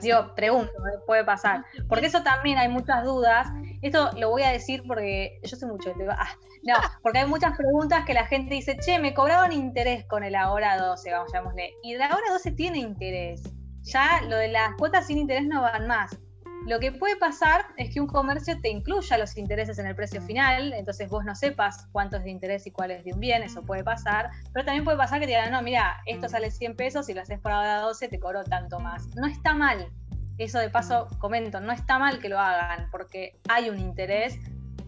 Digo, 0.00 0.34
pregunto, 0.34 0.72
¿eh? 0.72 0.98
puede 1.06 1.24
pasar. 1.24 1.64
Porque 1.88 2.06
eso 2.06 2.22
también 2.22 2.58
hay 2.58 2.68
muchas 2.68 3.04
dudas. 3.04 3.48
Esto 3.82 4.10
lo 4.18 4.30
voy 4.30 4.42
a 4.42 4.50
decir 4.50 4.82
porque 4.86 5.38
yo 5.42 5.56
sé 5.56 5.66
mucho. 5.66 5.92
Ah, 6.10 6.28
no, 6.62 6.74
porque 7.02 7.18
hay 7.18 7.26
muchas 7.26 7.56
preguntas 7.56 8.04
que 8.04 8.14
la 8.14 8.26
gente 8.26 8.54
dice, 8.54 8.76
che, 8.78 8.98
me 8.98 9.14
cobraban 9.14 9.52
interés 9.52 10.04
con 10.06 10.24
el 10.24 10.34
ahora 10.34 10.76
12, 10.78 11.12
vamos, 11.12 11.32
llamémosle. 11.32 11.74
Y 11.82 11.94
el 11.94 12.02
ahora 12.02 12.32
12 12.32 12.52
tiene 12.52 12.78
interés. 12.78 13.42
Ya 13.82 14.20
lo 14.28 14.36
de 14.36 14.48
las 14.48 14.74
cuotas 14.76 15.06
sin 15.06 15.18
interés 15.18 15.46
no 15.46 15.62
van 15.62 15.86
más. 15.86 16.18
Lo 16.64 16.80
que 16.80 16.90
puede 16.90 17.16
pasar 17.16 17.66
es 17.76 17.92
que 17.92 18.00
un 18.00 18.06
comercio 18.06 18.60
te 18.60 18.68
incluya 18.68 19.18
los 19.18 19.36
intereses 19.36 19.78
en 19.78 19.86
el 19.86 19.94
precio 19.94 20.20
final, 20.20 20.72
entonces 20.72 21.08
vos 21.08 21.24
no 21.24 21.34
sepas 21.34 21.86
cuánto 21.92 22.16
es 22.16 22.24
de 22.24 22.30
interés 22.30 22.66
y 22.66 22.70
cuál 22.70 22.90
es 22.90 23.04
de 23.04 23.12
un 23.12 23.20
bien, 23.20 23.42
eso 23.42 23.62
puede 23.62 23.84
pasar, 23.84 24.30
pero 24.52 24.64
también 24.64 24.84
puede 24.84 24.96
pasar 24.96 25.20
que 25.20 25.26
te 25.26 25.32
digan, 25.32 25.52
no, 25.52 25.62
mira, 25.62 25.98
esto 26.06 26.28
sale 26.28 26.50
100 26.50 26.74
pesos 26.74 27.08
y 27.08 27.14
lo 27.14 27.20
haces 27.20 27.38
por 27.38 27.52
ahora 27.52 27.80
12, 27.80 28.08
te 28.08 28.18
cobro 28.18 28.42
tanto 28.42 28.80
más. 28.80 29.06
No 29.14 29.26
está 29.26 29.54
mal, 29.54 29.92
eso 30.38 30.58
de 30.58 30.68
paso 30.68 31.08
comento, 31.18 31.60
no 31.60 31.72
está 31.72 31.98
mal 31.98 32.18
que 32.18 32.28
lo 32.28 32.38
hagan, 32.38 32.88
porque 32.90 33.38
hay 33.48 33.70
un 33.70 33.78
interés 33.78 34.38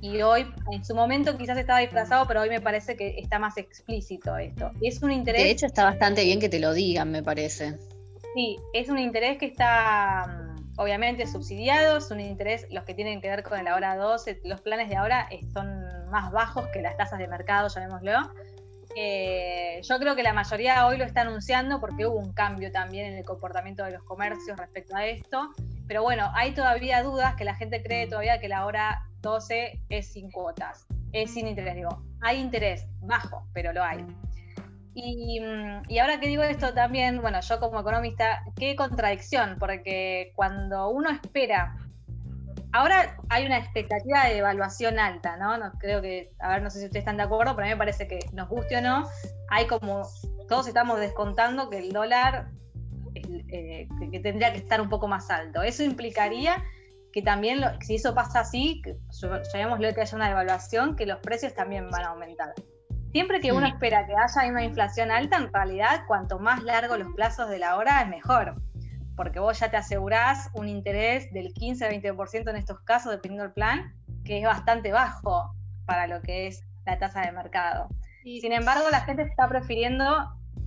y 0.01 0.23
hoy, 0.23 0.47
en 0.71 0.85
su 0.85 0.95
momento 0.95 1.37
quizás 1.37 1.59
estaba 1.59 1.81
disfrazado, 1.81 2.27
pero 2.27 2.41
hoy 2.43 2.49
me 2.49 2.61
parece 2.61 2.97
que 2.97 3.19
está 3.19 3.39
más 3.39 3.57
explícito 3.57 4.37
esto. 4.37 4.71
Y 4.81 4.89
es 4.89 5.03
un 5.03 5.11
interés... 5.11 5.43
De 5.43 5.51
hecho 5.51 5.67
está 5.67 5.85
bastante 5.85 6.25
bien 6.25 6.39
que 6.39 6.49
te 6.49 6.61
lo 6.61 6.73
digan, 6.73 7.11
me 7.11 7.23
parece. 7.23 7.77
Sí, 8.35 8.57
es 8.73 8.89
un 8.89 8.99
interés 8.99 9.39
que 9.39 9.47
está 9.47 10.48
obviamente 10.79 11.27
subsidiados, 11.27 12.11
un 12.11 12.21
interés, 12.21 12.67
los 12.71 12.85
que 12.85 12.95
tienen 12.95 13.21
que 13.21 13.29
ver 13.29 13.43
con 13.43 13.59
el 13.59 13.67
ahora 13.67 13.97
12, 13.97 14.41
los 14.45 14.61
planes 14.61 14.89
de 14.89 14.97
ahora 14.97 15.29
son 15.53 15.85
más 16.11 16.33
bajos 16.33 16.69
que 16.69 16.81
las 16.81 16.97
tasas 16.97 17.19
de 17.19 17.29
mercado, 17.29 17.69
llamémoslo. 17.69 18.33
Eh, 18.97 19.81
yo 19.83 19.99
creo 19.99 20.17
que 20.17 20.23
la 20.23 20.33
mayoría 20.33 20.87
hoy 20.87 20.97
lo 20.97 21.05
está 21.05 21.23
anunciando 21.23 21.81
porque 21.81 22.07
hubo 22.07 22.17
un 22.17 22.33
cambio 22.33 22.73
también 22.73 23.07
en 23.07 23.19
el 23.19 23.25
comportamiento 23.25 23.85
de 23.85 23.91
los 23.91 24.03
comercios 24.05 24.57
respecto 24.57 24.97
a 24.97 25.05
esto. 25.05 25.51
Pero 25.87 26.03
bueno, 26.03 26.31
hay 26.35 26.53
todavía 26.53 27.03
dudas 27.03 27.35
que 27.35 27.45
la 27.45 27.55
gente 27.55 27.83
cree 27.83 28.07
todavía 28.07 28.41
que 28.41 28.49
la 28.49 28.65
hora 28.65 29.03
12 29.21 29.83
es 29.89 30.13
sin 30.13 30.31
cuotas, 30.31 30.87
es 31.13 31.35
sin 31.35 31.49
interés, 31.49 31.75
digo. 31.75 32.03
Hay 32.21 32.39
interés 32.39 32.87
bajo, 33.01 33.47
pero 33.53 33.73
lo 33.73 33.83
hay. 33.83 34.05
Mm, 35.01 35.83
y, 35.89 35.99
ahora 35.99 36.19
que 36.19 36.27
digo 36.27 36.43
esto 36.43 36.75
también, 36.75 37.21
bueno, 37.21 37.41
yo 37.41 37.61
como 37.61 37.81
economista, 37.81 38.43
qué 38.57 38.75
contradicción, 38.75 39.57
porque 39.59 40.33
cuando 40.35 40.89
uno 40.89 41.11
espera, 41.11 41.77
ahora 42.73 43.17
hay 43.29 43.47
una 43.47 43.59
expectativa 43.59 44.25
de 44.25 44.39
evaluación 44.39 44.99
alta, 44.99 45.37
¿no? 45.37 45.57
no 45.57 45.73
creo 45.79 46.03
que, 46.03 46.33
a 46.41 46.51
ver, 46.51 46.63
no 46.63 46.71
sé 46.71 46.81
si 46.81 46.87
ustedes 46.87 47.03
están 47.03 47.17
de 47.17 47.23
acuerdo, 47.23 47.55
pero 47.55 47.67
a 47.67 47.69
mí 47.69 47.75
me 47.75 47.79
parece 47.79 48.09
que 48.09 48.19
nos 48.33 48.49
guste 48.49 48.77
o 48.77 48.81
no, 48.81 49.09
hay 49.51 49.67
como, 49.67 50.03
todos 50.49 50.67
estamos 50.67 50.99
descontando 50.99 51.71
que 51.71 51.79
el 51.79 51.93
dólar 51.93 52.49
eh, 53.15 53.89
que, 54.11 54.21
tendría 54.21 54.53
que 54.53 54.59
estar 54.59 54.81
un 54.81 54.89
poco 54.89 55.07
más 55.07 55.31
alto. 55.31 55.63
Eso 55.63 55.83
implicaría 55.83 56.65
que 57.13 57.23
también, 57.23 57.61
si 57.81 57.95
eso 57.95 58.15
pasa 58.15 58.41
así, 58.41 58.83
llamémoslo 59.53 59.95
que 59.95 60.01
haya 60.01 60.17
una 60.17 60.29
devaluación, 60.29 60.97
que 60.97 61.07
los 61.07 61.19
precios 61.21 61.55
también 61.55 61.89
van 61.91 62.05
a 62.05 62.09
aumentar. 62.09 62.53
Siempre 63.13 63.41
que 63.41 63.53
uno 63.53 63.67
espera 63.67 64.07
que 64.07 64.13
haya 64.15 64.51
una 64.51 64.65
inflación 64.65 65.11
alta, 65.11 65.39
en 65.39 65.53
realidad 65.53 66.03
cuanto 66.07 66.39
más 66.39 66.63
largo 66.63 66.99
los 66.99 67.15
plazos 67.15 67.49
de 67.49 67.59
la 67.59 67.77
hora 67.77 68.03
es 68.03 68.09
mejor, 68.09 68.61
porque 69.17 69.41
vos 69.41 69.59
ya 69.59 69.71
te 69.71 69.79
asegurás 69.79 70.51
un 70.55 70.69
interés 70.69 71.33
del 71.33 71.55
15-20% 71.55 72.51
en 72.51 72.57
estos 72.57 72.81
casos, 72.81 73.11
dependiendo 73.11 73.45
del 73.45 73.55
plan, 73.55 73.95
que 74.25 74.39
es 74.39 74.45
bastante 74.45 74.93
bajo 74.93 75.55
para 75.87 76.07
lo 76.07 76.21
que 76.21 76.49
es 76.49 76.63
la 76.85 76.99
tasa 76.99 77.23
de 77.23 77.33
mercado. 77.33 77.89
Sin 78.25 78.53
embargo, 78.53 78.85
la 78.91 79.01
gente 79.01 79.23
está 79.23 79.49
prefiriendo 79.49 80.05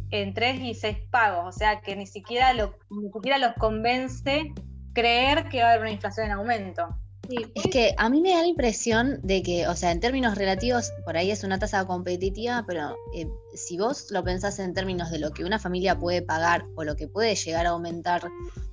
en 0.09 0.33
3 0.33 0.61
y 0.61 0.73
6 0.73 0.97
pagos, 1.11 1.55
o 1.55 1.57
sea 1.57 1.81
que 1.81 1.95
ni 1.95 2.07
siquiera, 2.07 2.53
lo, 2.53 2.75
ni 2.89 3.11
siquiera 3.11 3.37
los 3.37 3.53
convence 3.53 4.51
creer 4.93 5.47
que 5.47 5.61
va 5.61 5.69
a 5.69 5.71
haber 5.73 5.81
una 5.81 5.91
inflación 5.91 6.25
en 6.25 6.31
aumento 6.33 6.97
es 7.55 7.67
que 7.71 7.93
a 7.97 8.09
mí 8.09 8.21
me 8.21 8.31
da 8.31 8.41
la 8.41 8.47
impresión 8.47 9.19
de 9.23 9.43
que, 9.43 9.67
o 9.67 9.75
sea, 9.75 9.91
en 9.91 9.99
términos 9.99 10.37
relativos, 10.37 10.91
por 11.05 11.17
ahí 11.17 11.31
es 11.31 11.43
una 11.43 11.59
tasa 11.59 11.85
competitiva, 11.85 12.63
pero 12.67 12.95
eh, 13.15 13.27
si 13.53 13.77
vos 13.77 14.11
lo 14.11 14.23
pensás 14.23 14.59
en 14.59 14.73
términos 14.73 15.11
de 15.11 15.19
lo 15.19 15.31
que 15.31 15.43
una 15.43 15.59
familia 15.59 15.97
puede 15.97 16.21
pagar 16.21 16.65
o 16.75 16.83
lo 16.83 16.95
que 16.95 17.07
puede 17.07 17.35
llegar 17.35 17.65
a 17.65 17.69
aumentar 17.69 18.29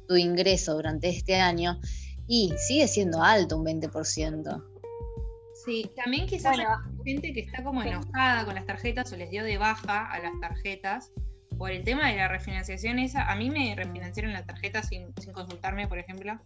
tu 0.07 0.16
ingreso 0.16 0.75
durante 0.75 1.09
este 1.09 1.37
año, 1.37 1.79
y 2.29 2.53
sigue 2.59 2.87
siendo 2.87 3.23
alto 3.23 3.57
un 3.57 3.64
20%. 3.64 4.64
Sí, 5.64 5.90
también 5.97 6.27
quizás 6.27 6.59
hay 6.59 6.66
gente 7.05 7.33
que 7.33 7.40
está 7.40 7.64
como 7.64 7.83
enojada 7.83 8.44
con 8.44 8.55
las 8.55 8.66
tarjetas 8.66 9.12
o 9.12 9.16
les 9.16 9.31
dio 9.31 9.42
de 9.42 9.59
baja 9.59 10.07
a 10.07 10.21
las 10.21 10.38
tarjetas 10.40 11.11
por 11.57 11.73
el 11.73 11.83
tema 11.83 12.09
de 12.11 12.16
la 12.16 12.29
refinanciación 12.29 12.99
esa. 12.99 13.31
A 13.31 13.35
mí 13.35 13.51
me 13.51 13.75
refinanciaron 13.75 14.33
la 14.33 14.44
tarjeta 14.44 14.83
sin, 14.83 15.12
sin 15.21 15.33
consultarme, 15.33 15.88
por 15.88 15.99
ejemplo. 15.99 16.38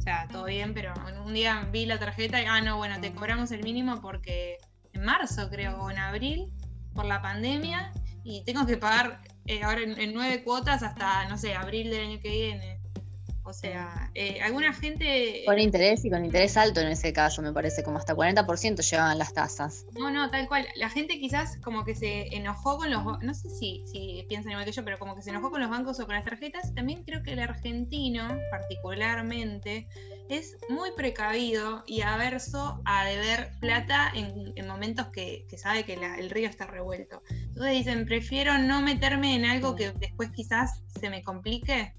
O 0.00 0.02
sea, 0.02 0.26
todo 0.32 0.46
bien, 0.46 0.72
pero 0.72 0.94
un 1.26 1.34
día 1.34 1.68
vi 1.70 1.84
la 1.84 1.98
tarjeta 1.98 2.40
y, 2.40 2.46
ah, 2.46 2.62
no, 2.62 2.78
bueno, 2.78 2.98
te 3.02 3.12
cobramos 3.12 3.50
el 3.50 3.62
mínimo 3.62 4.00
porque 4.00 4.56
en 4.94 5.04
marzo, 5.04 5.50
creo, 5.50 5.78
o 5.78 5.90
en 5.90 5.98
abril, 5.98 6.50
por 6.94 7.04
la 7.04 7.20
pandemia, 7.20 7.92
y 8.24 8.42
tengo 8.46 8.64
que 8.64 8.78
pagar 8.78 9.20
eh, 9.44 9.62
ahora 9.62 9.82
en, 9.82 10.14
nueve 10.14 10.42
cuotas 10.42 10.82
hasta, 10.82 11.28
no 11.28 11.36
sé, 11.36 11.54
abril 11.54 11.90
del 11.90 12.00
año 12.00 12.18
que 12.22 12.30
viene. 12.30 12.79
O 13.50 13.52
sea, 13.52 14.10
eh, 14.14 14.40
alguna 14.42 14.72
gente... 14.72 15.42
Con 15.44 15.58
interés 15.58 16.04
y 16.04 16.10
con 16.10 16.24
interés 16.24 16.56
alto 16.56 16.80
en 16.80 16.86
ese 16.86 17.12
caso, 17.12 17.42
me 17.42 17.52
parece, 17.52 17.82
como 17.82 17.98
hasta 17.98 18.14
40% 18.14 18.88
llevaban 18.88 19.18
las 19.18 19.34
tasas. 19.34 19.86
No, 19.98 20.08
no, 20.10 20.30
tal 20.30 20.46
cual. 20.46 20.68
La 20.76 20.88
gente 20.88 21.18
quizás 21.18 21.56
como 21.58 21.84
que 21.84 21.96
se 21.96 22.34
enojó 22.34 22.78
con 22.78 22.90
los... 22.90 23.04
No 23.22 23.34
sé 23.34 23.50
si, 23.50 23.82
si 23.86 24.24
piensan 24.28 24.52
igual 24.52 24.64
que 24.64 24.72
yo, 24.72 24.84
pero 24.84 25.00
como 25.00 25.16
que 25.16 25.22
se 25.22 25.30
enojó 25.30 25.50
con 25.50 25.60
los 25.60 25.68
bancos 25.68 25.98
o 25.98 26.06
con 26.06 26.14
las 26.14 26.24
tarjetas. 26.24 26.72
También 26.74 27.02
creo 27.02 27.24
que 27.24 27.32
el 27.32 27.40
argentino, 27.40 28.38
particularmente, 28.52 29.88
es 30.28 30.56
muy 30.68 30.92
precavido 30.96 31.82
y 31.88 32.02
averso 32.02 32.80
a 32.84 33.04
deber 33.04 33.50
plata 33.58 34.12
en, 34.14 34.54
momentos 34.68 35.08
que, 35.08 35.44
sabe 35.56 35.84
que 35.84 35.94
el 35.94 36.30
río 36.30 36.48
está 36.48 36.66
revuelto. 36.66 37.20
Entonces 37.28 37.72
dicen, 37.72 38.06
prefiero 38.06 38.58
no 38.58 38.80
meterme 38.80 39.34
en 39.34 39.44
algo 39.44 39.74
que 39.74 39.90
después 39.90 40.30
quizás 40.30 40.84
se 41.00 41.10
me 41.10 41.24
complique 41.24 41.94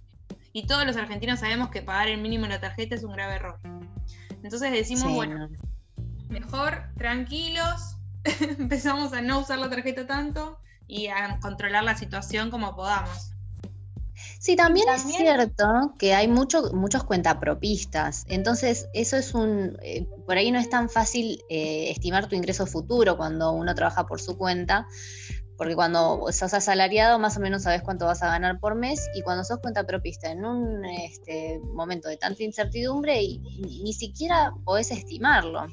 y 0.54 0.68
todos 0.68 0.86
los 0.86 0.98
argentinos 0.98 1.40
sabemos 1.40 1.70
que 1.70 1.82
pagar 1.82 2.08
el 2.08 2.22
mínimo 2.22 2.46
en 2.46 2.52
la 2.52 2.60
tarjeta 2.60 2.96
es 2.96 3.04
un 3.04 3.14
grave 3.14 3.36
error. 3.36 3.60
Entonces 4.44 4.72
decimos, 4.72 5.14
bueno, 5.14 5.50
mejor 6.30 6.84
tranquilos, 6.98 7.98
empezamos 8.60 9.14
a 9.14 9.22
no 9.22 9.40
usar 9.40 9.60
la 9.60 9.70
tarjeta 9.70 10.08
tanto 10.08 10.60
y 10.88 11.08
a 11.08 11.40
controlar 11.42 11.84
la 11.84 11.96
situación 11.96 12.50
como 12.50 12.76
podamos. 12.76 13.32
Sí, 14.40 14.56
también, 14.56 14.88
es 14.90 15.04
cierto 15.04 15.94
que 15.98 16.14
hay 16.14 16.28
mucho, 16.28 16.72
muchos 16.74 17.04
cuentapropistas, 17.04 18.26
entonces 18.28 18.88
eso 18.94 19.18
es 19.18 19.34
un, 19.34 19.78
eh, 19.82 20.06
por 20.26 20.38
ahí 20.38 20.52
no 20.52 20.60
es 20.60 20.70
tan 20.70 20.90
fácil 20.90 21.44
eh, 21.50 21.92
estimar 21.92 22.28
tu 22.28 22.36
ingreso 22.36 22.66
futuro 22.66 23.18
cuando 23.18 23.52
uno 23.52 23.74
trabaja 23.74 24.06
por 24.06 24.22
su 24.22 24.38
cuenta, 24.38 24.88
porque 25.62 25.76
cuando 25.76 26.26
sos 26.32 26.56
asalariado 26.56 27.20
más 27.20 27.38
o 27.38 27.40
menos 27.40 27.62
sabes 27.62 27.84
cuánto 27.84 28.08
vas 28.08 28.24
a 28.24 28.30
ganar 28.30 28.60
por 28.60 28.74
mes 28.74 29.12
y 29.14 29.22
cuando 29.22 29.44
sos 29.44 29.60
cuenta 29.60 29.86
propista 29.86 30.32
en 30.32 30.44
un 30.44 30.84
este, 30.84 31.60
momento 31.76 32.10
de 32.10 32.18
tanta 32.18 32.42
incertidumbre 32.42 33.22
y, 33.22 33.38
ni 33.84 33.94
siquiera 33.94 34.56
podés 34.66 34.90
estimarlo. 34.90 35.68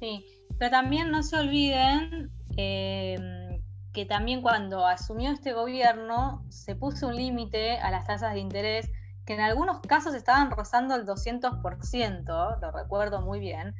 Sí, 0.00 0.24
pero 0.58 0.70
también 0.70 1.10
no 1.10 1.22
se 1.22 1.36
olviden 1.36 2.30
em, 2.56 3.60
que 3.92 4.06
también 4.06 4.40
cuando 4.40 4.86
asumió 4.86 5.30
este 5.30 5.52
gobierno 5.52 6.42
se 6.48 6.74
puso 6.74 7.08
un 7.08 7.16
límite 7.16 7.76
a 7.76 7.90
las 7.90 8.06
tasas 8.06 8.32
de 8.32 8.40
interés 8.40 8.90
que 9.26 9.34
en 9.34 9.40
algunos 9.40 9.80
casos 9.80 10.14
estaban 10.14 10.50
rozando 10.50 10.94
el 10.94 11.04
200%, 11.04 12.60
lo 12.62 12.70
recuerdo 12.70 13.20
muy 13.20 13.40
bien, 13.40 13.74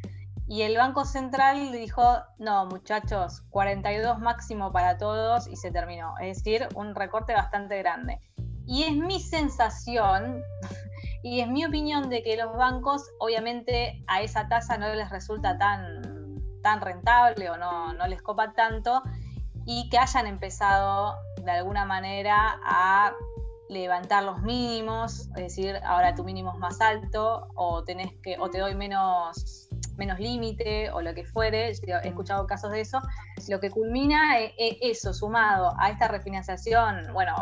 y 0.48 0.62
el 0.62 0.78
Banco 0.78 1.04
Central 1.04 1.72
dijo, 1.72 2.02
no, 2.38 2.64
muchachos, 2.64 3.42
42 3.50 4.18
máximo 4.18 4.72
para 4.72 4.96
todos 4.96 5.46
y 5.46 5.56
se 5.56 5.70
terminó. 5.70 6.14
Es 6.22 6.38
decir, 6.38 6.66
un 6.74 6.94
recorte 6.94 7.34
bastante 7.34 7.76
grande. 7.78 8.18
Y 8.66 8.84
es 8.84 8.96
mi 8.96 9.20
sensación 9.20 10.42
y 11.22 11.40
es 11.40 11.48
mi 11.48 11.66
opinión 11.66 12.08
de 12.08 12.22
que 12.22 12.38
los 12.38 12.56
bancos, 12.56 13.10
obviamente, 13.20 14.02
a 14.06 14.22
esa 14.22 14.48
tasa 14.48 14.78
no 14.78 14.88
les 14.94 15.10
resulta 15.10 15.58
tan, 15.58 16.40
tan 16.62 16.80
rentable 16.80 17.50
o 17.50 17.58
no, 17.58 17.92
no 17.92 18.06
les 18.06 18.22
copa 18.22 18.54
tanto 18.54 19.02
y 19.66 19.90
que 19.90 19.98
hayan 19.98 20.26
empezado 20.26 21.14
de 21.44 21.50
alguna 21.50 21.84
manera 21.84 22.58
a 22.64 23.12
levantar 23.68 24.24
los 24.24 24.40
mínimos, 24.40 25.28
es 25.36 25.42
decir, 25.42 25.78
ahora 25.84 26.14
tu 26.14 26.24
mínimo 26.24 26.52
es 26.54 26.58
más 26.58 26.80
alto 26.80 27.48
o 27.54 27.84
tenés 27.84 28.14
que 28.22 28.38
o 28.38 28.48
te 28.48 28.60
doy 28.60 28.74
menos 28.74 29.67
menos 29.98 30.18
límite 30.18 30.90
o 30.90 31.02
lo 31.02 31.12
que 31.12 31.24
fuere, 31.24 31.68
he 31.68 32.08
escuchado 32.08 32.46
casos 32.46 32.70
de 32.70 32.80
eso, 32.80 33.02
lo 33.48 33.60
que 33.60 33.70
culmina 33.70 34.38
es, 34.38 34.52
eso, 34.80 35.12
sumado 35.12 35.74
a 35.78 35.90
esta 35.90 36.08
refinanciación, 36.08 37.12
bueno, 37.12 37.34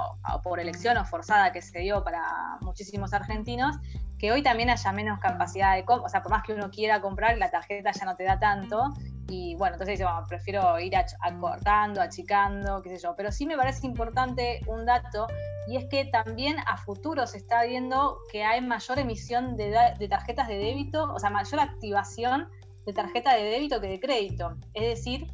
por 0.42 0.58
elección 0.58 0.96
o 0.96 1.04
forzada 1.04 1.52
que 1.52 1.62
se 1.62 1.78
dio 1.80 2.02
para 2.02 2.22
muchísimos 2.62 3.12
argentinos, 3.12 3.76
que 4.18 4.32
hoy 4.32 4.42
también 4.42 4.70
haya 4.70 4.92
menos 4.92 5.20
capacidad 5.20 5.76
de 5.76 5.84
compra, 5.84 6.06
o 6.06 6.08
sea, 6.08 6.22
por 6.22 6.32
más 6.32 6.42
que 6.42 6.54
uno 6.54 6.70
quiera 6.70 7.00
comprar, 7.00 7.36
la 7.36 7.50
tarjeta 7.50 7.92
ya 7.92 8.04
no 8.06 8.16
te 8.16 8.24
da 8.24 8.38
tanto, 8.38 8.94
y 9.28 9.54
bueno, 9.56 9.74
entonces 9.74 9.98
dice, 9.98 10.10
prefiero 10.28 10.78
ir 10.80 10.94
acortando, 10.96 12.00
achicando, 12.00 12.80
qué 12.80 12.96
sé 12.96 13.02
yo, 13.02 13.14
pero 13.16 13.30
sí 13.30 13.44
me 13.44 13.56
parece 13.56 13.86
importante 13.86 14.60
un 14.66 14.86
dato, 14.86 15.26
y 15.66 15.76
es 15.76 15.86
que 15.86 16.04
también 16.06 16.56
a 16.66 16.76
futuro 16.76 17.26
se 17.26 17.38
está 17.38 17.64
viendo 17.64 18.18
que 18.30 18.44
hay 18.44 18.60
mayor 18.60 18.98
emisión 18.98 19.56
de, 19.56 20.08
tarjetas 20.08 20.48
de 20.48 20.58
débito, 20.58 21.12
o 21.12 21.18
sea, 21.18 21.30
mayor 21.30 21.60
activación 21.60 22.48
de 22.86 22.92
tarjeta 22.92 23.34
de 23.34 23.44
débito 23.44 23.80
que 23.80 23.88
de 23.88 24.00
crédito, 24.00 24.56
es 24.74 24.88
decir, 24.88 25.26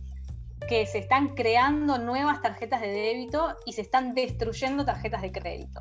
que 0.68 0.86
se 0.86 0.98
están 0.98 1.34
creando 1.34 1.98
nuevas 1.98 2.40
tarjetas 2.40 2.80
de 2.80 2.88
débito 2.88 3.56
y 3.66 3.72
se 3.72 3.82
están 3.82 4.14
destruyendo 4.14 4.84
tarjetas 4.84 5.22
de 5.22 5.32
crédito. 5.32 5.80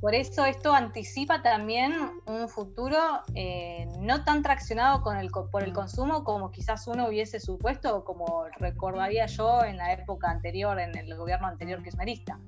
Por 0.00 0.14
eso 0.14 0.44
esto 0.44 0.72
anticipa 0.72 1.42
también 1.42 1.92
un 2.26 2.48
futuro 2.48 2.98
eh, 3.34 3.88
no 3.98 4.22
tan 4.22 4.44
traccionado 4.44 5.02
con 5.02 5.16
el, 5.16 5.28
por 5.30 5.64
el 5.64 5.72
consumo 5.72 6.22
como 6.22 6.52
quizás 6.52 6.86
uno 6.86 7.08
hubiese 7.08 7.40
supuesto 7.40 8.04
como 8.04 8.44
recordaría 8.58 9.26
yo 9.26 9.64
en 9.64 9.76
la 9.76 9.92
época 9.92 10.30
anterior, 10.30 10.78
en 10.78 10.96
el 10.96 11.16
gobierno 11.16 11.48
anterior 11.48 11.82
kirchnerista. 11.82 12.38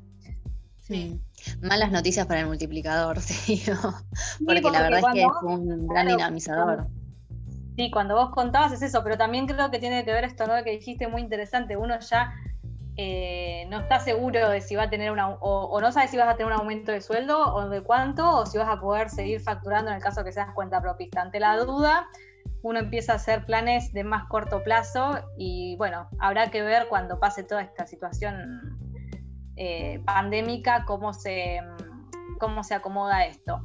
Sí. 0.90 1.20
Malas 1.62 1.92
noticias 1.92 2.26
para 2.26 2.40
el 2.40 2.46
multiplicador, 2.46 3.20
sí, 3.20 3.62
porque, 4.44 4.60
la 4.60 4.82
verdad 4.82 4.98
es 4.98 5.06
que 5.12 5.22
es 5.22 5.28
un 5.42 5.86
gran 5.86 6.08
dinamizador. 6.08 6.88
Sí, 7.76 7.90
cuando 7.92 8.16
vos 8.16 8.30
contabas 8.30 8.72
es 8.72 8.82
eso, 8.82 9.02
pero 9.04 9.16
también 9.16 9.46
creo 9.46 9.70
que 9.70 9.78
tiene 9.78 10.04
que 10.04 10.12
ver 10.12 10.24
esto 10.24 10.46
¿no? 10.46 10.62
que 10.64 10.72
dijiste 10.72 11.06
muy 11.06 11.22
interesante. 11.22 11.76
Uno 11.76 11.98
ya 12.00 12.34
eh, 12.96 13.66
no 13.70 13.78
está 13.78 14.00
seguro 14.00 14.50
de 14.50 14.60
si 14.60 14.74
va 14.74 14.82
a 14.82 14.90
tener 14.90 15.12
una, 15.12 15.28
o, 15.28 15.80
no 15.80 15.92
sabe 15.92 16.08
si 16.08 16.16
vas 16.16 16.28
a 16.28 16.36
tener 16.36 16.52
un 16.52 16.58
aumento 16.58 16.90
de 16.90 17.00
sueldo 17.00 17.38
o 17.54 17.68
de 17.68 17.82
cuánto, 17.82 18.28
o 18.28 18.44
si 18.44 18.58
vas 18.58 18.68
a 18.68 18.80
poder 18.80 19.10
seguir 19.10 19.40
facturando 19.40 19.90
en 19.90 19.96
el 19.96 20.02
caso 20.02 20.24
que 20.24 20.32
seas 20.32 20.52
cuenta 20.54 20.82
propista. 20.82 21.22
Ante 21.22 21.38
la 21.38 21.56
duda, 21.56 22.08
uno 22.62 22.80
empieza 22.80 23.12
a 23.12 23.16
hacer 23.16 23.46
planes 23.46 23.92
de 23.92 24.02
más 24.02 24.24
corto 24.28 24.62
plazo 24.64 25.20
y 25.38 25.76
bueno, 25.76 26.08
habrá 26.18 26.50
que 26.50 26.62
ver 26.62 26.88
cuando 26.88 27.20
pase 27.20 27.44
toda 27.44 27.62
esta 27.62 27.86
situación 27.86 28.89
eh, 29.56 30.00
pandémica 30.04 30.84
cómo 30.84 31.12
se, 31.12 31.60
cómo 32.38 32.64
se 32.64 32.74
acomoda 32.74 33.26
esto. 33.26 33.62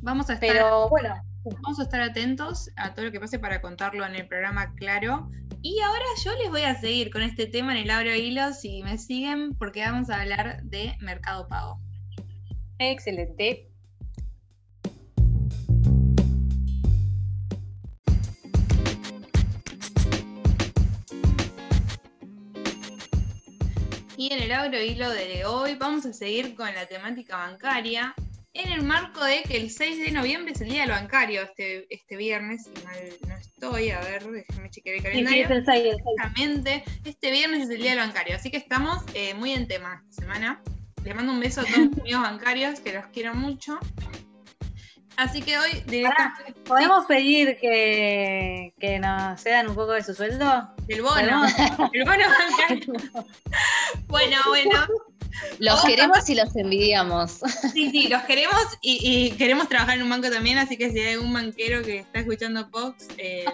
Vamos 0.00 0.30
a 0.30 0.34
estar, 0.34 0.48
Pero, 0.48 0.88
bueno, 0.88 1.14
vamos 1.62 1.78
a 1.78 1.84
estar 1.84 2.00
atentos 2.00 2.70
a 2.76 2.94
todo 2.94 3.06
lo 3.06 3.12
que 3.12 3.20
pase 3.20 3.38
para 3.38 3.60
contarlo 3.60 4.04
en 4.04 4.14
el 4.14 4.26
programa 4.26 4.74
Claro 4.74 5.28
y 5.64 5.78
ahora 5.78 6.04
yo 6.24 6.32
les 6.38 6.50
voy 6.50 6.62
a 6.62 6.74
seguir 6.74 7.12
con 7.12 7.22
este 7.22 7.46
tema 7.46 7.70
en 7.70 7.84
el 7.84 7.90
Abro 7.90 8.12
Hilo 8.12 8.52
si 8.52 8.82
me 8.82 8.98
siguen, 8.98 9.54
porque 9.54 9.80
vamos 9.82 10.10
a 10.10 10.20
hablar 10.20 10.64
de 10.64 10.96
Mercado 11.00 11.46
Pago. 11.46 11.78
Excelente. 12.78 13.71
Y 24.22 24.32
en 24.32 24.40
el 24.40 24.52
Abro 24.52 24.80
Hilo 24.80 25.10
de 25.10 25.44
hoy 25.46 25.74
vamos 25.74 26.06
a 26.06 26.12
seguir 26.12 26.54
con 26.54 26.72
la 26.72 26.86
temática 26.86 27.38
bancaria 27.38 28.14
en 28.52 28.70
el 28.70 28.84
marco 28.84 29.24
de 29.24 29.42
que 29.42 29.56
el 29.56 29.68
6 29.68 29.98
de 29.98 30.12
noviembre 30.12 30.52
es 30.52 30.60
el 30.60 30.68
día 30.68 30.82
del 30.82 30.92
bancario, 30.92 31.42
este, 31.42 31.92
este 31.92 32.16
viernes, 32.16 32.62
si 32.62 32.84
mal 32.84 32.94
no 33.26 33.34
estoy, 33.34 33.90
a 33.90 33.98
ver, 33.98 34.22
déjame 34.22 34.70
chequear 34.70 34.94
el 34.94 35.02
calendario. 35.02 35.48
Sí, 35.48 35.54
sí, 35.66 35.88
Exactamente, 35.88 36.84
este 37.04 37.32
viernes 37.32 37.62
es 37.62 37.70
el 37.70 37.82
día 37.82 37.96
del 37.96 37.98
bancario, 37.98 38.36
así 38.36 38.52
que 38.52 38.58
estamos 38.58 39.02
eh, 39.14 39.34
muy 39.34 39.54
en 39.54 39.66
tema 39.66 40.04
esta 40.08 40.22
semana. 40.22 40.62
Les 41.02 41.16
mando 41.16 41.32
un 41.32 41.40
beso 41.40 41.62
a 41.62 41.64
todos 41.64 41.78
los 41.90 41.98
amigos 41.98 42.22
bancarios, 42.22 42.78
que 42.78 42.92
los 42.92 43.06
quiero 43.06 43.34
mucho. 43.34 43.80
Así 45.16 45.42
que 45.42 45.58
hoy 45.58 45.82
directamente. 45.86 46.54
¿Podemos 46.64 47.06
pedir 47.06 47.58
que, 47.60 48.72
que 48.80 48.98
nos 48.98 49.40
cedan 49.40 49.68
un 49.68 49.74
poco 49.74 49.92
de 49.92 50.02
su 50.02 50.14
sueldo? 50.14 50.68
El 50.88 51.02
bono. 51.02 51.42
El 51.92 52.04
bono 52.04 52.24
bancario. 52.28 52.94
bueno, 54.08 54.36
bueno. 54.48 54.86
Los 55.58 55.82
queremos 55.84 56.28
y 56.28 56.34
los 56.34 56.54
envidiamos. 56.56 57.40
Sí, 57.72 57.90
sí, 57.90 58.08
los 58.08 58.22
queremos 58.22 58.62
y, 58.80 59.30
queremos 59.32 59.68
trabajar 59.68 59.96
en 59.96 60.02
un 60.02 60.10
banco 60.10 60.30
también, 60.30 60.58
así 60.58 60.76
que 60.76 60.90
si 60.90 61.00
hay 61.00 61.16
un 61.16 61.32
banquero 61.32 61.82
que 61.82 62.00
está 62.00 62.20
escuchando 62.20 62.70
Pox, 62.70 63.08
eh, 63.18 63.44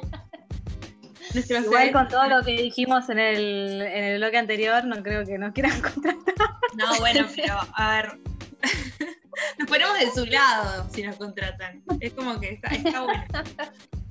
Igual 1.49 1.93
con 1.93 2.09
todo 2.09 2.27
lo 2.27 2.43
que 2.43 2.53
dijimos 2.53 3.09
en 3.11 3.19
el, 3.19 3.83
en 3.83 4.05
el 4.05 4.19
bloque 4.19 4.39
anterior, 4.39 4.85
no 4.85 5.03
creo 5.03 5.27
que 5.27 5.39
nos 5.39 5.53
quieran 5.53 5.81
contratar. 5.83 6.25
No, 6.75 6.99
bueno, 6.99 7.27
pero 7.35 7.55
a 7.75 7.93
ver, 7.93 8.19
nos 9.59 9.69
ponemos 9.69 9.99
de 9.99 10.11
su 10.13 10.27
lado 10.27 10.89
si 10.93 11.03
nos 11.03 11.17
contratan. 11.17 11.83
Es 12.01 12.13
como 12.13 12.39
que 12.41 12.55
está, 12.55 12.69
está 12.69 13.01
bueno. 13.03 13.25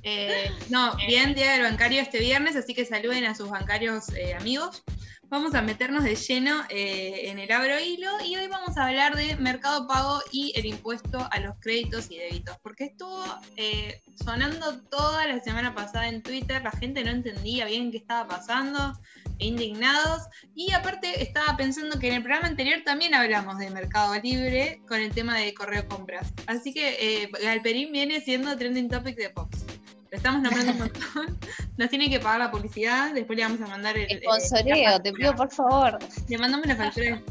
Eh, 0.04 0.50
no, 0.70 0.96
bien, 0.96 1.36
día 1.36 1.54
del 1.54 1.64
bancario 1.64 2.02
este 2.02 2.20
viernes, 2.20 2.56
así 2.56 2.74
que 2.74 2.86
saluden 2.86 3.26
a 3.26 3.36
sus 3.36 3.50
bancarios 3.50 4.08
eh, 4.16 4.36
amigos 4.36 4.84
vamos 5.30 5.54
a 5.56 5.62
meternos 5.62 6.04
de 6.04 6.16
lleno 6.16 6.64
eh, 6.70 7.30
en 7.30 7.40
el 7.40 7.52
abro 7.52 7.80
hilo 7.80 8.10
y 8.26 8.36
hoy 8.38 8.48
vamos 8.48 8.78
a 8.78 8.88
hablar 8.88 9.16
de 9.16 9.36
mercado 9.38 9.88
pago 9.88 10.22
y 10.32 10.54
el 10.56 10.66
impuesto 10.66 11.28
a 11.32 11.40
los 11.40 11.56
créditos 11.60 12.10
y 12.10 12.18
débitos, 12.18 12.58
porque 12.64 12.86
estuvo 12.86 13.24
eh, 13.58 14.02
sonando 14.24 14.82
toda 14.84 15.28
la 15.28 15.42
semana 15.42 15.76
pasada 15.76 16.08
en 16.08 16.22
Twitter, 16.22 16.62
la 16.64 16.72
gente 16.72 17.04
no 17.04 17.12
entendía 17.12 17.66
bien 17.66 17.92
qué 17.92 17.98
estaba 17.98 18.28
pasando, 18.28 18.98
indignados, 19.40 20.24
y 20.56 20.72
aparte 20.72 21.22
estaba 21.22 21.58
pensando 21.58 22.00
que 22.00 22.08
en 22.08 22.16
el 22.16 22.24
programa 22.24 22.48
anterior 22.48 22.82
también 22.86 23.14
hablamos 23.14 23.58
de 23.58 23.70
mercado 23.70 24.16
libre 24.22 24.82
con 24.88 25.00
el 25.00 25.14
tema 25.14 25.38
de 25.38 25.54
correo 25.54 25.88
compras, 25.88 26.34
así 26.48 26.74
que 26.74 27.24
eh, 27.24 27.32
Galperín 27.44 27.92
viene 27.92 28.22
siendo 28.22 28.56
trending 28.58 28.90
topic 28.90 29.18
de 29.18 29.30
Fox. 29.30 29.66
Le 30.12 30.18
estamos 30.18 30.42
nombrando 30.42 30.72
un 30.72 30.78
montón. 30.80 31.38
Nos 31.78 31.90
tiene 31.90 32.10
que 32.10 32.20
pagar 32.20 32.40
la 32.40 32.52
publicidad. 32.52 33.14
Después 33.14 33.38
le 33.38 33.44
vamos 33.44 33.62
a 33.62 33.68
mandar 33.68 33.98
el. 33.98 34.20
Sponsoreo, 34.22 35.02
te 35.02 35.12
pido 35.12 35.36
por 35.36 35.52
favor. 35.52 36.00
Le 36.28 36.38
mandamos 36.38 36.68
la 36.68 36.76
factura 36.76 37.22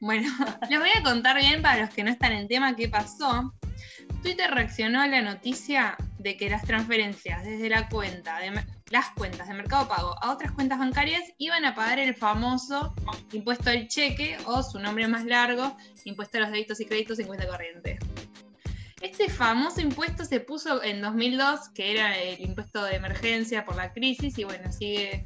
Bueno, 0.00 0.28
les 0.70 0.78
voy 0.78 0.90
a 0.96 1.02
contar 1.02 1.36
bien 1.36 1.62
para 1.62 1.82
los 1.82 1.90
que 1.90 2.02
no 2.02 2.10
están 2.10 2.32
en 2.32 2.48
tema 2.48 2.74
qué 2.76 2.88
pasó. 2.88 3.52
Twitter 4.22 4.50
reaccionó 4.50 5.00
a 5.00 5.06
la 5.06 5.22
noticia 5.22 5.96
de 6.18 6.36
que 6.36 6.50
las 6.50 6.62
transferencias 6.62 7.42
desde 7.42 7.70
la 7.70 7.88
cuenta 7.88 8.38
de 8.38 8.52
las 8.90 9.08
cuentas 9.10 9.48
de 9.48 9.54
Mercado 9.54 9.88
Pago 9.88 10.14
a 10.22 10.32
otras 10.32 10.52
cuentas 10.52 10.78
bancarias 10.78 11.22
iban 11.38 11.64
a 11.64 11.74
pagar 11.74 11.98
el 11.98 12.14
famoso 12.14 12.94
impuesto 13.32 13.70
al 13.70 13.88
cheque 13.88 14.36
o 14.44 14.62
su 14.62 14.78
nombre 14.78 15.08
más 15.08 15.24
largo, 15.24 15.74
impuesto 16.04 16.36
a 16.36 16.42
los 16.42 16.50
débitos 16.50 16.80
y 16.80 16.84
créditos 16.84 17.18
en 17.18 17.28
cuenta 17.28 17.48
corriente. 17.48 17.98
Este 19.00 19.30
famoso 19.30 19.80
impuesto 19.80 20.24
se 20.24 20.40
puso 20.40 20.82
en 20.82 21.00
2002, 21.00 21.70
que 21.70 21.92
era 21.92 22.18
el 22.18 22.40
impuesto 22.40 22.84
de 22.84 22.96
emergencia 22.96 23.64
por 23.64 23.76
la 23.76 23.92
crisis, 23.92 24.36
y 24.38 24.44
bueno, 24.44 24.70
sigue 24.70 25.24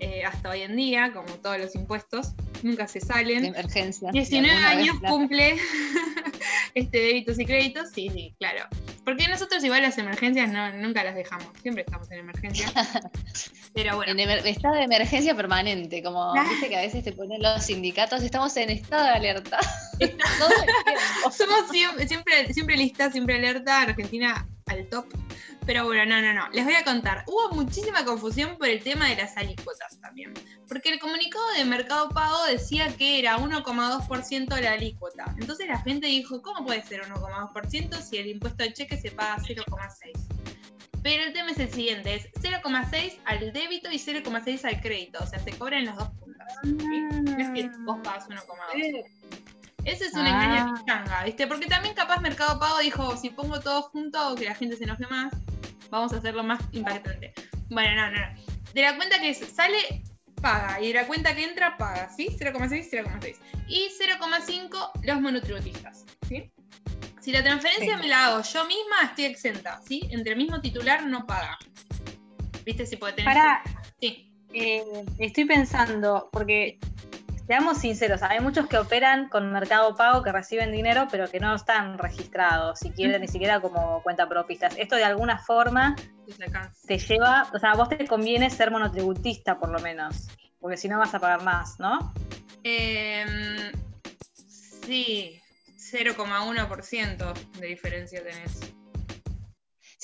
eh, 0.00 0.24
hasta 0.24 0.50
hoy 0.50 0.62
en 0.62 0.76
día, 0.76 1.12
como 1.12 1.26
todos 1.34 1.58
los 1.58 1.74
impuestos, 1.74 2.32
nunca 2.62 2.86
se 2.86 3.00
salen. 3.00 3.42
De 3.42 3.48
emergencia. 3.48 4.10
19 4.12 4.56
años 4.56 4.96
cumple 5.06 5.56
este 6.74 6.98
débitos 6.98 7.38
y 7.38 7.46
créditos, 7.46 7.90
sí, 7.94 8.10
sí, 8.12 8.34
claro. 8.38 8.66
Porque 9.04 9.28
nosotros 9.28 9.62
igual 9.64 9.82
las 9.82 9.98
emergencias 9.98 10.50
no, 10.50 10.72
nunca 10.72 11.04
las 11.04 11.14
dejamos, 11.14 11.48
siempre 11.62 11.84
estamos 11.84 12.10
en 12.10 12.18
emergencia. 12.18 12.70
Pero 13.74 13.96
bueno. 13.96 14.12
En 14.12 14.30
estado 14.46 14.74
de 14.74 14.82
emergencia 14.82 15.34
permanente, 15.34 16.02
como 16.02 16.32
dice 16.34 16.68
que 16.68 16.76
a 16.76 16.80
veces 16.80 17.04
te 17.04 17.12
ponen 17.12 17.42
los 17.42 17.64
sindicatos, 17.64 18.22
estamos 18.22 18.56
en 18.56 18.70
estado 18.70 19.04
de 19.04 19.10
alerta. 19.10 19.58
Somos 21.30 21.70
siempre, 21.70 22.08
siempre, 22.08 22.52
siempre 22.52 22.76
listas, 22.76 23.12
siempre 23.12 23.36
alerta, 23.36 23.82
Argentina 23.82 24.46
al 24.66 24.88
top. 24.88 25.06
Pero 25.66 25.84
bueno, 25.84 26.06
no, 26.06 26.22
no, 26.22 26.32
no. 26.32 26.48
Les 26.50 26.64
voy 26.64 26.74
a 26.74 26.84
contar. 26.84 27.24
Hubo 27.26 27.50
muchísima 27.56 28.04
confusión 28.04 28.56
por 28.56 28.68
el 28.68 28.82
tema 28.82 29.08
de 29.08 29.16
las 29.16 29.36
alícuotas 29.36 30.00
también. 30.00 30.32
Porque 30.68 30.90
el 30.90 31.00
comunicado 31.00 31.44
de 31.58 31.64
Mercado 31.64 32.08
Pago 32.10 32.46
decía 32.46 32.96
que 32.96 33.18
era 33.18 33.36
1,2% 33.38 34.60
la 34.60 34.72
alícuota. 34.72 35.34
Entonces 35.38 35.66
la 35.66 35.78
gente 35.80 36.06
dijo, 36.06 36.40
¿cómo 36.40 36.64
puede 36.64 36.82
ser 36.84 37.02
1,2% 37.02 38.00
si 38.00 38.16
el 38.18 38.28
impuesto 38.28 38.62
de 38.62 38.72
cheque 38.72 38.96
se 38.96 39.10
paga 39.10 39.38
0,6%? 39.38 40.12
Pero 41.02 41.22
el 41.24 41.32
tema 41.32 41.50
es 41.50 41.58
el 41.58 41.70
siguiente, 41.72 42.14
es 42.16 42.32
0,6 42.42 43.18
al 43.26 43.52
débito 43.52 43.90
y 43.92 43.96
0,6 43.96 44.64
al 44.64 44.80
crédito. 44.80 45.18
O 45.22 45.26
sea, 45.26 45.38
se 45.40 45.52
cobran 45.52 45.84
los 45.84 45.96
dos 45.96 46.08
puntos. 46.10 46.46
No 46.64 47.38
es 47.38 47.50
que 47.50 47.70
vos 47.80 47.98
pagas 48.02 48.28
1,2. 48.28 49.04
Ese 49.84 50.06
es 50.06 50.14
un 50.14 50.26
engaño 50.26 50.74
de 50.74 50.84
changa, 50.84 51.22
¿viste? 51.24 51.46
Porque 51.46 51.66
también 51.66 51.94
capaz 51.94 52.20
Mercado 52.20 52.58
Pago 52.58 52.78
dijo, 52.80 53.16
si 53.16 53.30
pongo 53.30 53.60
todo 53.60 53.82
junto, 53.82 54.34
que 54.34 54.44
la 54.44 54.56
gente 54.56 54.76
se 54.76 54.82
enoje 54.82 55.06
más, 55.06 55.32
vamos 55.90 56.12
a 56.12 56.16
hacerlo 56.16 56.42
más 56.42 56.60
impactante. 56.72 57.32
Bueno, 57.68 57.94
no, 57.94 58.10
no, 58.10 58.18
no. 58.18 58.42
de 58.74 58.82
la 58.82 58.96
cuenta 58.96 59.20
que 59.20 59.34
sale, 59.34 60.02
paga. 60.40 60.80
Y 60.80 60.88
de 60.88 60.94
la 60.94 61.06
cuenta 61.06 61.34
que 61.34 61.44
entra, 61.44 61.76
paga, 61.76 62.08
¿sí? 62.08 62.28
0,6, 62.38 62.90
0,6. 62.90 63.36
Y 63.68 63.88
0,5 63.98 64.90
los 65.02 65.20
monotributistas, 65.20 66.04
¿sí? 66.28 66.50
Si 67.20 67.32
la 67.32 67.42
transferencia 67.42 67.96
me 67.96 68.06
la 68.06 68.26
hago 68.26 68.42
yo 68.42 68.64
misma, 68.66 69.02
estoy 69.04 69.24
exenta, 69.24 69.80
¿sí? 69.86 70.06
Entre 70.10 70.32
el 70.32 70.38
mismo 70.38 70.60
titular 70.60 71.04
no 71.06 71.26
paga. 71.26 71.58
¿Viste 72.64 72.86
si 72.86 72.96
puede 72.96 73.14
tener... 73.14 73.32
Para... 73.32 73.62
Sí. 74.00 74.32
Eh, 74.52 75.04
estoy 75.18 75.44
pensando, 75.44 76.28
porque 76.32 76.78
seamos 77.46 77.78
sinceros, 77.78 78.22
hay 78.22 78.40
muchos 78.40 78.66
que 78.66 78.78
operan 78.78 79.28
con 79.28 79.52
Mercado 79.52 79.94
Pago 79.94 80.22
que 80.22 80.32
reciben 80.32 80.72
dinero, 80.72 81.06
pero 81.10 81.28
que 81.30 81.40
no 81.40 81.54
están 81.54 81.98
registrados, 81.98 82.80
si 82.80 82.90
quieren, 82.90 83.20
ni 83.20 83.28
siquiera 83.28 83.60
como 83.60 84.02
cuenta 84.02 84.28
propistas. 84.28 84.74
Esto 84.76 84.96
de 84.96 85.04
alguna 85.04 85.38
forma 85.38 85.94
te 86.86 86.98
lleva, 86.98 87.48
o 87.54 87.58
sea, 87.58 87.72
a 87.72 87.76
vos 87.76 87.88
te 87.88 88.06
conviene 88.06 88.50
ser 88.50 88.70
monotributista 88.70 89.58
por 89.58 89.70
lo 89.70 89.78
menos, 89.78 90.28
porque 90.60 90.76
si 90.76 90.88
no 90.88 90.98
vas 90.98 91.14
a 91.14 91.20
pagar 91.20 91.42
más, 91.42 91.78
¿no? 91.78 92.12
Em, 92.64 93.70
sí, 94.48 95.40
0,1% 95.76 97.32
de 97.60 97.66
diferencia 97.66 98.22
tenés. 98.22 98.72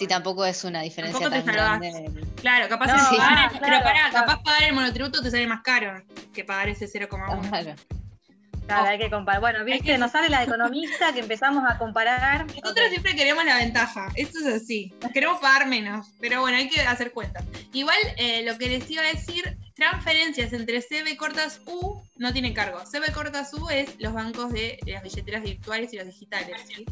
Sí, 0.03 0.09
tampoco 0.09 0.45
es 0.45 0.65
una 0.65 0.83
diferencia 0.83 1.31
tan 1.31 1.47
grande. 1.47 2.11
Claro, 2.41 2.69
capaz, 2.69 2.87
pagar, 2.87 3.53
pero 3.61 3.77
capaz 4.11 4.43
pagar 4.43 4.65
el 4.65 4.73
monotributo 4.73 5.23
te 5.23 5.31
sale 5.31 5.47
más 5.47 5.63
caro 5.63 6.03
que 6.35 6.43
pagar 6.43 6.71
ese 6.71 6.87
0,1. 6.87 7.49
Claro. 7.49 7.77
Claro, 8.67 8.89
hay 8.89 8.99
que 8.99 9.11
comparar. 9.11 9.41
Bueno, 9.41 9.65
viste, 9.65 9.97
nos 9.99 10.11
sale 10.11 10.29
la 10.29 10.43
economista 10.43 11.13
que 11.13 11.21
empezamos 11.21 11.63
a 11.69 11.79
comparar. 11.79 12.47
Nosotros 12.65 12.89
siempre 12.89 13.15
queremos 13.15 13.45
la 13.45 13.59
ventaja, 13.59 14.09
esto 14.17 14.41
es 14.41 14.63
así. 14.63 14.93
Queremos 15.15 15.41
pagar 15.41 15.69
menos, 15.69 16.09
pero 16.19 16.41
bueno, 16.41 16.57
hay 16.57 16.69
que 16.69 16.81
hacer 16.81 17.13
cuentas. 17.13 17.45
Igual, 17.73 17.99
eh, 18.17 18.43
lo 18.45 18.59
que 18.59 18.71
les 18.71 18.91
iba 18.91 19.03
a 19.03 19.07
decir, 19.07 19.57
transferencias 19.77 20.53
entre 20.53 20.81
CB 20.81 21.17
cortas 21.17 21.61
U 21.67 22.03
no 22.17 22.33
tiene 22.33 22.53
cargo. 22.53 22.81
CB 22.81 23.13
cortas 23.13 23.55
U 23.55 23.71
es 23.71 24.01
los 24.01 24.13
bancos 24.15 24.53
de 24.53 24.81
las 24.85 25.05
billeteras 25.05 25.45
virtuales 25.45 25.93
y 25.93 25.97
los 25.97 26.07
digitales. 26.07 26.61
¿sí? 26.67 26.87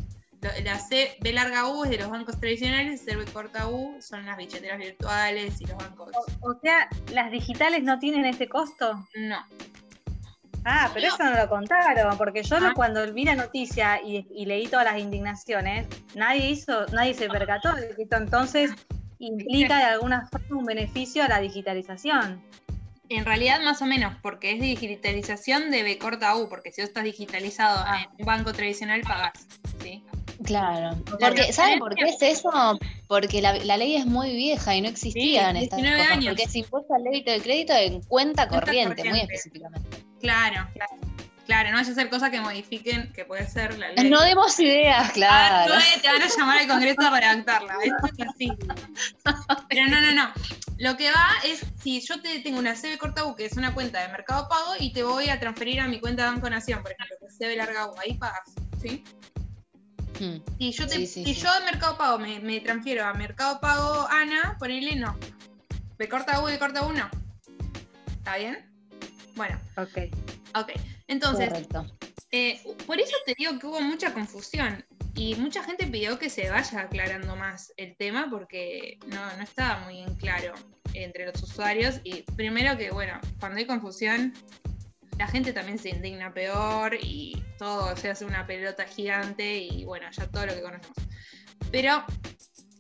La 0.65 0.79
C, 0.79 1.17
B 1.21 1.33
larga 1.33 1.69
U 1.69 1.85
es 1.85 1.91
de 1.91 1.99
los 1.99 2.11
bancos 2.11 2.39
tradicionales, 2.39 3.03
C, 3.03 3.17
B 3.17 3.25
corta 3.27 3.69
U 3.69 3.97
son 4.01 4.25
las 4.25 4.37
billeteras 4.37 4.79
virtuales 4.79 5.61
y 5.61 5.67
los 5.67 5.77
bancos. 5.77 6.11
O, 6.41 6.55
sea, 6.61 6.89
¿las 7.13 7.31
digitales 7.31 7.83
no 7.83 7.99
tienen 7.99 8.25
ese 8.25 8.49
costo? 8.49 9.07
No. 9.17 9.39
Ah, 10.65 10.91
pero 10.93 11.09
eso 11.09 11.23
no 11.25 11.35
lo 11.35 11.49
contaron, 11.49 12.19
porque 12.19 12.43
yo 12.43 12.57
ah. 12.57 12.73
cuando 12.75 13.11
vi 13.13 13.25
la 13.25 13.35
noticia 13.35 14.01
y, 14.03 14.45
leí 14.45 14.67
todas 14.67 14.85
las 14.85 14.99
indignaciones, 14.99 15.87
nadie 16.15 16.51
hizo, 16.51 16.87
nadie 16.87 17.15
se 17.15 17.29
percató 17.29 17.75
de 17.75 17.95
que 17.95 18.03
esto 18.03 18.17
entonces 18.17 18.71
implica 19.19 19.79
de 19.79 19.85
alguna 19.85 20.27
forma 20.27 20.59
un 20.59 20.65
beneficio 20.65 21.23
a 21.23 21.29
la 21.29 21.41
digitalización. 21.41 22.43
En 23.09 23.25
realidad 23.25 23.61
más 23.63 23.83
o 23.83 23.87
menos, 23.87 24.15
porque 24.23 24.53
es 24.53 24.61
digitalización 24.61 25.71
de 25.71 25.83
B 25.83 25.99
corta 25.99 26.37
U, 26.37 26.49
porque 26.49 26.71
si 26.73 26.81
vos 26.81 26.89
estás 26.89 27.05
digitalizado 27.05 27.83
ah. 27.85 28.03
en 28.03 28.09
un 28.19 28.27
banco 28.27 28.53
tradicional 28.53 29.01
pagás, 29.01 29.47
¿sí? 29.83 30.05
Claro, 30.45 30.97
porque 31.21 31.53
¿saben 31.53 31.79
por 31.79 31.95
qué 31.95 32.05
es 32.05 32.23
eso? 32.23 32.79
Porque 33.07 33.43
la, 33.43 33.77
ley 33.77 33.97
es 33.97 34.07
muy 34.07 34.35
vieja 34.35 34.75
y 34.75 34.81
no 34.81 34.89
existían 34.89 35.57
estas 35.57 35.81
cosas, 35.81 36.25
porque 36.25 36.49
se 36.49 36.59
impuesta 36.61 36.97
el 36.97 37.05
débito 37.05 37.31
de 37.31 37.41
crédito 37.41 37.73
en 37.75 38.01
cuenta 38.03 38.49
corriente, 38.49 39.05
muy 39.05 39.21
específicamente. 39.21 40.05
Claro, 40.21 40.69
claro. 40.73 40.93
Claro, 41.47 41.71
no 41.71 41.79
vaya 41.79 41.91
a 41.91 41.95
ser 41.97 42.09
cosas 42.09 42.31
que 42.31 42.41
modifiquen, 42.41 43.13
que 43.13 43.25
puede 43.25 43.45
ser 43.49 43.77
la 43.77 43.91
ley. 43.91 44.09
No 44.09 44.23
demos 44.23 44.59
ideas, 44.61 45.09
ah, 45.09 45.13
claro. 45.13 45.75
te 46.01 46.07
van 46.07 46.23
a 46.23 46.29
llamar 46.29 46.59
al 46.59 46.69
Congreso 46.69 46.97
para 46.97 47.33
redactarla. 47.33 47.75
Esto 47.83 48.07
es 48.07 48.29
así. 48.29 48.53
Pero 49.69 49.89
no, 49.89 50.01
no, 50.01 50.13
no. 50.13 50.33
Lo 50.79 50.97
que 50.97 51.11
va 51.11 51.27
es, 51.45 51.67
si 51.83 52.01
yo 52.01 52.23
te 52.23 52.39
tengo 52.39 52.61
una 52.61 52.75
CB 52.75 52.99
corta 52.99 53.25
U, 53.25 53.35
que 53.35 53.47
es 53.47 53.57
una 53.57 53.75
cuenta 53.75 54.01
de 54.01 54.13
Mercado 54.13 54.49
Pago, 54.49 54.75
y 54.79 54.93
te 54.93 55.03
voy 55.03 55.29
a 55.29 55.41
transferir 55.41 55.81
a 55.81 55.89
mi 55.89 55.99
cuenta 55.99 56.23
de 56.23 56.31
Banco 56.31 56.49
Nación, 56.49 56.83
por 56.83 56.93
ejemplo, 56.93 57.17
que 57.19 57.27
es 57.27 57.37
CB 57.37 57.57
larga 57.57 57.89
U, 57.89 57.95
ahí 57.99 58.15
pagas, 58.15 58.55
¿sí? 58.81 59.03
Hmm. 60.21 60.37
Si 60.59 60.73
yo, 60.73 60.87
te, 60.87 61.07
si 61.07 61.35
yo 61.35 61.49
de 61.55 61.65
Mercado 61.65 61.97
Pago 61.97 62.19
me, 62.19 62.61
transfiero 62.61 63.07
a 63.07 63.15
Mercado 63.15 63.59
Pago 63.59 64.07
Ana, 64.11 64.57
ponele 64.59 64.95
no. 64.95 65.17
¿Me 65.99 66.09
corta 66.11 66.43
U 66.43 66.49
y 66.51 66.59
corta 66.59 66.87
U 66.87 66.93
no? 66.93 67.09
¿Está 68.19 68.37
bien? 68.37 68.71
Bueno. 69.35 69.59
Ok. 69.79 70.15
Ok. 70.55 70.73
Entonces, 71.07 71.51
eh, 72.33 72.61
por 72.87 73.01
eso 73.01 73.17
te 73.25 73.35
digo 73.37 73.59
que 73.59 73.67
hubo 73.67 73.81
mucha 73.81 74.13
confusión 74.13 74.85
y 75.15 75.35
mucha 75.37 75.65
gente 75.65 75.87
pidió 75.87 76.19
que 76.19 76.29
se 76.29 76.51
vaya 76.51 76.83
aclarando 76.83 77.35
más 77.35 77.73
el 77.79 77.97
tema 77.97 78.29
porque 78.31 78.99
no, 79.07 79.37
no 79.37 79.43
estaba 79.43 79.81
muy 79.85 80.01
en 80.01 80.15
claro 80.17 80.53
entre 80.93 81.27
los 81.27 81.43
usuarios. 81.43 82.01
Y 82.05 82.23
primero 82.37 82.77
que, 82.77 82.91
bueno, 82.91 83.19
cuando 83.39 83.59
hay 83.59 83.67
confusión, 83.67 84.35
la 85.21 85.27
gente 85.27 85.53
también 85.53 85.79
se 85.79 85.91
indigna 85.91 86.33
peor 86.33 86.97
y 86.99 87.45
todo 87.59 87.95
se 87.95 88.09
hace 88.09 88.25
una 88.25 88.47
pelota 88.47 88.87
gigante 88.87 89.59
y 89.59 89.85
bueno, 89.85 90.07
ya 90.11 90.27
todo 90.27 90.47
lo 90.47 90.55
que 90.55 90.63
conocemos. 90.63 90.97
Pero 91.71 92.03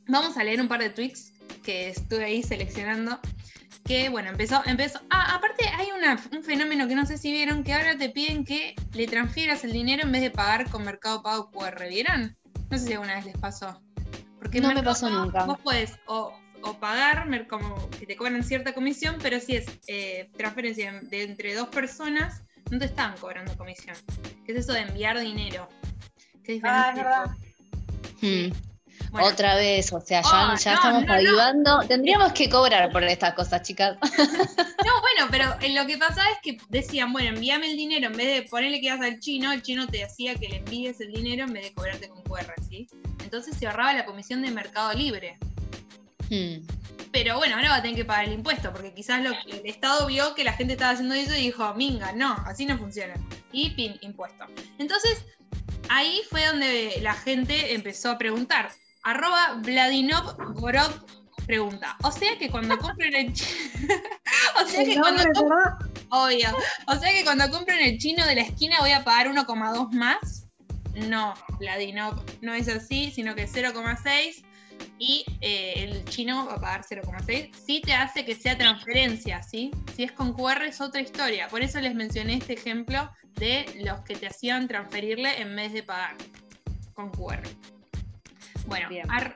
vamos 0.09 0.38
a 0.38 0.42
leer 0.42 0.59
un 0.59 0.66
par 0.66 0.81
de 0.81 0.88
tweets 0.88 1.35
que 1.62 1.90
estuve 1.90 2.24
ahí 2.24 2.42
seleccionando. 2.42 3.20
Que 3.85 4.09
bueno, 4.09 4.31
empezó, 4.31 4.62
empezó. 4.64 5.03
Ah, 5.11 5.35
aparte 5.35 5.68
hay 5.68 5.88
un 6.33 6.42
fenómeno 6.42 6.88
que 6.88 6.94
no 6.94 7.05
sé 7.05 7.18
si 7.18 7.31
vieron, 7.31 7.62
que 7.62 7.74
ahora 7.74 7.98
te 7.98 8.09
piden 8.09 8.46
que 8.46 8.74
le 8.94 9.07
transfieras 9.07 9.62
el 9.64 9.72
dinero 9.72 10.05
en 10.05 10.12
vez 10.12 10.22
de 10.22 10.31
pagar 10.31 10.70
con 10.70 10.83
Mercado 10.83 11.22
Pago 11.22 11.50
QR. 11.50 11.88
¿Vieron? 11.90 12.38
No 12.70 12.79
sé 12.79 12.87
si 12.87 12.92
alguna 12.94 13.16
vez 13.16 13.26
les 13.26 13.37
pasó. 13.37 13.83
Porque 14.38 14.62
no 14.62 14.72
me 14.72 14.83
pasó 14.83 15.11
nunca. 15.11 15.44
Vos 15.44 15.59
puedes 15.62 15.92
o 16.07 16.33
o 16.62 16.75
pagar, 16.75 17.46
como 17.49 17.90
que 17.90 18.07
te 18.07 18.16
cobran 18.16 18.42
cierta 18.44 18.75
comisión, 18.75 19.16
pero 19.23 19.40
si 19.40 19.57
es 19.57 19.66
eh, 19.87 20.31
transferencia 20.37 21.01
de 21.03 21.23
entre 21.23 21.55
dos 21.55 21.68
personas, 21.68 22.42
no 22.70 22.79
te 22.79 22.87
están 22.87 23.16
cobrando 23.18 23.57
comisión. 23.57 23.96
¿Qué 24.44 24.53
es 24.53 24.59
eso 24.59 24.73
de 24.73 24.81
enviar 24.81 25.18
dinero? 25.20 25.68
¿Qué 26.44 26.53
diferente? 26.53 27.03
Ah, 27.05 27.35
hmm. 28.23 28.53
Otra 29.12 29.57
vez, 29.57 29.92
o 29.92 30.01
sea, 30.01 30.23
ya, 30.23 30.51
oh, 30.51 30.55
estamos 30.55 31.05
no, 31.57 31.81
Tendríamos 31.87 32.33
que 32.33 32.49
cobrar 32.49 32.90
por 32.92 33.03
estas 33.03 33.35
cosas, 33.35 33.62
chicas. 33.62 33.96
No, 34.81 35.01
bueno, 35.03 35.29
pero 35.31 35.75
lo 35.75 35.87
que 35.87 35.99
pasa 35.99 36.23
es 36.33 36.38
que 36.42 36.59
decían, 36.68 37.12
bueno, 37.12 37.29
envíame 37.29 37.70
el 37.70 37.77
dinero, 37.77 38.07
en 38.07 38.16
vez 38.16 38.42
de 38.42 38.49
ponerle 38.49 38.81
que 38.81 38.90
vas 38.90 39.01
al 39.01 39.20
chino, 39.20 39.53
el 39.53 39.62
chino 39.62 39.87
te 39.87 40.03
hacía 40.03 40.35
que 40.35 40.49
le 40.49 40.57
envíes 40.57 41.01
el 41.01 41.12
dinero 41.12 41.44
en 41.44 41.53
vez 41.53 41.64
de 41.64 41.75
cobrarte 41.75 42.09
con 42.09 42.23
QR, 42.23 42.55
¿sí? 42.68 42.88
Entonces 43.23 43.57
se 43.57 43.66
ahorraba 43.66 43.92
la 43.92 44.07
comisión 44.07 44.42
de 44.42 44.51
Mercado 44.51 44.92
Libre. 44.94 45.38
Hmm. 46.31 46.66
Pero 47.12 47.38
bueno, 47.38 47.57
ahora 47.57 47.71
va 47.71 47.77
a 47.77 47.83
tener 47.83 47.97
que 47.97 48.05
pagar 48.05 48.27
el 48.27 48.35
impuesto, 48.35 48.73
porque 48.73 48.95
quizás 48.95 49.21
lo, 49.23 49.31
el 49.31 49.66
Estado 49.66 50.07
vio 50.07 50.35
que 50.35 50.45
la 50.45 50.53
gente 50.53 50.75
estaba 50.75 50.93
haciendo 50.93 51.14
eso 51.14 51.35
y 51.35 51.40
dijo, 51.40 51.75
minga, 51.75 52.12
no, 52.12 52.33
así 52.47 52.66
no 52.66 52.79
funciona. 52.79 53.14
Y 53.53 53.71
pin, 53.71 53.99
impuesto. 54.01 54.45
Entonces, 54.79 55.25
ahí 55.88 56.23
fue 56.31 56.47
donde 56.47 56.99
la 57.03 57.14
gente 57.14 57.75
empezó 57.75 58.12
a 58.12 58.19
preguntar. 58.19 58.71
Arroba 59.03 59.55
Vladinov 59.62 60.37
Gorod 60.55 60.93
pregunta. 61.47 61.97
O 62.03 62.12
sea 62.12 62.38
que 62.38 62.49
cuando 62.49 62.79
compren 62.79 63.14
el 63.14 63.33
o 64.62 64.69
sea 64.69 64.85
que 64.85 65.01
cuando 65.01 65.25
obvio. 66.11 66.49
O 66.87 66.95
sea 66.95 67.12
que 67.12 67.25
cuando 67.25 67.51
compren 67.51 67.81
el 67.81 67.99
chino 67.99 68.25
de 68.25 68.37
la 68.37 68.43
esquina 68.43 68.77
voy 68.81 68.93
a 68.93 69.03
pagar 69.03 69.27
1,2 69.29 69.90
más. 69.93 70.47
No, 71.09 71.35
Vladinov 71.59 72.23
no 72.40 72.55
es 72.55 72.69
así, 72.69 73.11
sino 73.11 73.35
que 73.35 73.49
0,6 73.49 74.45
y 75.00 75.24
eh, 75.40 75.72
el 75.78 76.04
chino 76.04 76.46
va 76.46 76.54
a 76.54 76.60
pagar 76.60 76.84
0,6. 76.84 77.54
Sí 77.54 77.80
te 77.80 77.94
hace 77.94 78.26
que 78.26 78.34
sea 78.34 78.56
transferencia, 78.58 79.42
¿sí? 79.42 79.70
Si 79.96 80.04
es 80.04 80.12
con 80.12 80.34
QR 80.34 80.62
es 80.64 80.82
otra 80.82 81.00
historia. 81.00 81.48
Por 81.48 81.62
eso 81.62 81.80
les 81.80 81.94
mencioné 81.94 82.34
este 82.34 82.52
ejemplo 82.52 83.10
de 83.36 83.64
los 83.82 84.02
que 84.02 84.14
te 84.14 84.26
hacían 84.26 84.68
transferirle 84.68 85.40
en 85.40 85.56
vez 85.56 85.72
de 85.72 85.82
pagar 85.82 86.16
con 86.92 87.10
QR. 87.10 87.40
Bueno, 88.66 88.88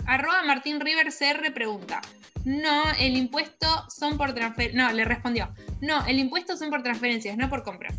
arroba 0.06 0.42
Martín 0.44 0.80
River 0.80 1.08
CR 1.08 1.52
pregunta. 1.54 2.02
No, 2.44 2.84
el 2.98 3.16
impuesto 3.16 3.66
son 3.88 4.18
por 4.18 4.34
transferencias. 4.34 4.76
No, 4.76 4.92
le 4.92 5.06
respondió. 5.06 5.48
No, 5.80 6.04
el 6.04 6.18
impuesto 6.18 6.58
son 6.58 6.68
por 6.68 6.82
transferencias, 6.82 7.38
no 7.38 7.48
por 7.48 7.62
compras. 7.62 7.94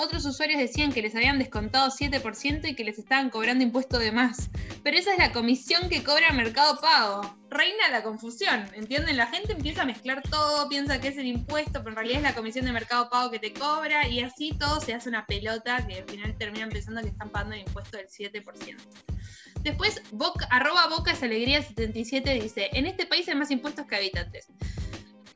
Otros 0.00 0.24
usuarios 0.26 0.60
decían 0.60 0.92
que 0.92 1.02
les 1.02 1.16
habían 1.16 1.40
descontado 1.40 1.90
7% 1.90 2.68
y 2.68 2.76
que 2.76 2.84
les 2.84 3.00
estaban 3.00 3.30
cobrando 3.30 3.64
impuesto 3.64 3.98
de 3.98 4.12
más. 4.12 4.48
Pero 4.84 4.96
esa 4.96 5.12
es 5.12 5.18
la 5.18 5.32
comisión 5.32 5.88
que 5.88 6.04
cobra 6.04 6.30
Mercado 6.30 6.80
Pago. 6.80 7.36
Reina 7.50 7.88
la 7.90 8.04
confusión, 8.04 8.64
¿entienden? 8.74 9.16
La 9.16 9.26
gente 9.26 9.54
empieza 9.54 9.82
a 9.82 9.86
mezclar 9.86 10.22
todo, 10.22 10.68
piensa 10.68 11.00
que 11.00 11.08
es 11.08 11.18
el 11.18 11.26
impuesto, 11.26 11.80
pero 11.80 11.90
en 11.90 11.96
realidad 11.96 12.18
es 12.18 12.22
la 12.22 12.34
comisión 12.36 12.64
de 12.64 12.72
Mercado 12.72 13.10
Pago 13.10 13.32
que 13.32 13.40
te 13.40 13.52
cobra 13.52 14.06
y 14.06 14.20
así 14.20 14.52
todo 14.56 14.80
se 14.80 14.94
hace 14.94 15.08
una 15.08 15.26
pelota 15.26 15.84
que 15.84 15.96
al 15.96 16.04
final 16.08 16.38
terminan 16.38 16.68
pensando 16.68 17.02
que 17.02 17.08
están 17.08 17.30
pagando 17.30 17.56
el 17.56 17.62
impuesto 17.62 17.96
del 17.96 18.06
7%. 18.06 18.76
Después, 19.62 20.00
boca, 20.12 20.46
arroba 20.52 20.86
bocas 20.86 21.24
alegría 21.24 21.60
77 21.60 22.34
dice, 22.34 22.70
en 22.72 22.86
este 22.86 23.04
país 23.04 23.28
hay 23.28 23.34
más 23.34 23.50
impuestos 23.50 23.84
que 23.86 23.96
habitantes. 23.96 24.46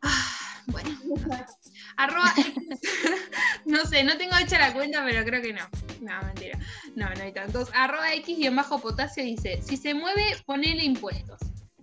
Ah, 0.03 0.63
bueno. 0.69 0.91
Arroba 1.97 2.33
no 3.67 3.85
sé, 3.85 4.05
no 4.05 4.17
tengo 4.17 4.37
hecha 4.37 4.59
la 4.59 4.73
cuenta, 4.73 5.05
pero 5.05 5.25
creo 5.25 5.43
que 5.43 5.53
no. 5.53 5.69
No, 6.01 6.23
mentira. 6.27 6.59
No, 6.97 7.09
no 7.15 7.23
hay 7.23 7.33
tantos. 7.33 7.71
Arroba 7.75 8.13
X 8.15 8.39
y 8.39 8.47
en 8.47 8.57
bajo 8.57 8.81
potasio 8.81 9.23
dice, 9.23 9.61
si 9.63 9.77
se 9.77 9.95
mueve, 9.95 10.37
ponele 10.47 10.85
impuestos. 10.85 11.39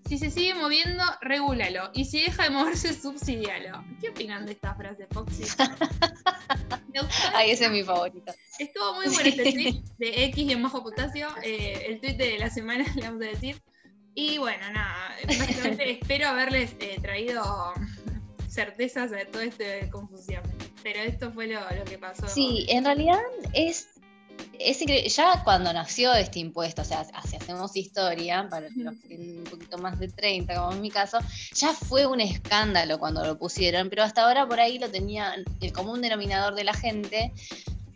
Si 0.09 0.17
se 0.17 0.31
sigue 0.31 0.55
moviendo, 0.55 1.03
regúlalo. 1.21 1.91
Y 1.93 2.05
si 2.05 2.21
deja 2.21 2.43
de 2.43 2.49
moverse, 2.49 2.93
subsidialo. 2.99 3.85
¿Qué 4.01 4.09
opinan 4.09 4.45
de 4.45 4.53
esta 4.53 4.73
frase, 4.73 5.05
Foxy? 5.11 5.43
Ay, 7.33 7.51
ese 7.51 7.65
es 7.65 7.71
mi 7.71 7.83
favorito. 7.83 8.33
Estuvo 8.57 8.95
muy 8.95 9.07
bueno 9.07 9.29
este 9.29 9.51
tweet 9.51 9.83
de 9.99 10.25
X 10.25 10.45
y 10.45 10.51
en 10.51 10.63
bajo 10.63 10.81
potasio. 10.81 11.27
Eh, 11.43 11.85
el 11.87 11.99
tweet 11.99 12.15
de 12.15 12.39
la 12.39 12.49
semana, 12.49 12.85
le 12.95 13.03
vamos 13.03 13.21
a 13.21 13.25
decir. 13.25 13.61
Y 14.15 14.39
bueno, 14.39 14.69
nada, 14.73 15.15
básicamente 15.27 15.91
espero 15.91 16.27
haberles 16.27 16.75
eh, 16.79 16.97
traído 16.99 17.73
certezas 18.59 19.11
de 19.11 19.25
toda 19.25 19.45
esta 19.45 19.63
confusión. 19.89 20.43
Pero 20.83 20.99
esto 20.99 21.31
fue 21.31 21.47
lo, 21.47 21.59
lo 21.61 21.85
que 21.85 21.97
pasó. 21.97 22.27
Sí, 22.27 22.65
en 22.67 22.83
realidad 22.83 23.19
es 23.53 23.87
ya 25.15 25.41
cuando 25.43 25.71
nació 25.71 26.13
este 26.13 26.39
impuesto, 26.39 26.81
o 26.81 26.85
sea, 26.85 27.05
si 27.05 27.35
hacemos 27.37 27.75
historia, 27.75 28.47
para 28.49 28.67
los 28.75 28.95
que 28.97 29.07
tienen 29.07 29.39
un 29.39 29.43
poquito 29.45 29.77
más 29.77 29.97
de 29.99 30.09
30, 30.09 30.53
como 30.55 30.73
en 30.73 30.81
mi 30.81 30.91
caso, 30.91 31.19
ya 31.53 31.73
fue 31.73 32.05
un 32.05 32.19
escándalo 32.19 32.99
cuando 32.99 33.23
lo 33.25 33.37
pusieron, 33.37 33.89
pero 33.89 34.03
hasta 34.03 34.23
ahora 34.23 34.47
por 34.47 34.59
ahí 34.59 34.77
lo 34.77 34.89
tenía 34.89 35.33
el 35.61 35.73
común 35.73 36.01
denominador 36.01 36.55
de 36.55 36.65
la 36.65 36.73
gente, 36.73 37.31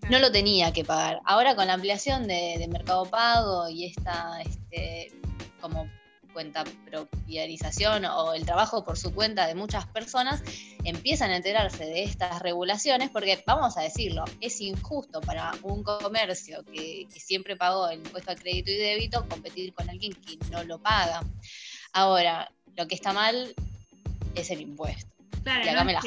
no 0.10 0.20
lo 0.20 0.32
tenía 0.32 0.72
que 0.72 0.86
pagar. 0.86 1.20
Ahora 1.26 1.56
con 1.56 1.68
la 1.68 1.74
ampliación 1.74 2.28
de, 2.28 2.56
de 2.58 2.68
Mercado 2.70 3.06
Pago 3.06 3.68
y 3.68 3.86
esta, 3.86 4.42
este, 4.42 5.12
como 5.60 5.90
cuenta 6.34 6.64
propiarización 6.86 8.06
o 8.06 8.34
el 8.34 8.46
trabajo 8.46 8.84
por 8.84 8.98
su 8.98 9.14
cuenta 9.14 9.48
de 9.48 9.56
muchas 9.56 9.86
personas 9.88 10.44
empiezan 10.84 11.32
a 11.32 11.38
enterarse 11.38 11.86
de 11.86 12.04
estas 12.04 12.42
regulaciones 12.42 13.10
porque, 13.10 13.42
vamos 13.46 13.78
a 13.78 13.82
decirlo, 13.82 14.26
es 14.42 14.60
injusto 14.60 15.22
para 15.22 15.52
un 15.62 15.84
comercio 15.84 16.64
que, 16.66 17.08
siempre 17.10 17.56
pagó 17.56 17.88
el 17.88 18.00
impuesto 18.00 18.32
al 18.32 18.40
crédito 18.40 18.72
y 18.72 18.78
débito 18.78 19.26
competir 19.30 19.74
con 19.74 19.90
alguien 19.90 20.14
que 20.14 20.38
no 20.52 20.64
lo 20.64 20.80
paga. 20.80 21.24
Ahora, 21.94 22.52
lo 22.76 22.88
que 22.88 22.96
está 22.96 23.14
mal 23.14 23.54
es 24.36 24.52
el 24.52 24.62
impuesto. 24.62 25.14
Claro, 25.44 25.66
y 25.66 25.70
acá 25.70 25.84
me 25.84 25.94
la 25.94 26.02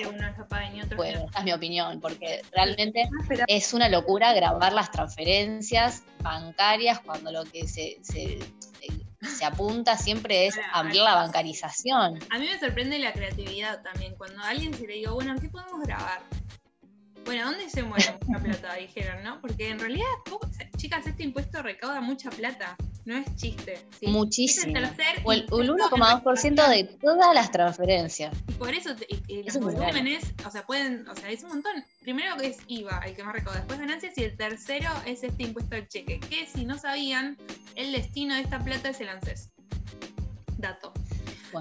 Bueno, 0.97 1.27
esa 1.29 1.39
es 1.39 1.45
mi 1.45 1.53
opinión, 1.53 2.01
porque 2.01 2.43
realmente 2.53 3.03
ah, 3.03 3.45
es 3.47 3.75
una 3.75 3.89
locura 3.89 4.33
grabar 4.33 4.73
las 4.73 4.91
transferencias 4.91 6.05
bancarias 6.23 7.01
cuando 7.01 7.31
lo 7.31 7.45
que 7.45 7.69
se 7.69 7.99
se 8.03 8.39
apunta 9.45 9.97
siempre 9.97 10.47
es 10.47 10.59
ampliar 10.73 11.05
la 11.05 11.15
bancarización. 11.15 12.19
A 12.31 12.39
mí 12.39 12.47
me 12.47 12.59
sorprende 12.59 12.99
la 12.99 13.13
creatividad 13.13 13.83
también. 13.83 14.15
Cuando 14.17 14.43
a 14.43 14.49
alguien 14.49 14.75
se 14.75 14.87
le 14.87 14.95
digo, 14.95 15.15
bueno, 15.15 15.35
¿qué 15.41 15.49
podemos 15.49 15.81
grabar? 15.87 16.21
Bueno, 17.27 17.51
¿dónde 17.51 17.69
se 17.69 17.83
mueve 17.83 18.05
mucha 18.25 18.41
plata? 18.41 18.75
Dijeron, 18.81 19.25
¿no? 19.25 19.41
Porque 19.41 19.69
en 19.69 19.81
realidad, 19.81 20.07
chicas, 20.77 21.05
este 21.07 21.25
impuesto 21.25 21.61
recauda 21.61 22.01
mucha 22.01 22.31
plata. 22.31 22.77
No 23.05 23.17
es 23.17 23.37
chiste. 23.37 23.85
Muchísimo. 24.03 24.79
o 25.25 25.33
el, 25.33 25.47
1,2% 25.49 26.69
de 26.69 26.85
todas 26.85 27.35
las 27.35 27.51
transferencias. 27.51 28.35
Y 28.49 28.53
por 28.53 28.73
eso, 28.73 28.91
los 28.91 29.59
volúmenes, 29.59 30.33
o 30.45 30.51
sea, 30.51 30.65
pueden, 30.65 31.07
o 31.09 31.15
sea, 31.15 31.31
es 31.31 31.43
un 31.43 31.51
montón. 31.51 31.85
Primero 32.01 32.37
que 32.37 32.49
es 32.49 32.59
IVA, 32.69 33.01
el 33.05 33.15
que 33.15 33.25
más 33.25 33.33
recauda, 33.33 33.59
después 33.59 33.79
ganancias, 33.79 34.17
y 34.19 34.25
el 34.25 34.37
tercero 34.37 34.91
es 35.05 35.23
este 35.25 35.43
impuesto 35.43 35.75
al 35.77 35.89
cheque. 35.89 36.21
Que 36.21 36.47
si 36.47 36.65
no 36.65 36.79
sabían, 36.79 37.37
el 37.75 37.93
destino 37.93 38.35
de 38.35 38.43
esta 38.43 38.61
plata 38.61 38.91
es 38.91 39.01
el 39.01 39.09
ANSES. 39.09 39.51
Dato. 40.59 40.93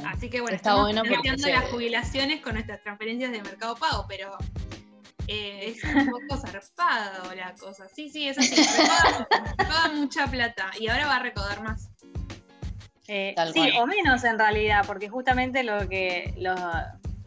Así 0.06 0.30
que 0.30 0.41
bueno, 0.41 0.56
está 0.56 0.71
estamos 0.71 0.91
bueno 0.91 1.47
las 1.47 1.69
jubilaciones 1.69 2.41
con 2.41 2.54
nuestras 2.54 2.82
transferencias 2.82 3.32
de 3.32 3.41
mercado 3.41 3.75
pago, 3.75 4.06
pero 4.08 4.38
eh, 5.27 5.75
es 5.75 5.83
un 5.83 6.05
poco 6.07 6.38
zarpado 6.38 7.33
la 7.35 7.53
cosa. 7.55 7.88
Sí, 7.89 8.09
sí, 8.09 8.27
es 8.27 8.38
así. 8.38 8.55
Recauda, 9.57 9.91
mucha 9.93 10.27
plata 10.27 10.71
y 10.79 10.88
ahora 10.88 11.07
va 11.07 11.15
a 11.17 11.19
recaudar 11.19 11.61
más. 11.61 11.89
Eh, 13.07 13.35
sí, 13.53 13.69
o 13.79 13.85
menos 13.85 14.23
en 14.23 14.39
realidad, 14.39 14.83
porque 14.88 15.09
justamente 15.09 15.63
lo 15.63 15.88
que 15.88 16.33
los 16.38 16.59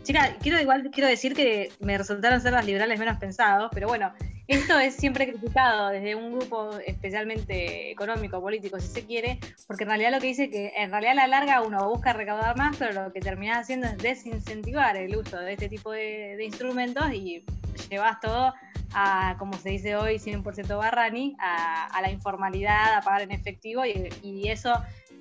chicas, 0.03 0.33
quiero 0.41 0.61
igual 0.61 0.91
quiero 0.93 1.09
decir 1.09 1.35
que 1.35 1.73
me 1.81 1.97
resultaron 1.97 2.41
ser 2.41 2.53
las 2.53 2.67
liberales 2.67 2.99
menos 2.99 3.19
pensados, 3.19 3.71
pero 3.73 3.87
bueno, 3.87 4.13
esto 4.49 4.79
es 4.79 4.95
siempre 4.95 5.29
criticado 5.29 5.91
desde 5.91 6.15
un 6.15 6.33
grupo 6.33 6.71
especialmente 6.87 7.91
económico, 7.91 8.41
político, 8.41 8.81
si 8.81 8.89
se 8.89 9.05
quiere, 9.05 9.39
porque 9.67 9.85
en 9.85 9.91
realidad 9.91 10.11
lo 10.13 10.21
que 10.21 10.29
dice 10.29 10.51
que 10.51 10.73
en 10.77 10.91
realidad 10.91 11.13
a 11.13 11.17
la 11.17 11.27
larga 11.27 11.63
uno 11.63 11.89
busca 11.89 12.15
recaudar 12.15 12.57
más, 12.57 12.77
pero 12.79 13.05
lo 13.05 13.13
que 13.13 13.21
termina 13.21 13.59
haciendo 13.59 13.87
es 13.87 13.99
desincentivar 13.99 14.97
el 14.97 15.15
uso 15.15 15.39
de 15.39 15.53
este 15.53 15.69
tipo 15.69 15.93
de, 15.93 16.43
instrumentos 16.43 17.13
y 17.13 17.45
llevas 17.91 18.21
todo 18.21 18.55
a, 18.95 19.37
como 19.39 19.53
se 19.53 19.69
dice 19.69 19.97
hoy, 19.97 20.17
100% 20.17 20.79
barrani, 20.79 21.37
a, 21.39 22.01
la 22.01 22.11
informalidad, 22.11 22.95
a 22.95 23.03
pagar 23.03 23.23
en 23.23 23.33
efectivo 23.33 23.85
y 23.85 24.49
eso 24.49 24.73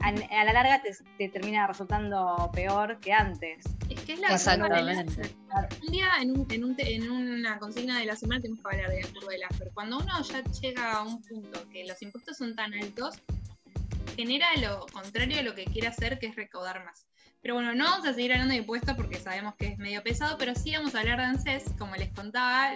a, 0.01 0.11
la 0.11 0.53
larga 0.53 0.81
te, 1.17 1.29
termina 1.29 1.67
resultando 1.67 2.49
peor 2.53 2.99
que 2.99 3.13
antes. 3.13 3.65
Es 3.89 3.99
que 4.01 4.13
es 4.13 4.19
la 4.19 4.29
Exactamente. 4.29 5.35
Un 5.85 5.91
día 5.91 6.09
en, 6.21 6.31
un, 6.31 6.47
en, 6.51 6.63
un, 6.63 6.75
en, 6.77 7.11
una 7.11 7.59
consigna 7.59 7.99
de 7.99 8.05
la 8.05 8.15
semana 8.15 8.41
tenemos 8.41 8.63
que 8.63 8.75
hablar 8.75 8.89
de 8.89 9.01
la 9.01 9.07
curva 9.07 9.31
pero 9.57 9.71
cuando 9.73 9.97
uno 9.97 10.21
ya 10.21 10.43
llega 10.61 10.93
a 10.93 11.03
un 11.03 11.21
punto 11.21 11.67
que 11.69 11.85
los 11.85 12.01
impuestos 12.01 12.37
son 12.37 12.55
tan 12.55 12.73
altos, 12.73 13.15
genera 14.15 14.47
lo 14.57 14.85
contrario 14.87 15.39
a 15.39 15.43
lo 15.43 15.55
que 15.55 15.65
quiere 15.65 15.87
hacer, 15.87 16.19
que 16.19 16.27
es 16.27 16.35
recaudar 16.35 16.83
más. 16.85 17.05
Pero 17.41 17.53
bueno, 17.53 17.73
no 17.75 17.85
vamos 17.85 18.07
a 18.07 18.13
seguir 18.13 18.33
hablando 18.33 18.53
de 18.53 18.59
impuestos 18.59 18.95
porque 18.95 19.19
sabemos 19.19 19.55
que 19.55 19.67
es 19.67 19.77
medio 19.77 20.03
pesado, 20.03 20.37
pero 20.37 20.55
sí 20.55 20.73
vamos 20.73 20.95
a 20.95 20.99
hablar 20.99 21.17
de 21.19 21.25
ANSES, 21.25 21.63
como 21.77 21.95
les 21.95 22.11
contaba, 22.11 22.73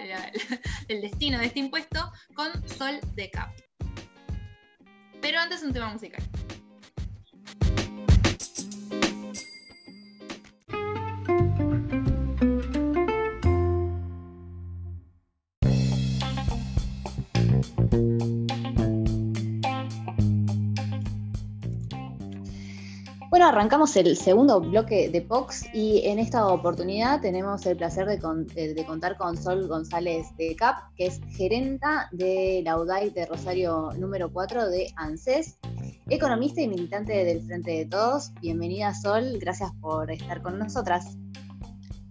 el 0.88 1.00
destino 1.00 1.38
de 1.38 1.46
este 1.46 1.58
impuesto, 1.58 2.12
con 2.34 2.68
Sol 2.68 3.00
de 3.14 3.30
Cap. 3.30 3.50
Pero 5.20 5.38
antes 5.38 5.62
un 5.62 5.72
tema 5.72 5.92
musical. 5.92 6.22
Arrancamos 23.52 23.94
el 23.96 24.16
segundo 24.16 24.62
bloque 24.62 25.10
de 25.10 25.20
POX 25.20 25.66
y 25.74 26.06
en 26.06 26.18
esta 26.18 26.46
oportunidad 26.46 27.20
tenemos 27.20 27.66
el 27.66 27.76
placer 27.76 28.06
de, 28.06 28.84
contar 28.86 29.18
con 29.18 29.36
Sol 29.36 29.68
González 29.68 30.34
de 30.38 30.56
CAP, 30.56 30.94
que 30.96 31.06
es 31.08 31.20
gerenta 31.36 32.08
de 32.12 32.62
la 32.64 32.78
UDAI 32.78 33.10
de 33.10 33.26
Rosario 33.26 33.90
número 33.98 34.32
4 34.32 34.70
de 34.70 34.90
ANSES, 34.96 35.58
economista 36.08 36.62
y 36.62 36.68
militante 36.68 37.24
del 37.26 37.42
Frente 37.42 37.72
de 37.72 37.84
Todos. 37.84 38.32
Bienvenida 38.40 38.94
Sol, 38.94 39.36
gracias 39.38 39.70
por 39.82 40.10
estar 40.10 40.40
con 40.40 40.58
nosotras. 40.58 41.18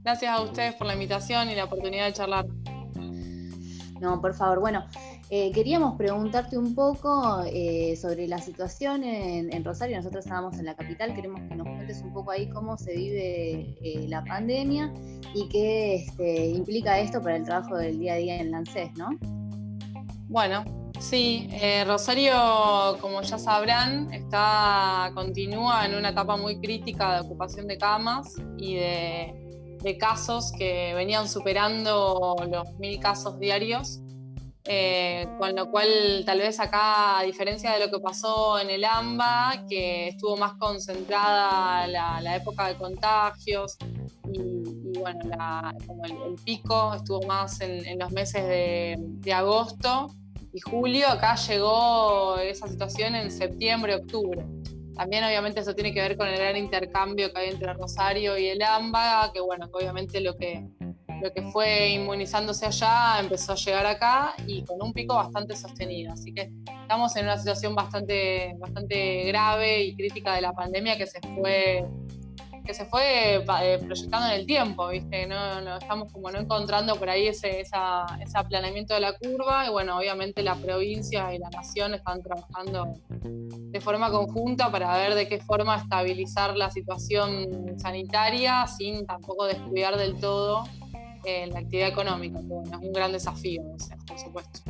Gracias 0.04 0.32
a 0.32 0.44
ustedes 0.44 0.76
por 0.76 0.86
la 0.86 0.94
invitación 0.94 1.50
y 1.50 1.56
la 1.56 1.64
oportunidad 1.64 2.06
de 2.06 2.14
charlar. 2.14 2.46
No, 4.00 4.22
por 4.22 4.36
favor, 4.36 4.60
bueno, 4.60 4.86
eh, 5.34 5.50
queríamos 5.54 5.96
preguntarte 5.96 6.58
un 6.58 6.76
poco 6.76 7.42
eh, 7.46 7.96
sobre 7.96 8.28
la 8.28 8.40
situación 8.40 9.06
en, 9.06 9.64
Rosario. 9.64 9.96
Nosotros 9.96 10.26
estábamos 10.26 10.60
en 10.60 10.66
la 10.66 10.76
capital, 10.76 11.16
queremos 11.16 11.40
que 11.48 11.56
nos 11.56 11.68
cuentes 11.68 12.02
un 12.02 12.12
poco 12.12 12.32
ahí 12.32 12.50
cómo 12.50 12.78
se 12.78 12.94
vive 12.94 13.78
eh, 13.82 14.08
la 14.10 14.26
pandemia 14.26 14.94
y 15.34 15.48
qué 15.48 15.96
este, 15.96 16.48
implica 16.48 17.00
esto 17.00 17.22
para 17.22 17.38
el 17.38 17.46
trabajo 17.46 17.78
del 17.78 17.98
día 17.98 18.16
a 18.16 18.18
día 18.18 18.42
en 18.42 18.52
Lancés, 18.52 18.92
¿no? 18.98 19.08
Bueno, 20.28 20.66
sí, 21.00 21.50
Rosario, 21.88 22.98
como 23.00 23.22
ya 23.22 23.38
sabrán, 23.38 24.12
está, 24.12 25.12
continúa 25.16 25.86
en 25.86 25.96
una 25.96 26.10
etapa 26.10 26.36
muy 26.36 26.60
crítica 26.60 27.14
de 27.14 27.22
ocupación 27.22 27.68
de 27.68 27.78
camas 27.78 28.36
y 28.58 28.76
de, 28.76 29.78
de 29.82 29.98
casos 29.98 30.52
que 30.58 30.94
venían 30.94 31.30
superando 31.30 32.36
los 32.52 32.78
mil 32.80 33.00
casos 33.00 33.40
diarios 33.40 34.02
eh, 34.66 35.28
con 35.40 35.56
lo 35.56 35.72
cual, 35.72 36.24
tal 36.24 36.38
vez 36.38 36.60
acá, 36.60 37.20
a 37.20 37.24
diferencia 37.24 37.72
de 37.74 37.80
lo 37.80 37.92
que 37.92 38.00
pasó 38.00 38.60
en 38.60 38.70
el 38.70 38.84
AMBA, 38.86 39.66
que 39.68 40.10
estuvo 40.10 40.38
más 40.38 40.54
concentrada 40.54 41.88
la, 41.88 42.36
época 42.36 42.68
de 42.68 42.76
contagios 42.76 43.78
y, 44.32 45.00
bueno, 45.00 45.36
como 45.88 46.06
el, 46.06 46.36
pico 46.46 46.94
estuvo 46.94 47.22
más 47.24 47.60
en, 47.62 47.98
los 47.98 48.12
meses 48.12 48.48
de, 48.48 49.34
agosto 49.34 50.08
y 50.54 50.60
julio, 50.60 51.08
acá 51.08 51.36
llegó 51.36 52.38
esa 52.38 52.68
situación 52.68 53.16
en 53.16 53.32
septiembre, 53.32 53.96
octubre. 53.96 54.46
También 54.96 55.24
obviamente 55.24 55.62
eso 55.62 55.74
tiene 55.74 55.94
que 55.94 56.02
ver 56.02 56.18
con 56.18 56.28
el 56.28 56.38
gran 56.38 56.58
intercambio 56.58 57.34
que 57.34 57.40
hay 57.40 57.50
entre 57.50 57.74
Rosario 57.74 58.38
y 58.38 58.48
el 58.48 58.62
AMBA, 58.62 59.32
que 59.34 59.40
bueno, 59.40 59.68
obviamente 59.72 60.22
lo 60.22 60.38
que 60.38 60.68
lo 61.22 61.32
que 61.32 61.44
fue 61.44 61.90
inmunizándose 61.90 62.66
allá 62.66 63.20
empezó 63.20 63.54
a 63.54 63.56
llegar 63.56 63.86
acá 63.86 64.34
y 64.48 64.64
con 64.64 64.82
un 64.82 64.92
pico 64.92 65.16
bastante 65.16 65.56
sostenido. 65.56 66.14
Así 66.14 66.34
que 66.34 66.52
estamos 66.82 67.16
en 67.16 67.26
una 67.26 67.38
situación 67.38 67.76
bastante, 67.76 68.56
bastante 68.58 69.26
grave 69.26 69.84
y 69.84 69.96
crítica 69.96 70.34
de 70.36 70.42
la 70.42 70.54
pandemia 70.54 70.98
que 70.98 71.06
se 71.06 71.20
fue 71.36 71.86
que 72.66 72.76
se 72.76 72.86
fue 72.86 73.38
eh, 73.38 73.80
proyectando 73.80 74.28
en 74.28 74.40
el 74.40 74.46
tiempo, 74.46 74.88
¿viste? 74.90 75.26
No, 75.26 75.78
estamos 75.78 76.14
como 76.14 76.30
no 76.30 76.40
encontrando 76.40 76.96
por 76.96 77.10
ahí 77.10 77.26
ese, 77.28 77.62
ese 77.62 77.76
aplanamiento 78.36 78.94
de 78.94 79.00
la 79.00 79.14
curva 79.18 79.66
y 79.66 79.72
bueno, 79.72 79.98
obviamente 79.98 80.44
la 80.44 80.56
provincia 80.56 81.34
y 81.34 81.40
la 81.40 81.50
nación 81.50 81.96
están 81.96 82.22
trabajando 82.22 82.94
de 83.10 83.82
forma 83.82 84.12
conjunta 84.12 84.72
para 84.72 84.96
ver 84.96 85.16
de 85.16 85.28
qué 85.28 85.40
forma 85.40 85.78
estabilizar 85.78 86.56
la 86.56 86.70
situación 86.70 87.80
sanitaria 87.80 88.68
sin 88.68 89.08
tampoco 89.08 89.46
descuidar 89.46 89.98
del 89.98 90.20
todo 90.20 90.66
eh, 91.26 91.48
la 91.48 91.60
actividad 91.60 91.90
económica, 91.90 92.40
que 92.40 92.48
bueno, 92.48 92.78
es 92.78 92.88
un 92.88 92.94
gran 92.94 93.12
desafío, 93.12 93.64
por 94.08 94.20
supuesto. 94.20 94.62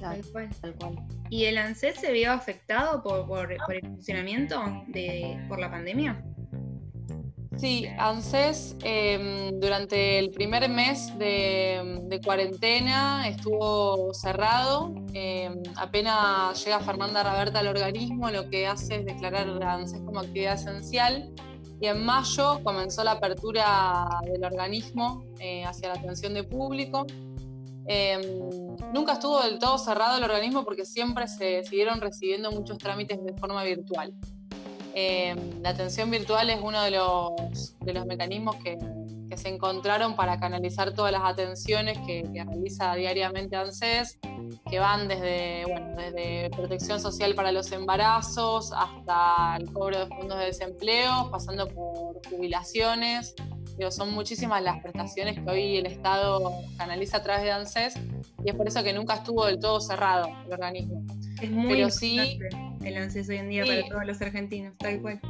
Tal 0.00 0.74
cual. 0.78 0.96
¿Y 1.30 1.44
el 1.44 1.56
ANSES 1.56 1.96
se 1.96 2.12
vio 2.12 2.30
afectado 2.32 3.02
por, 3.02 3.26
por, 3.26 3.50
el 3.50 3.80
funcionamiento 3.80 4.62
de, 4.88 5.42
por 5.48 5.58
la 5.58 5.70
pandemia? 5.70 6.22
Sí, 7.56 7.86
ANSES 7.98 8.76
em, 8.82 9.58
durante 9.58 10.18
el 10.18 10.30
primer 10.30 10.68
mes 10.68 11.16
de, 11.18 12.20
cuarentena 12.22 13.28
estuvo 13.28 14.12
cerrado. 14.12 14.94
Em, 15.14 15.62
apenas 15.76 16.62
llega 16.64 16.80
Fernanda 16.80 17.22
Raberta 17.22 17.60
al 17.60 17.68
organismo, 17.68 18.30
lo 18.30 18.50
que 18.50 18.66
hace 18.66 18.96
es 18.96 19.06
declarar 19.06 19.48
a 19.62 19.74
ANSES 19.74 20.00
como 20.02 20.20
actividad 20.20 20.54
esencial. 20.54 21.32
Y 21.80 21.86
en 21.86 22.04
mayo 22.04 22.60
comenzó 22.62 23.04
la 23.04 23.12
apertura 23.12 24.06
del 24.24 24.44
organismo 24.44 25.24
eh, 25.38 25.64
hacia 25.64 25.88
la 25.88 25.94
atención 25.94 26.34
de 26.34 26.44
público. 26.44 27.06
Em, 27.86 28.22
nunca 28.92 29.14
estuvo 29.14 29.42
del 29.42 29.58
todo 29.58 29.76
cerrado 29.76 30.16
el 30.16 30.24
organismo 30.24 30.64
porque 30.64 30.86
siempre 30.86 31.28
se 31.28 31.64
siguieron 31.64 32.00
recibiendo 32.00 32.50
muchos 32.50 32.78
trámites 32.78 33.22
de 33.22 33.34
forma 33.34 33.62
virtual. 33.64 34.14
Em, 34.94 35.60
la 35.62 35.70
atención 35.70 36.10
virtual 36.10 36.48
es 36.50 36.60
uno 36.62 36.80
de 36.82 36.92
los, 36.92 37.76
de 37.80 37.92
los 37.92 38.06
mecanismos 38.06 38.56
que, 38.56 38.78
que, 39.34 39.40
se 39.40 39.48
encontraron 39.48 40.16
para 40.16 40.38
canalizar 40.38 40.92
todas 40.92 41.12
las 41.12 41.22
atenciones 41.24 41.98
que, 42.06 42.24
que, 42.32 42.44
realiza 42.44 42.94
diariamente 42.94 43.56
ANSES, 43.56 44.18
que 44.70 44.78
van 44.78 45.08
desde, 45.08 45.64
bueno, 45.66 45.96
desde 45.96 46.50
protección 46.50 47.00
social 47.00 47.34
para 47.34 47.52
los 47.52 47.70
embarazos 47.72 48.72
hasta 48.72 49.56
el 49.58 49.72
cobro 49.72 50.00
de 50.00 50.06
fondos 50.06 50.38
de 50.38 50.46
desempleo, 50.46 51.28
pasando 51.30 51.68
por 51.68 52.20
jubilaciones, 52.28 53.34
son 53.90 54.12
muchísimas 54.12 54.62
las 54.62 54.80
prestaciones 54.80 55.38
que 55.38 55.50
hoy 55.50 55.76
el 55.76 55.86
Estado 55.86 56.52
canaliza 56.76 57.18
a 57.18 57.22
través 57.22 57.44
de 57.44 57.52
ANSES 57.52 57.94
y 58.44 58.50
es 58.50 58.54
por 58.54 58.68
eso 58.68 58.82
que 58.82 58.92
nunca 58.92 59.14
estuvo 59.14 59.46
del 59.46 59.58
todo 59.58 59.80
cerrado 59.80 60.28
el 60.46 60.52
organismo. 60.52 61.04
Es 61.40 61.50
muy 61.50 61.74
Pero 61.74 61.90
sí, 61.90 62.38
el 62.82 62.96
ANSES 62.96 63.28
hoy 63.28 63.36
en 63.36 63.48
día 63.48 63.64
para 63.64 63.88
todos 63.88 64.06
los 64.06 64.20
argentinos, 64.22 64.74
tal 64.78 65.00
cual. 65.00 65.20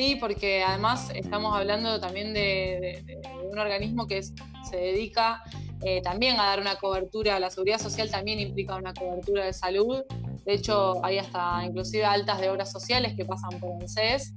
Sí, 0.00 0.16
porque 0.16 0.62
además 0.62 1.10
estamos 1.14 1.54
hablando 1.54 2.00
también 2.00 2.32
de, 2.32 3.20
un 3.52 3.58
organismo 3.58 4.06
que 4.06 4.22
se 4.22 4.74
dedica 4.74 5.42
eh, 5.82 6.00
también 6.00 6.40
a 6.40 6.46
dar 6.46 6.58
una 6.58 6.76
cobertura, 6.76 7.38
la 7.38 7.50
seguridad 7.50 7.78
social 7.78 8.10
también 8.10 8.40
implica 8.40 8.76
una 8.76 8.94
cobertura 8.94 9.44
de 9.44 9.52
salud. 9.52 10.02
De 10.46 10.54
hecho, 10.54 11.04
hay 11.04 11.18
hasta 11.18 11.62
inclusive 11.66 12.06
altas 12.06 12.40
de 12.40 12.48
obras 12.48 12.72
sociales 12.72 13.12
que 13.14 13.26
pasan 13.26 13.60
por 13.60 13.72
ANSES 13.74 14.32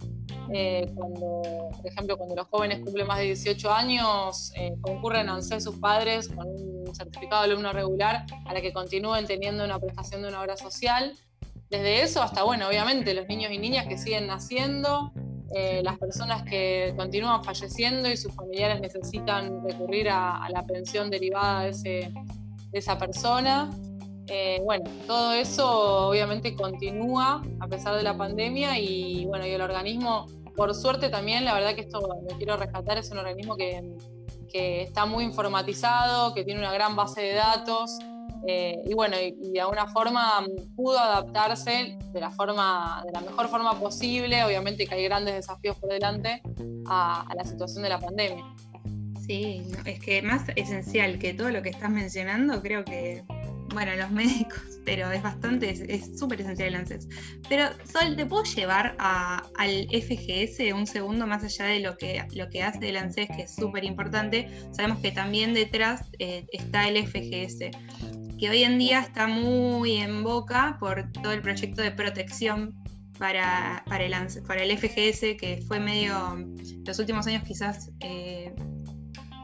eh, 0.52 0.92
cuando, 0.98 1.42
por 1.78 1.88
ejemplo, 1.88 2.18
cuando 2.18 2.36
los 2.36 2.48
jóvenes 2.48 2.82
cumplen 2.82 3.08
más 3.08 3.20
de 3.20 3.24
18 3.28 3.72
años, 3.72 4.52
eh, 4.58 4.76
concurren 4.82 5.30
a 5.30 5.36
ANSES 5.36 5.64
sus 5.64 5.78
padres 5.78 6.28
con 6.28 6.46
un 6.46 6.94
certificado 6.94 7.44
de 7.44 7.52
alumno 7.52 7.72
regular 7.72 8.26
para 8.44 8.60
que 8.60 8.74
continúen 8.74 9.26
teniendo 9.28 9.64
una 9.64 9.80
prestación 9.80 10.24
de 10.24 10.28
una 10.28 10.42
obra 10.42 10.58
social. 10.58 11.16
Desde 11.70 12.02
eso 12.02 12.22
hasta, 12.22 12.44
bueno, 12.44 12.68
obviamente 12.68 13.14
los 13.14 13.28
niños 13.30 13.54
y 13.54 13.60
niñas 13.60 13.88
que 13.88 13.98
siguen 13.98 14.28
naciendo, 14.28 15.14
eh, 15.56 15.82
las 15.84 16.00
personas 16.00 16.42
que 16.44 16.94
continúan 16.98 17.44
falleciendo 17.44 18.10
y 18.10 18.18
sus 18.18 18.34
familiares 18.34 18.82
necesitan 18.82 19.64
recurrir 19.64 20.10
a, 20.10 20.48
la 20.50 20.66
pensión 20.66 21.12
derivada 21.12 21.64
de, 21.64 21.70
ese, 21.70 22.14
de 22.72 22.80
esa 22.80 22.98
persona. 22.98 23.70
Eh, 24.28 24.62
bueno, 24.64 24.90
todo 25.06 25.34
eso 25.34 26.10
obviamente 26.10 26.56
continúa 26.56 27.44
a 27.60 27.68
pesar 27.68 27.96
de 27.96 28.04
la 28.04 28.18
pandemia 28.18 28.80
y 28.80 29.26
bueno, 29.26 29.46
y 29.46 29.52
el 29.52 29.62
organismo, 29.62 30.26
por 30.56 30.74
suerte 30.74 31.10
también, 31.10 31.46
la 31.46 31.54
verdad 31.54 31.76
que 31.76 31.82
esto 31.82 32.00
lo 32.00 32.38
quiero 32.38 32.58
rescatar, 32.58 32.98
es 32.98 33.12
un 33.12 33.20
organismo 33.20 33.56
que, 33.56 33.82
está 34.56 35.08
muy 35.08 35.24
informatizado, 35.24 36.36
que 36.36 36.44
tiene 36.44 36.60
una 36.60 36.72
gran 36.72 36.96
base 36.96 37.22
de 37.22 37.34
datos 37.34 37.98
eh, 38.48 38.82
y 38.86 38.94
bueno, 38.94 39.16
y, 39.20 39.52
de 39.52 39.62
alguna 39.62 39.88
forma 39.88 40.46
pudo 40.76 41.00
adaptarse 41.00 41.98
de 42.12 42.20
la, 42.20 42.32
forma, 42.32 43.02
de 43.06 43.12
la 43.12 43.22
mejor 43.22 43.48
forma 43.48 43.80
posible, 43.80 44.44
obviamente 44.44 44.86
que 44.86 44.96
hay 44.96 45.04
grandes 45.04 45.36
desafíos 45.36 45.78
por 45.78 45.90
delante 45.90 46.42
a 46.88 47.26
la 47.36 47.44
situación 47.44 47.84
de 47.84 47.90
la 47.90 48.00
pandemia. 48.00 48.44
Sí, 49.26 49.64
es 49.86 50.00
que 50.00 50.22
más 50.22 50.44
esencial 50.56 51.18
que 51.18 51.34
todo 51.34 51.50
lo 51.50 51.62
que 51.62 51.70
estás 51.70 51.90
mencionando, 51.90 52.62
creo 52.62 52.84
que 52.84 53.24
bueno, 53.74 53.96
los 53.96 54.12
médicos, 54.12 54.80
pero 54.86 55.12
es 55.12 55.22
bastante, 55.22 55.70
es 55.70 56.18
súper 56.18 56.42
esencial 56.42 56.70
el 56.70 56.76
ANSES. 56.76 57.08
Pero, 57.50 57.66
Sol, 57.86 58.16
¿te 58.16 58.26
puedo 58.26 58.44
llevar 58.44 58.96
al 59.00 59.88
FGS 59.88 60.74
un 60.74 60.88
segundo 60.88 61.28
más 61.28 61.44
allá 61.44 61.66
de 61.66 61.80
lo 61.80 61.98
que, 61.98 62.24
lo 62.34 62.50
que 62.50 62.64
hace 62.64 62.90
el 62.90 62.98
ANSES, 62.98 63.28
que 63.36 63.44
es 63.44 63.56
súper 63.56 63.84
importante? 63.84 64.50
Sabemos 64.72 65.00
que 65.00 65.12
también 65.12 65.54
detrás 65.54 66.02
eh, 66.20 66.46
está 66.52 66.88
el 66.88 67.06
FGS, 67.06 67.72
que 68.40 68.50
hoy 68.50 68.64
en 68.64 68.78
día 68.78 69.00
está 69.00 69.28
muy 69.28 69.98
en 69.98 70.24
boca 70.24 70.78
por 70.80 71.12
todo 71.12 71.32
el 71.32 71.42
proyecto 71.42 71.82
de 71.82 71.92
protección 71.92 72.76
para, 73.18 73.84
para, 73.88 74.04
el, 74.04 74.14
para 74.48 74.64
el 74.64 74.78
FGS, 74.78 75.38
que 75.40 75.64
fue 75.68 75.80
medio, 75.80 76.38
los 76.86 77.00
últimos 77.00 77.28
años 77.28 77.44
quizás... 77.44 77.92
Eh, 78.00 78.54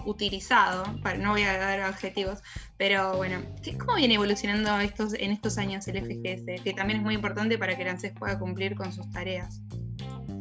utilizado, 0.05 0.83
para, 1.01 1.17
no 1.17 1.31
voy 1.31 1.43
a 1.43 1.57
dar 1.57 1.89
objetivos, 1.89 2.39
pero 2.77 3.17
bueno, 3.17 3.41
¿cómo 3.77 3.95
viene 3.95 4.15
evolucionando 4.15 4.79
estos, 4.79 5.13
en 5.13 5.31
estos 5.31 5.57
años 5.57 5.87
el 5.87 5.97
FGS? 5.97 6.63
Que 6.63 6.73
también 6.73 6.99
es 6.99 7.03
muy 7.03 7.15
importante 7.15 7.57
para 7.57 7.75
que 7.75 7.83
el 7.83 7.89
ANSES 7.89 8.13
pueda 8.13 8.39
cumplir 8.39 8.75
con 8.75 8.91
sus 8.91 9.09
tareas. 9.11 9.61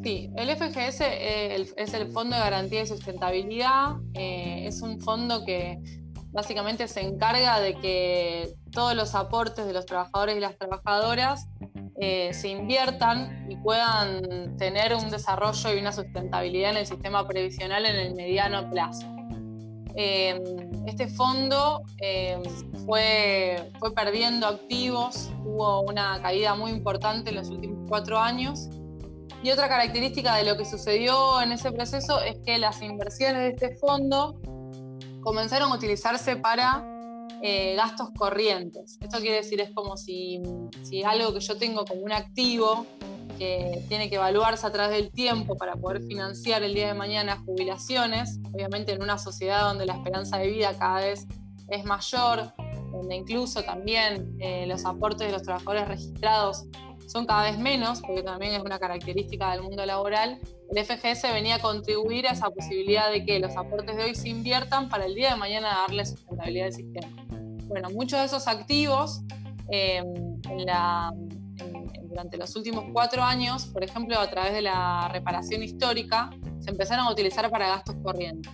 Sí, 0.02 0.30
el 0.36 0.48
FGS 0.56 1.00
eh, 1.00 1.66
es 1.76 1.92
el 1.94 2.12
Fondo 2.12 2.36
de 2.36 2.42
Garantía 2.42 2.82
y 2.82 2.86
Sustentabilidad. 2.86 3.96
Eh, 4.14 4.64
es 4.66 4.80
un 4.80 5.00
fondo 5.00 5.44
que 5.44 5.78
básicamente 6.32 6.88
se 6.88 7.00
encarga 7.00 7.60
de 7.60 7.74
que 7.74 8.54
todos 8.70 8.94
los 8.94 9.14
aportes 9.14 9.66
de 9.66 9.72
los 9.72 9.86
trabajadores 9.86 10.36
y 10.36 10.40
las 10.40 10.56
trabajadoras 10.56 11.48
eh, 12.00 12.32
se 12.32 12.48
inviertan 12.48 13.46
y 13.50 13.56
puedan 13.56 14.56
tener 14.56 14.94
un 14.94 15.10
desarrollo 15.10 15.74
y 15.74 15.80
una 15.80 15.92
sustentabilidad 15.92 16.70
en 16.70 16.76
el 16.78 16.86
sistema 16.86 17.26
previsional 17.26 17.86
en 17.86 17.96
el 17.96 18.14
mediano 18.14 18.70
plazo. 18.70 19.06
Em, 19.94 20.86
este 20.86 21.08
fondo 21.08 21.82
em, 22.00 22.40
fue, 22.86 23.72
fue 23.80 23.92
perdiendo 23.92 24.46
activos, 24.46 25.28
tuvo 25.42 25.80
una 25.80 26.22
caída 26.22 26.54
muy 26.54 26.70
importante 26.70 27.30
en 27.30 27.36
los 27.36 27.48
últimos 27.48 27.88
cuatro 27.88 28.18
años. 28.18 28.68
Y 29.42 29.50
otra 29.50 29.68
característica 29.68 30.36
de 30.36 30.44
lo 30.44 30.56
que 30.56 30.64
sucedió 30.64 31.40
en 31.40 31.50
ese 31.50 31.72
proceso 31.72 32.20
es 32.20 32.38
que 32.44 32.58
las 32.58 32.80
inversiones 32.80 33.42
de 33.42 33.48
este 33.48 33.76
fondo 33.76 34.40
comenzaron 35.22 35.72
a 35.72 35.74
utilizarse 35.74 36.36
para 36.36 36.84
eh, 37.42 37.74
gastos 37.76 38.10
corrientes. 38.16 38.98
Esto 39.00 39.18
quiere 39.18 39.36
decir, 39.36 39.60
es 39.60 39.70
como 39.70 39.96
si, 39.96 40.40
algo 41.06 41.32
que 41.32 41.40
yo 41.40 41.56
tengo 41.56 41.84
como 41.84 42.02
un 42.02 42.12
activo 42.12 42.86
que 43.38 43.84
tiene 43.88 44.10
que 44.10 44.16
evaluarse 44.16 44.66
a 44.66 44.72
través 44.72 44.96
del 44.96 45.12
tiempo 45.12 45.56
para 45.56 45.76
poder 45.76 46.02
financiar 46.02 46.64
el 46.64 46.74
día 46.74 46.88
de 46.88 46.94
mañana 46.94 47.40
jubilaciones, 47.46 48.40
obviamente 48.52 48.92
en 48.92 49.02
una 49.02 49.18
sociedad 49.18 49.68
donde 49.68 49.86
la 49.86 49.94
esperanza 49.94 50.38
de 50.38 50.48
vida 50.48 50.76
cada 50.76 51.00
vez 51.00 51.28
es 51.68 51.84
mayor, 51.84 52.52
donde 52.90 53.14
incluso 53.14 53.62
también 53.62 54.36
eh, 54.40 54.66
los 54.66 54.84
aportes 54.84 55.28
de 55.28 55.32
los 55.32 55.42
trabajadores 55.42 55.86
registrados 55.86 56.64
son 57.08 57.24
cada 57.26 57.44
vez 57.44 57.58
menos, 57.58 58.02
porque 58.02 58.22
también 58.22 58.52
es 58.52 58.60
una 58.60 58.78
característica 58.78 59.52
del 59.52 59.62
mundo 59.62 59.84
laboral, 59.86 60.38
el 60.70 60.84
FGS 60.84 61.22
venía 61.32 61.56
a 61.56 61.58
contribuir 61.58 62.28
a 62.28 62.32
esa 62.32 62.50
posibilidad 62.50 63.10
de 63.10 63.24
que 63.24 63.40
los 63.40 63.56
aportes 63.56 63.96
de 63.96 64.04
hoy 64.04 64.14
se 64.14 64.28
inviertan 64.28 64.90
para 64.90 65.06
el 65.06 65.14
día 65.14 65.30
de 65.30 65.36
mañana 65.36 65.68
darle 65.86 66.04
sustentabilidad 66.04 66.66
al 66.66 66.72
sistema. 66.74 67.08
Bueno, 67.64 67.88
muchos 67.90 68.18
de 68.20 68.26
esos 68.26 68.46
activos 68.46 69.22
eh, 69.70 70.02
durante 72.02 72.36
los 72.36 72.54
últimos 72.56 72.84
cuatro 72.92 73.22
años, 73.22 73.64
por 73.66 73.82
ejemplo, 73.82 74.18
a 74.18 74.28
través 74.28 74.52
de 74.52 74.62
la 74.62 75.08
reparación 75.10 75.62
histórica, 75.62 76.30
se 76.60 76.70
empezaron 76.70 77.06
a 77.06 77.10
utilizar 77.10 77.50
para 77.50 77.68
gastos 77.68 77.96
corrientes. 78.02 78.52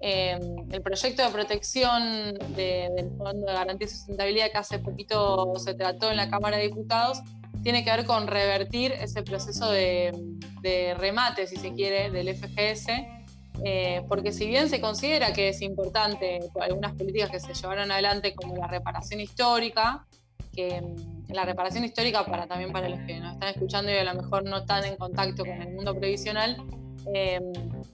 Eh, 0.00 0.36
el 0.72 0.82
proyecto 0.82 1.22
de 1.22 1.30
protección 1.30 2.34
del 2.56 3.16
Fondo 3.16 3.46
de 3.46 3.52
Garantía 3.52 3.86
y 3.86 3.90
Sustentabilidad 3.90 4.50
que 4.50 4.58
hace 4.58 4.80
poquito 4.80 5.52
se 5.58 5.74
trató 5.74 6.10
en 6.10 6.16
la 6.16 6.28
Cámara 6.28 6.56
de 6.56 6.64
Diputados 6.64 7.22
tiene 7.62 7.84
que 7.84 7.90
ver 7.90 8.04
con 8.04 8.26
revertir 8.26 8.92
ese 8.92 9.22
proceso 9.22 9.70
de, 9.70 10.12
remate, 10.98 11.46
si 11.46 11.56
se 11.56 11.72
quiere, 11.72 12.10
del 12.10 12.34
FGS, 12.34 12.88
eh, 13.64 14.02
porque 14.08 14.32
si 14.32 14.46
bien 14.46 14.68
se 14.68 14.80
considera 14.80 15.32
que 15.32 15.48
es 15.48 15.62
importante 15.62 16.40
algunas 16.60 16.94
políticas 16.94 17.30
que 17.30 17.40
se 17.40 17.54
llevaron 17.54 17.90
adelante 17.92 18.34
como 18.34 18.56
la 18.56 18.66
reparación 18.66 19.20
histórica, 19.20 20.06
que 20.54 20.82
la 21.28 21.44
reparación 21.44 21.84
histórica, 21.84 22.24
para 22.26 22.46
también 22.46 22.72
para 22.72 22.88
los 22.88 23.00
que 23.00 23.20
nos 23.20 23.34
están 23.34 23.48
escuchando 23.50 23.90
y 23.90 23.94
a 23.94 24.04
lo 24.04 24.14
mejor 24.14 24.44
no 24.44 24.58
están 24.58 24.84
en 24.84 24.96
contacto 24.96 25.44
con 25.44 25.62
el 25.62 25.72
mundo 25.72 25.94
previsional, 25.94 26.56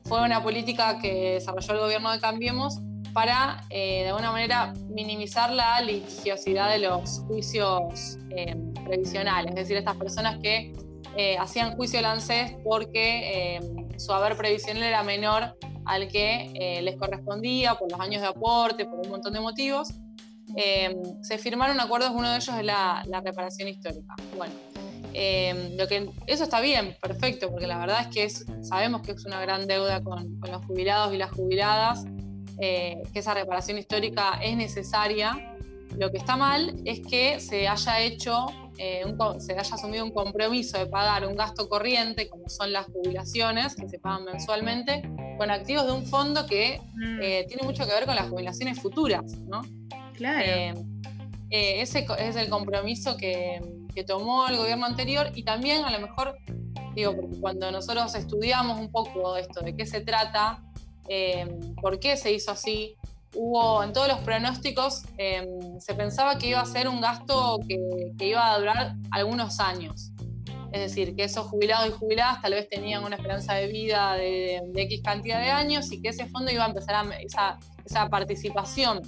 fue 0.05 0.23
una 0.23 0.43
política 0.43 0.99
que 0.99 1.35
desarrolló 1.35 1.73
el 1.75 1.79
gobierno 1.79 2.11
de 2.13 2.21
Cambiemos 2.21 2.81
para, 3.13 3.65
de 3.71 4.09
alguna 4.09 4.33
manera, 4.33 4.73
minimizar 4.89 5.53
la 5.53 5.81
litigiosidad 5.81 6.71
de 6.71 6.81
los 6.81 7.21
juicios 7.21 8.19
previsionales, 8.89 9.51
es 9.51 9.57
decir, 9.57 9.77
estas 9.77 9.97
personas 9.97 10.39
que 10.43 10.73
hacían 11.39 11.75
juicio 11.77 11.99
al 11.99 12.05
ANSES 12.05 12.57
porque 12.63 13.61
su 13.99 14.13
haber 14.13 14.37
previsional 14.37 14.83
era 14.85 15.03
menor 15.03 15.57
al 15.89 16.07
que 16.09 16.53
eh, 16.55 16.83
les 16.83 16.97
correspondía 16.97 17.75
por 17.75 17.91
los 17.91 17.99
años 17.99 18.21
de 18.21 18.29
aporte, 18.29 18.85
por 18.85 19.01
un 19.01 19.11
montón 19.11 19.33
de 19.33 19.41
motivos. 19.41 19.89
Eh, 20.55 20.95
se 21.23 21.39
firmaron 21.39 21.81
acuerdos, 21.81 22.11
uno 22.15 22.31
de 22.31 22.37
ellos 22.37 22.55
es 22.57 22.65
la, 22.65 23.03
reparación 23.25 23.69
histórica. 23.69 24.15
Bueno, 24.37 24.53
eh, 25.15 25.75
lo 25.79 25.89
que, 25.89 26.11
eso 26.27 26.45
está 26.45 26.61
bien, 26.61 26.95
perfecto, 27.01 27.51
porque 27.51 27.67
la 27.67 27.79
verdad 27.79 28.03
es 28.03 28.09
que 28.09 28.65
sabemos 28.65 29.01
que 29.01 29.13
es 29.13 29.25
una 29.25 29.41
gran 29.41 29.67
deuda 29.67 30.03
con, 30.03 30.39
con 30.41 30.53
los 30.53 30.65
jubilados 30.67 31.15
y 31.15 31.17
las 31.17 31.31
jubiladas, 31.33 32.05
que 32.61 33.03
esa 33.15 33.35
reparación 33.35 33.79
histórica 33.79 34.41
es 34.43 34.57
necesaria. 34.57 35.55
Lo 35.97 36.11
que 36.11 36.19
está 36.19 36.37
mal 36.37 36.75
es 36.85 37.01
que 37.01 37.41
se 37.41 37.69
haya 37.69 38.01
hecho 38.01 38.47
eh, 38.79 39.05
se 39.41 39.59
haya 39.59 39.75
asumido 39.75 40.05
un 40.05 40.13
compromiso 40.13 40.79
de 40.79 40.87
pagar 40.87 41.27
un 41.27 41.35
gasto 41.35 41.69
corriente, 41.69 42.29
como 42.29 42.49
son 42.49 42.73
las 42.73 42.87
jubilaciones, 42.87 43.75
que 43.75 43.89
se 43.89 43.99
pagan 43.99 44.25
mensualmente, 44.25 45.03
con 45.37 45.51
activos 45.51 45.87
de 45.87 45.93
un 45.93 46.07
fondo 46.07 46.47
que 46.47 46.81
mm. 46.95 47.21
eh, 47.21 47.45
tiene 47.49 47.65
mucho 47.65 47.85
que 47.87 47.93
ver 47.93 48.07
con 48.07 48.15
las 48.15 48.29
jubilaciones 48.29 48.81
futuras, 48.81 49.25
¿no? 49.49 49.63
Claro. 50.15 50.79
Eh, 51.51 51.81
ese 51.81 52.07
es 52.19 52.37
el 52.37 52.49
compromiso 52.49 53.17
que, 53.17 53.61
que, 53.95 54.05
tomó 54.05 54.47
el 54.49 54.57
gobierno 54.57 54.87
anterior 54.87 55.33
y 55.35 55.43
también 55.43 55.85
a 55.85 55.91
lo 55.91 55.99
mejor, 55.99 56.37
digo, 56.95 57.17
porque 57.17 57.41
cuando 57.41 57.73
nosotros 57.73 58.15
estudiamos 58.15 58.79
un 58.79 58.93
poco 58.93 59.37
esto, 59.37 59.61
de 59.61 59.75
qué 59.75 59.87
se 59.87 60.03
trata, 60.03 60.63
por 61.81 61.99
qué 61.99 62.17
se 62.17 62.31
hizo 62.33 62.51
así, 62.51 62.98
hubo 63.35 63.83
en 63.83 63.93
todos 63.93 64.09
los 64.09 64.19
pronósticos, 64.21 65.05
em, 65.17 65.81
se 65.81 65.95
pensaba 65.95 66.39
que 66.39 66.49
iba 66.49 66.61
a 66.61 66.67
ser 66.67 66.89
un 66.89 67.01
gasto 67.01 67.61
que, 67.67 67.79
iba 68.25 68.53
a 68.53 68.59
durar 68.59 68.95
algunos 69.11 69.61
años. 69.61 70.13
Es 70.73 70.81
decir, 70.81 71.17
que 71.17 71.25
esos 71.25 71.47
jubilados 71.47 71.89
y 71.89 71.93
jubiladas 71.93 72.43
tal 72.43 72.53
vez 72.53 72.69
tenían 72.69 73.03
una 73.03 73.17
esperanza 73.17 73.55
de 73.55 73.69
vida 73.69 74.15
de, 74.15 74.61
X 74.75 75.01
cantidad 75.03 75.41
de 75.41 75.51
años 75.51 75.91
y 75.93 76.03
que 76.03 76.09
ese 76.09 76.27
fondo 76.27 76.51
iba 76.51 76.65
a 76.65 76.69
empezar 76.69 76.95
a, 76.95 77.19
esa, 77.21 78.09
participación 78.11 79.01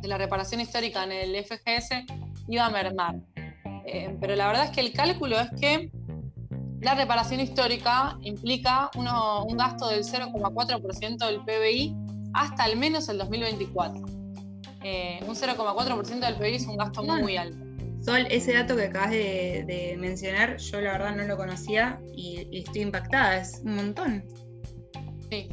de 0.00 0.08
la 0.08 0.16
reparación 0.16 0.60
histórica 0.60 1.02
en 1.04 1.12
el 1.12 1.44
FGS 1.44 2.04
iba 2.48 2.66
a 2.66 2.70
mermar. 2.70 3.16
Em, 3.84 4.18
pero 4.20 4.36
la 4.36 4.46
verdad 4.46 4.66
es 4.66 4.70
que 4.70 4.80
el 4.80 4.92
cálculo 4.92 5.40
es 5.40 5.50
que 5.58 5.90
la 6.80 6.94
reparación 6.94 7.40
histórica 7.40 8.16
implica 8.20 8.90
un 8.94 9.56
gasto 9.56 9.88
del 9.88 10.04
0,4% 10.04 11.26
del 11.26 11.40
PBI 11.40 12.05
hasta 12.36 12.64
al 12.64 12.76
menos 12.76 13.08
el 13.08 13.18
2024. 13.18 14.04
Eh, 14.82 15.20
un 15.26 15.34
0,4% 15.34 16.20
del 16.20 16.36
PIB 16.36 16.54
es 16.54 16.66
un 16.66 16.76
gasto 16.76 17.02
muy 17.02 17.36
alto. 17.36 17.58
Sol, 18.04 18.26
ese 18.30 18.52
dato 18.52 18.76
que 18.76 18.84
acabas 18.84 19.10
de, 19.10 19.96
mencionar, 19.98 20.58
yo 20.58 20.80
la 20.80 20.92
verdad 20.92 21.16
no 21.16 21.24
lo 21.24 21.36
conocía 21.36 22.00
y, 22.14 22.60
estoy 22.60 22.82
impactada, 22.82 23.38
es 23.38 23.62
un 23.64 23.74
montón. 23.74 24.24
Sí, 25.28 25.48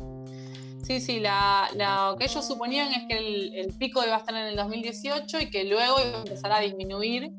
sí, 0.83 1.01
sí, 1.01 1.19
lo 1.19 2.15
que 2.17 2.25
ellos 2.25 2.45
suponían 2.45 2.91
es 2.91 3.07
que 3.09 3.61
el, 3.61 3.73
pico 3.79 4.03
iba 4.05 4.15
a 4.15 4.19
estar 4.19 4.35
en 4.35 4.47
el 4.47 4.55
2018 4.55 5.39
y 5.39 5.49
que 5.49 5.63
luego 5.63 5.95
iba 6.05 6.17
a 6.17 6.21
empezar 6.21 6.51
a 6.51 6.59
disminuir 6.59 7.31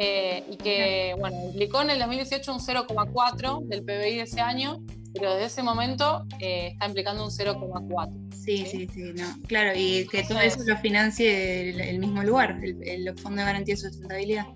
eh, 0.00 0.42
y 0.50 0.56
que, 0.56 1.14
bueno, 1.20 1.36
implicó 1.44 1.82
en 1.82 1.90
el 1.90 1.98
2018 2.00 2.52
un 2.52 2.58
0,4 2.58 3.64
del 3.66 3.84
PBI 3.84 4.16
de 4.16 4.22
ese 4.22 4.40
año, 4.40 4.78
pero 5.14 5.32
desde 5.32 5.46
ese 5.46 5.62
momento 5.62 6.26
eh, 6.40 6.68
está 6.72 6.86
implicando 6.86 7.24
un 7.24 7.30
0,4. 7.30 8.34
Sí, 8.34 8.64
sí, 8.66 8.88
sí, 8.92 9.12
no. 9.14 9.26
Claro, 9.46 9.72
y 9.74 10.06
que 10.08 10.22
todo 10.22 10.40
eso 10.40 10.60
lo 10.66 10.76
financie 10.78 11.90
el, 11.90 11.98
mismo 11.98 12.22
lugar, 12.22 12.58
el, 12.62 13.18
Fondo 13.18 13.40
de 13.40 13.46
Garantía 13.46 13.74
de 13.74 13.80
Sustentabilidad. 13.80 14.46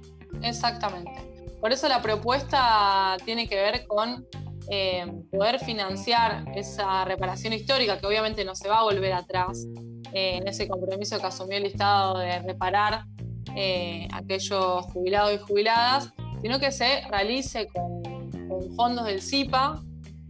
Exactamente. 0.42 1.12
Por 1.61 1.72
eso 1.72 1.88
la 1.88 2.00
propuesta 2.03 3.16
tiene 3.24 3.48
que 3.48 3.57
ver 3.57 3.86
con 3.86 4.26
eh, 4.68 5.05
poder 5.30 5.59
financiar 5.59 6.44
esa 6.55 7.05
reparación 7.05 7.53
histórica, 7.53 7.98
que 7.98 8.07
obviamente 8.07 8.44
no 8.44 8.55
se 8.55 8.68
va 8.68 8.80
a 8.80 8.82
volver 8.84 9.12
atrás 9.12 9.66
eh, 10.12 10.38
en 10.38 10.48
ese 10.48 10.68
compromiso 10.68 11.18
que 11.18 11.26
asumió 11.26 11.59
el 11.59 11.66
Estado 11.66 12.18
de 12.18 12.38
reparar 12.40 13.05
eh, 13.57 14.09
aquellos 14.12 14.84
jubilados 14.86 15.34
y 15.34 15.38
jubiladas, 15.38 16.12
sino 16.40 16.59
que 16.59 16.72
se 16.72 17.03
realice 17.09 17.68
con, 17.68 18.03
con 18.48 18.74
fondos 18.74 19.05
del 19.07 19.20
CIPA 19.20 19.82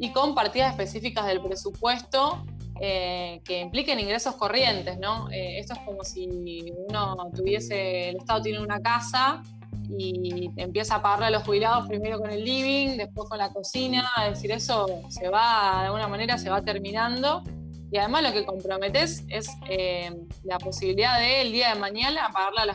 y 0.02 0.10
con 0.10 0.34
partidas 0.34 0.72
específicas 0.72 1.26
del 1.26 1.40
presupuesto 1.40 2.44
eh, 2.80 3.40
que 3.44 3.60
impliquen 3.60 4.00
ingresos 4.00 4.34
corrientes, 4.34 4.98
¿no? 4.98 5.30
Eh, 5.30 5.60
esto 5.60 5.74
es 5.74 5.78
como 5.86 6.02
si 6.02 6.26
uno 6.88 7.30
tuviese, 7.32 8.08
el 8.08 8.16
Estado 8.16 8.42
tiene 8.42 8.58
una 8.58 8.80
casa 8.80 9.42
y 9.88 10.50
empieza 10.56 10.96
a 10.96 11.02
pagarle 11.02 11.26
a 11.26 11.30
los 11.30 11.44
jubilados 11.44 11.86
primero 11.86 12.18
con 12.18 12.30
el 12.30 12.44
living, 12.44 12.96
después 12.96 13.28
con 13.28 13.38
la 13.38 13.52
cocina, 13.52 14.10
es 14.26 14.34
decir, 14.34 14.50
eso 14.50 14.86
se 15.08 15.28
va, 15.28 15.78
de 15.82 15.86
alguna 15.86 16.08
manera 16.08 16.36
se 16.36 16.50
va 16.50 16.62
terminando. 16.62 17.44
Y 17.92 17.98
además 17.98 18.24
lo 18.24 18.32
que 18.32 18.44
comprometes 18.44 19.24
es 19.28 19.48
eh, 19.68 20.10
la 20.42 20.58
posibilidad 20.58 21.20
de 21.20 21.42
el 21.42 21.52
día 21.52 21.74
de 21.74 21.78
mañana 21.78 22.28
pagarle 22.32 22.62
a 22.62 22.66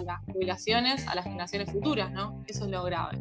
las, 0.00 0.18
jubilaciones 0.26 1.06
a 1.06 1.14
las 1.14 1.24
generaciones 1.24 1.70
futuras, 1.70 2.10
¿no? 2.10 2.42
Eso 2.48 2.64
es 2.64 2.70
lo 2.70 2.82
grave. 2.82 3.20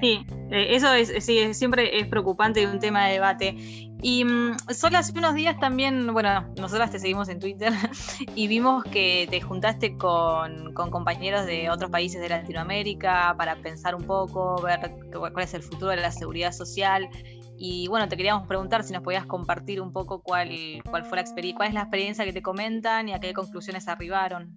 Sí, 0.00 0.24
eso 0.50 0.92
es, 0.92 1.24
sí, 1.24 1.54
siempre 1.54 1.98
es 1.98 2.06
preocupante 2.06 2.62
y 2.62 2.66
un 2.66 2.78
tema 2.78 3.06
de 3.06 3.14
debate. 3.14 3.56
Y 4.00 4.24
mm, 4.24 4.56
solo 4.72 4.98
hace 4.98 5.12
unos 5.18 5.34
días 5.34 5.58
también, 5.58 6.12
bueno, 6.12 6.46
nosotras 6.56 6.92
te 6.92 7.00
seguimos 7.00 7.28
en 7.28 7.40
Twitter 7.40 7.72
y 8.36 8.46
vimos 8.46 8.84
que 8.84 9.26
te 9.28 9.40
juntaste 9.40 9.96
con, 9.96 10.72
compañeros 10.72 11.46
de 11.46 11.68
otros 11.68 11.90
países 11.90 12.20
de 12.20 12.28
Latinoamérica 12.28 13.34
para 13.36 13.56
pensar 13.56 13.96
un 13.96 14.04
poco, 14.04 14.62
ver 14.62 14.94
cuál 15.12 15.44
es 15.44 15.54
el 15.54 15.62
futuro 15.62 15.90
de 15.90 15.96
la 15.96 16.12
seguridad 16.12 16.52
social. 16.52 17.08
Y 17.60 17.88
bueno, 17.88 18.08
te 18.08 18.16
queríamos 18.16 18.46
preguntar 18.46 18.84
si 18.84 18.92
nos 18.92 19.02
podías 19.02 19.26
compartir 19.26 19.80
un 19.80 19.92
poco 19.92 20.22
cuál, 20.22 20.50
cuál 20.88 21.04
fue 21.04 21.16
la 21.16 21.22
experiencia, 21.22 21.56
cuál 21.56 21.68
es 21.68 21.74
la 21.74 21.80
experiencia 21.80 22.24
que 22.24 22.32
te 22.32 22.42
comentan 22.42 23.08
y 23.08 23.14
a 23.14 23.18
qué 23.18 23.34
conclusiones 23.34 23.88
arribaron. 23.88 24.54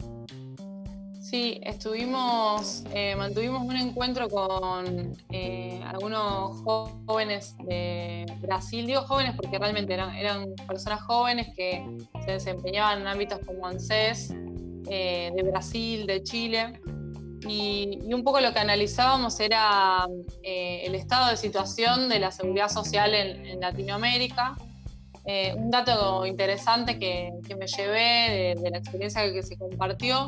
Sí, 1.32 1.62
estuvimos, 1.64 2.84
eh, 2.94 3.16
mantuvimos 3.16 3.64
un 3.64 3.78
encuentro 3.78 4.28
con 4.28 5.16
eh, 5.30 5.80
algunos 5.88 6.62
jóvenes 7.06 7.56
de 7.60 8.26
Brasil, 8.42 8.86
digo 8.86 9.04
jóvenes 9.04 9.38
porque 9.38 9.58
realmente 9.58 9.94
eran, 9.94 10.54
personas 10.68 11.02
jóvenes 11.04 11.48
que 11.56 11.86
se 12.26 12.32
desempeñaban 12.34 13.00
en 13.00 13.08
ámbitos 13.08 13.40
como 13.46 13.66
ANSES, 13.66 14.34
eh, 14.90 15.32
de 15.34 15.44
Brasil, 15.44 16.06
de 16.06 16.22
Chile, 16.22 16.82
y, 17.48 18.14
un 18.14 18.26
poco 18.26 18.42
lo 18.42 18.52
que 18.52 18.60
analizábamos 18.60 19.40
era 19.40 20.06
el 20.44 20.96
estado 20.96 21.30
de 21.30 21.38
situación 21.38 22.10
de 22.10 22.20
la 22.20 22.32
seguridad 22.32 22.68
social 22.68 23.16
en, 23.16 23.58
Latinoamérica. 23.62 24.58
un 25.56 25.72
dato 25.72 26.26
interesante 26.26 27.00
que, 27.00 27.32
me 27.58 27.68
llevé 27.68 28.56
de 28.62 28.70
la 28.70 28.80
experiencia 28.80 29.32
que 29.32 29.44
se 29.44 29.58
compartió 29.58 30.28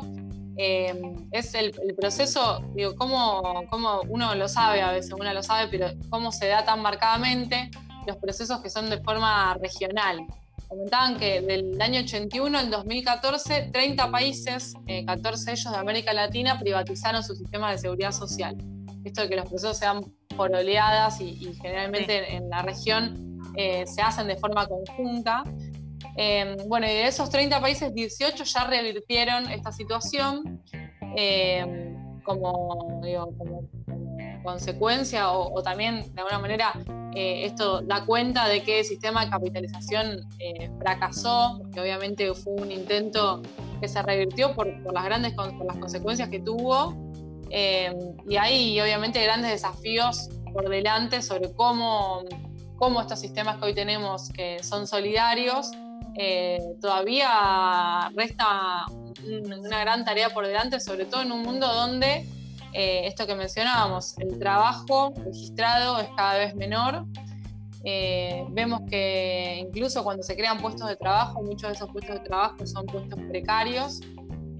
Em, 0.56 1.28
es 1.32 1.54
el, 1.54 1.72
proceso, 1.96 2.62
digo, 2.74 2.94
cómo, 2.94 3.64
cómo, 3.70 4.02
uno 4.08 4.34
lo 4.34 4.48
sabe 4.48 4.82
a 4.82 4.92
veces, 4.92 5.12
uno 5.12 5.32
lo 5.32 5.42
sabe, 5.42 5.68
pero 5.68 5.88
cómo 6.10 6.30
se 6.30 6.46
da 6.46 6.64
tan 6.64 6.80
marcadamente 6.80 7.70
los 8.06 8.16
procesos 8.18 8.60
que 8.60 8.70
son 8.70 8.88
de 8.90 9.00
forma 9.02 9.54
regional. 9.54 10.26
Comentaban 10.68 11.18
que 11.18 11.40
del 11.40 11.80
año 11.80 12.00
81 12.00 12.58
al 12.58 12.70
2014, 12.70 13.70
30 13.72 14.10
países, 14.10 14.74
14 15.06 15.44
de 15.44 15.52
ellos 15.52 15.72
de 15.72 15.78
América 15.78 16.12
Latina, 16.12 16.58
privatizaron 16.58 17.22
su 17.22 17.34
sistema 17.34 17.70
de 17.70 17.78
seguridad 17.78 18.12
social. 18.12 18.56
Esto 19.04 19.22
de 19.22 19.28
que 19.28 19.36
los 19.36 19.46
procesos 19.48 19.76
sean 19.76 20.02
por 20.36 20.54
oleadas 20.54 21.20
y, 21.20 21.54
generalmente 21.60 22.34
en, 22.34 22.48
la 22.48 22.62
región 22.62 23.40
eh, 23.56 23.84
se 23.86 24.02
hacen 24.02 24.26
de 24.26 24.36
forma 24.36 24.66
conjunta. 24.66 25.44
Em, 26.16 26.56
bueno, 26.68 26.86
y 26.86 26.90
de 26.90 27.06
esos 27.06 27.30
30 27.30 27.60
países, 27.60 27.92
18 27.92 28.44
ya 28.44 28.64
revirtieron 28.64 29.50
esta 29.50 29.72
situación 29.72 30.62
em, 31.16 32.22
como, 32.22 32.90
consecuencia 34.42 35.32
o, 35.32 35.62
también 35.62 36.14
de 36.14 36.20
alguna 36.20 36.38
manera 36.38 36.72
eh, 37.14 37.46
esto 37.46 37.80
da 37.80 38.04
cuenta 38.04 38.46
de 38.46 38.62
que 38.62 38.80
el 38.80 38.84
sistema 38.84 39.24
de 39.24 39.30
capitalización 39.30 40.28
eh, 40.38 40.70
fracasó, 40.78 41.58
porque 41.60 41.80
obviamente 41.80 42.32
fue 42.34 42.54
un 42.54 42.70
intento 42.70 43.40
que 43.80 43.88
se 43.88 44.02
revirtió 44.02 44.54
por, 44.54 44.66
las 44.92 45.04
grandes 45.04 45.32
por 45.32 45.64
las 45.64 45.76
consecuencias 45.76 46.28
que 46.28 46.40
tuvo. 46.40 46.94
Em, 47.50 47.94
y 48.28 48.36
hay 48.36 48.80
obviamente 48.80 49.22
grandes 49.22 49.50
desafíos 49.50 50.28
por 50.52 50.68
delante 50.68 51.22
sobre 51.22 51.52
cómo, 51.52 52.24
cómo 52.76 53.00
estos 53.00 53.20
sistemas 53.20 53.58
que 53.58 53.66
hoy 53.66 53.74
tenemos, 53.74 54.30
que 54.30 54.62
son 54.62 54.86
solidarios, 54.86 55.70
eh, 56.16 56.58
todavía 56.80 58.10
resta 58.14 58.86
una 59.26 59.80
gran 59.80 60.04
tarea 60.04 60.30
por 60.30 60.46
delante, 60.46 60.80
sobre 60.80 61.06
todo 61.06 61.22
en 61.22 61.32
un 61.32 61.42
mundo 61.42 61.66
donde 61.66 62.26
eh, 62.72 63.06
esto 63.06 63.26
que 63.26 63.34
mencionábamos, 63.34 64.18
el 64.18 64.38
trabajo 64.38 65.14
registrado 65.16 66.00
es 66.00 66.08
cada 66.16 66.38
vez 66.38 66.54
menor. 66.54 67.06
Eh, 67.86 68.46
vemos 68.50 68.80
que 68.88 69.58
incluso 69.60 70.02
cuando 70.02 70.22
se 70.22 70.34
crean 70.34 70.58
puestos 70.58 70.88
de 70.88 70.96
trabajo, 70.96 71.42
muchos 71.42 71.68
de 71.68 71.74
esos 71.74 71.90
puestos 71.90 72.16
de 72.16 72.20
trabajo 72.20 72.66
son 72.66 72.86
puestos 72.86 73.18
precarios. 73.28 74.00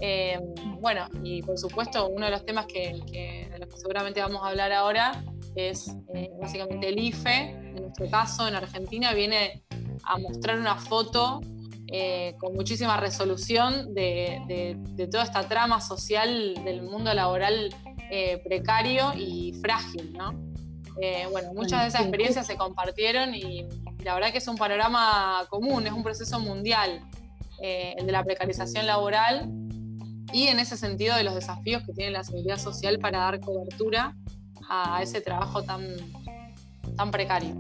Eh, 0.01 0.39
bueno, 0.81 1.09
y 1.23 1.43
por 1.43 1.59
supuesto, 1.59 2.09
uno 2.09 2.27
de 2.27 2.33
los 2.33 2.45
temas 2.45 2.67
que, 2.67 3.49
de 3.51 3.59
los 3.59 3.69
que 3.69 3.77
seguramente 3.79 4.21
vamos 4.21 4.43
a 4.43 4.49
hablar 4.49 4.73
ahora 4.73 5.25
es 5.57 5.97
eh, 6.15 6.31
básicamente 6.41 6.89
el 6.89 6.99
IFE. 6.99 7.51
En 7.51 7.83
nuestro 7.83 8.11
caso, 8.11 8.47
en 8.47 8.55
Argentina, 8.55 9.15
viene 9.15 9.65
a 10.07 10.19
mostrar 10.19 10.59
una 10.59 10.77
foto 10.77 11.41
con 12.41 12.55
muchísima 12.55 12.97
resolución 12.97 13.95
de, 13.95 14.41
de, 14.97 15.07
toda 15.07 15.23
esta 15.23 15.47
trama 15.47 15.81
social 15.81 16.55
del 16.65 16.83
mundo 16.83 17.15
laboral 17.15 17.73
precario 18.45 19.13
y 19.17 19.53
frágil, 19.63 20.13
¿no? 20.13 20.33
Eh, 21.01 21.27
bueno, 21.31 21.53
muchas 21.55 21.83
de 21.83 21.89
esas 21.89 22.03
experiencias 22.03 22.47
se 22.47 22.57
compartieron 22.57 23.35
y 23.35 23.67
la 24.05 24.15
verdad 24.15 24.31
que 24.31 24.39
es 24.39 24.49
un 24.49 24.57
panorama 24.57 25.45
común, 25.49 25.87
es 25.87 25.93
un 25.93 26.05
proceso 26.05 26.39
mundial, 26.39 27.01
eh, 27.61 27.95
el 27.99 28.07
de 28.07 28.13
la 28.13 28.23
precarización 28.23 28.87
laboral 28.87 29.51
y 30.33 30.49
en 30.49 30.61
ese 30.61 30.77
sentido 30.77 31.17
de 31.17 31.25
los 31.25 31.35
desafíos 31.35 31.83
que 31.85 31.93
tiene 31.93 32.13
la 32.13 32.23
seguridad 32.23 32.59
social 32.59 32.99
para 32.99 33.19
dar 33.19 33.41
cobertura 33.41 34.15
a 34.69 35.03
ese 35.03 35.21
trabajo 35.21 35.63
tan, 35.63 35.97
tan 36.97 37.11
precario. 37.11 37.55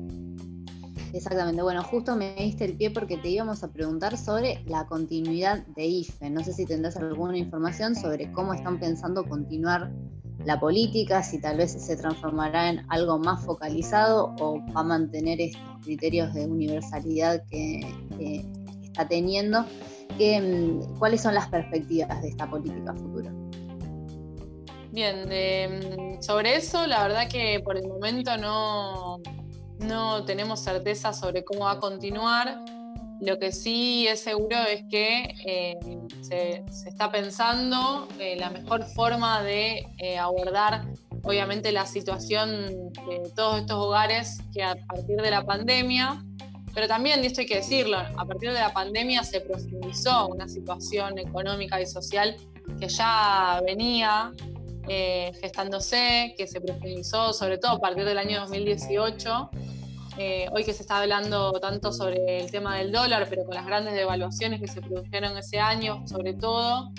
Exactamente, 1.15 1.63
bueno, 1.63 1.81
justo 1.85 2.17
me 2.17 2.35
diste 2.35 2.65
el 2.65 2.77
pie 2.77 2.91
porque 2.91 3.17
te 3.17 3.29
íbamos 3.29 3.63
a 3.63 3.71
preguntar 3.71 4.19
sobre 4.19 4.65
la 4.67 4.85
continuidad 4.89 5.65
de 5.77 5.87
IFE. 5.87 6.29
No 6.29 6.43
sé 6.43 6.53
si 6.53 6.67
tendrás 6.67 6.97
alguna 6.97 7.39
información 7.39 7.95
sobre 7.95 8.33
cómo 8.33 8.53
están 8.53 8.81
pensando 8.81 9.25
continuar 9.25 9.93
la 10.45 10.59
política, 10.59 11.23
si 11.23 11.41
tal 11.41 11.59
vez 11.59 11.71
se 11.71 11.97
transformará 11.97 12.69
en 12.69 12.85
algo 12.89 13.21
más 13.21 13.45
focalizado 13.45 14.35
o 14.41 14.59
va 14.75 14.81
a 14.81 14.83
mantener 14.83 15.41
estos 15.41 15.63
criterios 15.85 16.35
de 16.35 16.47
universalidad 16.47 17.45
que, 17.49 17.87
está 18.83 19.07
teniendo. 19.07 19.65
Mm, 20.19 20.99
¿Cuáles 20.99 21.21
son 21.21 21.35
las 21.35 21.47
perspectivas 21.49 22.21
de 22.23 22.29
esta 22.31 22.51
política 22.51 22.93
futura? 22.93 23.33
Bien, 24.91 25.29
mm, 25.29 26.23
sobre 26.23 26.57
eso 26.57 26.89
la 26.89 27.05
verdad 27.05 27.29
que 27.29 27.61
por 27.65 27.77
el 27.77 27.87
momento 27.87 28.37
no, 28.37 29.21
no 29.85 30.25
tenemos 30.25 30.61
certeza 30.61 31.13
sobre 31.13 31.45
cómo 31.45 31.65
va 31.65 31.73
a 31.73 31.79
continuar. 31.79 32.61
Lo 33.21 33.39
que 33.39 33.53
sí 33.53 34.07
es 34.09 34.21
seguro 34.21 34.57
es 34.59 34.85
que 34.91 35.35
eh, 35.47 35.79
se, 36.21 36.65
está 36.89 37.11
pensando 37.11 38.09
eh, 38.19 38.37
la 38.37 38.51
mejor 38.51 38.85
forma 38.85 39.43
de 39.43 39.87
eh, 39.99 40.19
abordar, 40.19 40.85
obviamente, 41.23 41.71
la 41.73 41.87
situación 41.87 42.93
de 42.93 43.31
todos 43.35 43.61
estos 43.61 43.79
hogares 43.79 44.39
que 44.53 44.63
a 44.63 44.75
partir 44.75 45.17
de 45.17 45.31
la 45.31 45.45
pandemia, 45.45 46.25
pero 46.75 46.89
también, 46.89 47.23
y 47.23 47.29
esto 47.29 47.41
hay 47.41 47.47
que 47.47 47.57
decirlo, 47.57 47.99
a 47.99 48.25
partir 48.27 48.53
de 48.53 48.59
la 48.59 48.73
pandemia 48.73 49.23
se 49.23 49.41
profundizó 49.41 50.27
una 50.27 50.49
situación 50.49 51.19
económica 51.19 51.81
y 51.81 51.87
social 51.87 52.37
que 52.81 52.89
ya 52.89 53.63
venía 53.65 54.33
gestándose, 55.41 56.35
que 56.37 56.47
se 56.47 56.61
profundizó 56.61 57.33
sobre 57.33 57.57
todo 57.57 57.73
a 57.73 57.81
partir 57.81 58.05
del 58.05 58.19
año 58.19 58.41
2018 58.41 59.51
eh, 60.17 60.47
hoy 60.53 60.65
que 60.65 60.73
se 60.73 60.83
está 60.83 60.99
hablando 61.01 61.53
tanto 61.61 61.93
sobre 61.93 62.39
el 62.39 62.51
tema 62.51 62.77
del 62.77 62.93
dólar, 62.93 63.27
pero 63.29 63.45
con 63.45 63.55
las 63.55 63.67
grandes 63.67 63.95
devaluaciones 63.95 64.61
que 64.61 64.69
se 64.69 64.81
produjeron 64.81 65.37
ese 65.37 65.59
año, 65.59 66.07
sobre 66.07 66.35
todo, 66.35 66.93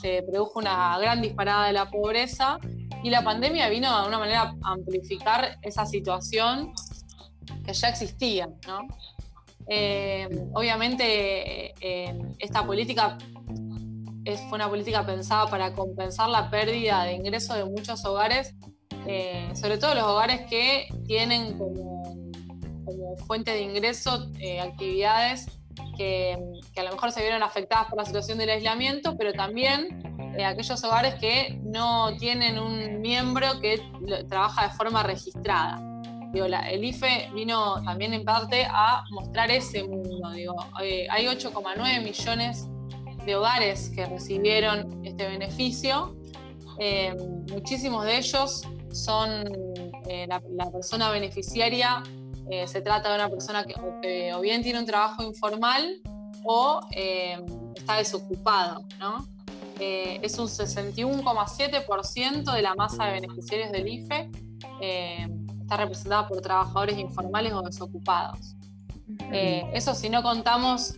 se 0.00 0.22
produjo 0.22 0.58
una 0.58 0.98
gran 0.98 1.22
disparada 1.22 1.68
de 1.68 1.72
la 1.72 1.88
pobreza 1.88 2.58
y 3.04 3.10
la 3.10 3.22
pandemia 3.22 3.68
vino 3.68 3.88
de 3.88 3.96
alguna 3.96 4.18
manera 4.18 4.54
a 4.62 4.72
amplificar 4.72 5.58
esa 5.62 5.86
situación 5.86 6.72
que 7.64 7.72
ya 7.72 7.88
existía. 7.88 8.48
Eh, 9.68 10.28
obviamente 10.52 11.72
eh, 11.80 12.18
esta 12.38 12.66
política 12.66 13.16
fue 14.48 14.56
una 14.56 14.68
política 14.68 15.06
pensada 15.06 15.46
para 15.48 15.72
compensar 15.72 16.28
la 16.28 16.50
pérdida 16.50 17.04
de 17.04 17.12
ingresos 17.12 17.56
de 17.56 17.64
muchos 17.64 18.04
hogares, 18.04 18.54
sobre 19.54 19.78
todo 19.78 19.94
los 19.94 20.02
hogares 20.02 20.46
que 20.50 20.88
tienen 21.06 21.56
como 21.56 22.15
como 22.86 23.16
fuente 23.26 23.50
de 23.50 23.62
ingreso 23.62 24.28
eh, 24.38 24.60
actividades 24.60 25.46
que, 25.96 26.38
a 26.76 26.82
lo 26.84 26.92
mejor 26.92 27.12
se 27.12 27.20
vieron 27.20 27.42
afectadas 27.42 27.88
por 27.88 27.98
la 27.98 28.04
situación 28.04 28.38
del 28.38 28.48
aislamiento, 28.48 29.16
pero 29.18 29.32
también 29.32 30.34
eh, 30.38 30.44
aquellos 30.44 30.82
hogares 30.84 31.16
que 31.16 31.58
no 31.64 32.16
tienen 32.16 32.58
un 32.58 33.00
miembro 33.00 33.60
que 33.60 33.82
trabaja 34.28 34.68
de 34.68 34.74
forma 34.74 35.02
registrada. 35.02 35.82
Digo, 36.32 36.46
el 36.46 36.84
IFE 36.84 37.30
vino 37.34 37.82
también 37.82 38.12
en 38.12 38.24
parte 38.24 38.66
a 38.68 39.04
mostrar 39.10 39.50
ese 39.50 39.84
mundo. 39.84 40.30
Digo, 40.30 40.54
eh, 40.82 41.06
hay 41.10 41.26
8,9 41.26 42.02
millones 42.02 42.68
de 43.24 43.36
hogares 43.36 43.90
que 43.94 44.06
recibieron 44.06 45.04
este 45.04 45.26
beneficio. 45.28 46.16
muchísimos 47.50 48.04
de 48.04 48.18
ellos 48.18 48.62
son 48.92 49.44
la 50.28 50.70
persona 50.70 51.10
beneficiaria 51.10 52.02
eh, 52.50 52.66
se 52.68 52.80
trata 52.80 53.08
de 53.08 53.16
una 53.16 53.28
persona 53.28 53.64
que 53.64 53.74
o, 54.32 54.40
bien 54.40 54.62
tiene 54.62 54.78
un 54.78 54.86
trabajo 54.86 55.22
informal 55.22 56.00
o 56.44 56.80
eh, 56.92 57.38
está 57.74 57.96
desocupado, 57.96 58.84
¿no? 59.00 59.26
Eh, 59.80 60.20
es 60.22 60.38
un 60.38 60.46
61,7% 60.46 62.52
de 62.52 62.62
la 62.62 62.74
masa 62.74 63.06
de 63.06 63.12
beneficiarios 63.12 63.72
del 63.72 63.88
IFE, 63.88 64.30
está 64.80 65.76
representada 65.76 66.28
por 66.28 66.40
trabajadores 66.40 66.98
informales 66.98 67.52
o 67.52 67.62
desocupados. 67.62 68.56
eso 69.30 69.94
si 69.94 70.08
no 70.08 70.22
contamos 70.22 70.94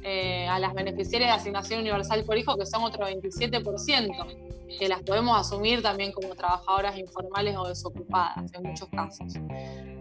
a 0.48 0.58
las 0.60 0.74
beneficiarias 0.74 1.30
de 1.30 1.40
asignación 1.40 1.80
universal 1.80 2.24
por 2.24 2.38
hijo, 2.38 2.56
que 2.56 2.66
son 2.66 2.84
otro 2.84 3.06
27%, 3.06 4.78
que 4.78 4.88
las 4.88 5.02
podemos 5.02 5.40
asumir 5.40 5.82
también 5.82 6.12
como 6.12 6.36
trabajadoras 6.36 6.96
informales 6.98 7.56
o 7.56 7.66
desocupadas 7.66 8.52
en 8.52 8.62
muchos 8.62 8.88
casos. 8.90 9.34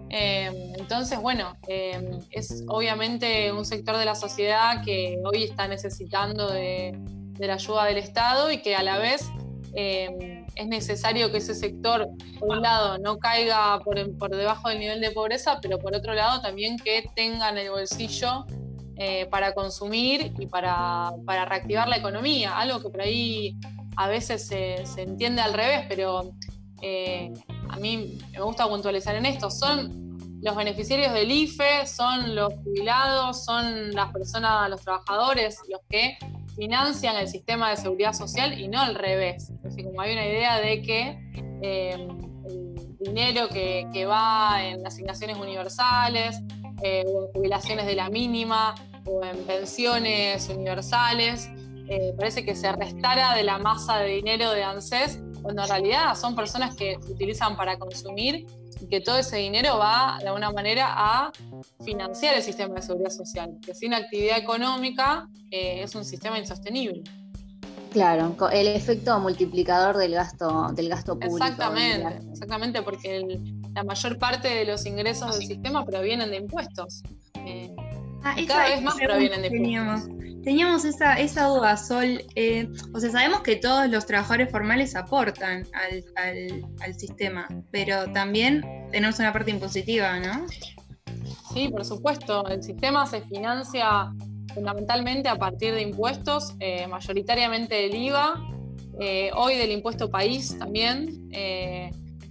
Em, 0.09 0.73
entonces, 0.77 1.19
bueno, 1.19 1.57
em, 1.67 2.19
es 2.31 2.63
obviamente 2.67 3.51
un 3.51 3.65
sector 3.65 3.97
de 3.97 4.05
la 4.05 4.15
sociedad 4.15 4.83
que 4.83 5.17
hoy 5.25 5.43
está 5.43 5.67
necesitando 5.67 6.47
de, 6.47 6.97
la 7.39 7.53
ayuda 7.53 7.85
del 7.85 7.97
Estado 7.97 8.51
y 8.51 8.61
que 8.61 8.75
a 8.75 8.81
la 8.81 8.97
vez 8.97 9.29
em, 9.75 10.45
es 10.55 10.67
necesario 10.67 11.31
que 11.31 11.37
ese 11.37 11.53
sector, 11.53 12.07
por 12.39 12.49
un 12.49 12.61
lado, 12.61 12.97
no 12.97 13.19
caiga 13.19 13.79
por, 13.83 13.95
debajo 14.35 14.69
del 14.69 14.79
nivel 14.79 15.01
de 15.01 15.11
pobreza, 15.11 15.59
pero 15.61 15.77
por 15.77 15.95
otro 15.95 16.13
lado 16.13 16.41
también 16.41 16.77
que 16.77 17.03
tengan 17.15 17.57
el 17.57 17.69
bolsillo 17.69 18.45
eh, 18.95 19.27
para 19.27 19.53
consumir 19.53 20.33
y 20.39 20.47
para, 20.47 21.11
reactivar 21.27 21.87
la 21.87 21.97
economía, 21.97 22.57
algo 22.57 22.81
que 22.81 22.89
por 22.89 23.01
ahí 23.01 23.55
a 23.97 24.07
veces 24.07 24.47
se 24.47 25.01
entiende 25.01 25.41
al 25.41 25.53
revés, 25.53 25.85
pero 25.87 26.33
eh, 26.81 27.33
a 27.69 27.77
mí 27.77 28.19
me 28.31 28.41
gusta 28.41 28.67
puntualizar 28.67 29.15
en 29.15 29.25
esto, 29.25 29.49
son 29.49 30.17
los 30.41 30.55
beneficiarios 30.55 31.13
del 31.13 31.31
IFE, 31.31 31.87
son 31.87 32.35
los 32.35 32.53
jubilados, 32.63 33.43
son 33.43 33.91
las 33.91 34.11
personas, 34.11 34.69
los 34.69 34.81
trabajadores, 34.81 35.59
los 35.69 35.81
que 35.89 36.17
financian 36.55 37.15
el 37.17 37.27
sistema 37.27 37.71
de 37.71 37.77
seguridad 37.77 38.13
social 38.13 38.59
y 38.59 38.67
no 38.67 38.79
al 38.79 38.95
revés. 38.95 39.51
como 39.83 40.01
hay 40.01 40.13
una 40.13 40.25
idea 40.25 40.59
de 40.59 40.81
que 40.81 41.19
eh, 41.61 42.07
el 42.45 42.97
dinero 42.99 43.47
que, 43.49 44.05
va 44.05 44.63
en 44.63 44.85
asignaciones 44.85 45.37
universales, 45.37 46.39
eh, 46.83 47.03
o 47.07 47.25
en 47.25 47.31
jubilaciones 47.33 47.87
de 47.87 47.95
la 47.95 48.09
mínima, 48.09 48.75
o 49.05 49.23
en 49.23 49.37
pensiones 49.45 50.47
universales, 50.49 51.49
parece 52.17 52.43
que 52.43 52.53
se 52.53 52.69
restara 52.73 53.33
de 53.33 53.43
la 53.43 53.59
masa 53.59 53.99
de 53.99 54.09
dinero 54.09 54.51
de 54.51 54.61
ANSES 54.61 55.21
cuando 55.47 55.63
en 55.63 55.69
realidad 55.69 56.13
son 56.15 56.35
personas 56.35 56.75
que 56.75 56.97
utilizan 57.09 57.55
para 57.55 57.79
consumir 57.79 58.45
y 58.81 58.87
que 58.87 58.99
todo 58.99 59.17
ese 59.17 59.37
dinero 59.37 59.77
va 59.77 60.17
de 60.19 60.27
alguna 60.27 60.51
manera 60.51 60.87
a 60.89 61.31
financiar 61.85 62.35
el 62.35 62.43
sistema 62.43 62.75
de 62.75 62.81
seguridad 62.81 63.11
social, 63.11 63.57
que 63.65 63.73
sin 63.73 63.93
actividad 63.93 64.37
económica 64.39 65.29
eh, 65.49 65.83
es 65.83 65.95
un 65.95 66.03
sistema 66.03 66.37
insostenible. 66.37 67.01
Claro, 67.93 68.35
el 68.51 68.67
efecto 68.67 69.17
multiplicador 69.21 69.95
del 69.95 70.15
gasto, 70.15 70.67
del 70.73 70.89
gasto 70.89 71.17
público. 71.17 71.37
Exactamente, 71.37 72.19
exactamente, 72.29 72.81
porque 72.81 73.39
la 73.73 73.85
mayor 73.85 74.19
parte 74.19 74.49
de 74.49 74.65
los 74.65 74.85
ingresos 74.85 75.39
del 75.39 75.47
sistema 75.47 75.85
provienen 75.85 76.29
de 76.29 76.35
impuestos. 76.35 77.03
Eh, 77.35 77.73
ah, 78.21 78.35
cada 78.45 78.67
vez 78.67 78.81
más 78.81 78.95
provienen 78.95 79.43
de 79.43 79.47
impuestos. 79.47 80.16
Teníamos 80.43 80.85
esa, 80.85 81.15
esa 81.15 81.47
duda, 81.47 81.75
Sol. 81.77 82.23
Eh, 82.35 82.69
o 82.93 82.99
sea, 82.99 83.09
sabemos 83.11 83.41
que 83.41 83.57
todos 83.57 83.89
los 83.89 84.05
trabajadores 84.05 84.49
formales 84.51 84.95
aportan 84.95 85.65
al, 85.75 86.93
sistema, 86.97 87.47
pero 87.71 88.11
también 88.11 88.63
tenemos 88.91 89.19
una 89.19 89.33
parte 89.33 89.51
impositiva, 89.51 90.19
¿no? 90.19 90.45
Sí, 91.53 91.69
por 91.69 91.83
supuesto. 91.83 92.47
El 92.47 92.63
sistema 92.63 93.05
se 93.05 93.21
financia 93.21 94.11
fundamentalmente 94.53 95.27
a 95.29 95.35
partir 95.35 95.73
de 95.73 95.81
impuestos, 95.81 96.55
eh, 96.59 96.87
mayoritariamente 96.87 97.75
del 97.75 97.95
IVA, 97.95 98.41
eh, 98.99 99.31
hoy 99.35 99.55
del 99.57 99.71
impuesto 99.71 100.09
país 100.09 100.57
también. 100.57 101.29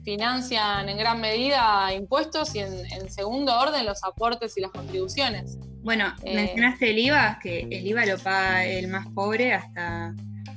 financian 0.05 0.89
en 0.89 0.99
gran 0.99 1.21
medida 1.21 1.93
impuestos 1.93 2.55
y 2.55 2.61
en, 2.61 3.11
segundo 3.11 3.59
orden 3.59 3.85
los 3.85 4.05
aportes 4.05 4.57
y 4.57 4.61
las 4.61 4.71
contribuciones. 4.71 5.59
Bueno, 5.87 6.12
eh, 6.24 6.34
mencionaste 6.34 6.91
el 6.91 6.99
IVA, 6.99 7.39
que 7.41 7.61
el 7.61 7.87
IVA 7.87 8.07
lo 8.07 8.18
paga 8.18 8.66
el 8.66 8.89
más 8.89 9.07
pobre 9.14 9.55
hasta, 9.55 10.12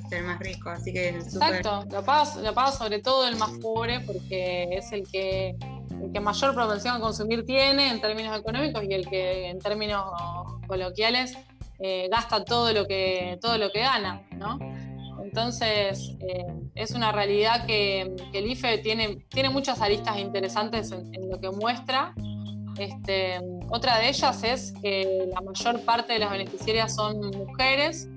el 0.09 0.23
más 0.23 0.39
rico, 0.39 0.71
así 0.71 0.91
que... 0.91 1.09
Exacto, 1.09 1.86
lo, 1.91 2.03
paga, 2.03 2.41
lo 2.41 2.51
paga 2.55 2.71
sobre 2.71 2.97
todo 2.97 3.27
el 3.27 3.36
más 3.36 3.51
pobre 3.61 3.99
porque 3.99 4.63
es 4.71 4.91
el 4.91 5.07
que 5.07 5.55
el 6.01 6.11
que 6.11 6.19
mayor 6.19 6.55
propensión 6.55 6.95
a 6.95 6.99
consumir 6.99 7.45
tiene 7.45 7.91
en 7.91 8.01
términos 8.01 8.39
económicos 8.39 8.84
y 8.89 8.91
el 8.91 9.07
que 9.07 9.49
en 9.49 9.59
términos 9.59 10.03
coloquiales 10.65 11.38
eh, 11.77 12.07
gasta 12.09 12.43
todo 12.43 12.73
lo 12.73 12.88
que 12.88 13.38
todo 13.39 13.59
lo 13.59 13.71
que 13.71 13.82
gana, 13.82 14.23
¿no? 14.32 14.57
Entonces 15.23 16.15
eh, 16.21 16.43
es 16.73 16.91
una 16.91 17.11
realidad 17.11 17.67
que, 17.67 18.15
el 18.34 18.49
IFE 18.49 18.80
tiene, 18.80 19.27
tiene 19.30 19.51
muchas 19.51 19.80
aristas 19.80 20.17
interesantes 20.17 20.91
en, 20.91 21.30
lo 21.30 21.39
que 21.39 21.51
muestra. 21.51 22.15
Este, 22.80 23.39
otra 23.69 23.99
de 23.99 24.09
ellas 24.09 24.43
es 24.43 24.71
que 24.82 25.27
la 25.34 25.41
mayor 25.41 25.82
parte 25.82 26.13
de 26.13 26.19
las 26.19 26.32
beneficiarias 26.32 26.95
son 26.95 27.19
mujeres 27.19 28.07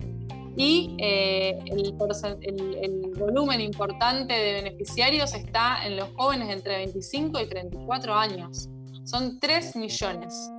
y 0.57 0.95
eh, 0.99 1.59
el, 1.67 1.95
volumen 3.19 3.61
importante 3.61 4.35
de 4.35 4.53
beneficiarios 4.55 5.35
está 5.35 5.85
en 5.85 5.97
los 5.97 6.09
jóvenes 6.15 6.51
entre 6.51 6.77
25 6.77 7.41
y 7.41 7.49
34 7.49 8.15
años. 8.15 8.69
Son 9.05 9.39
3 9.41 9.77
millones 9.77 10.51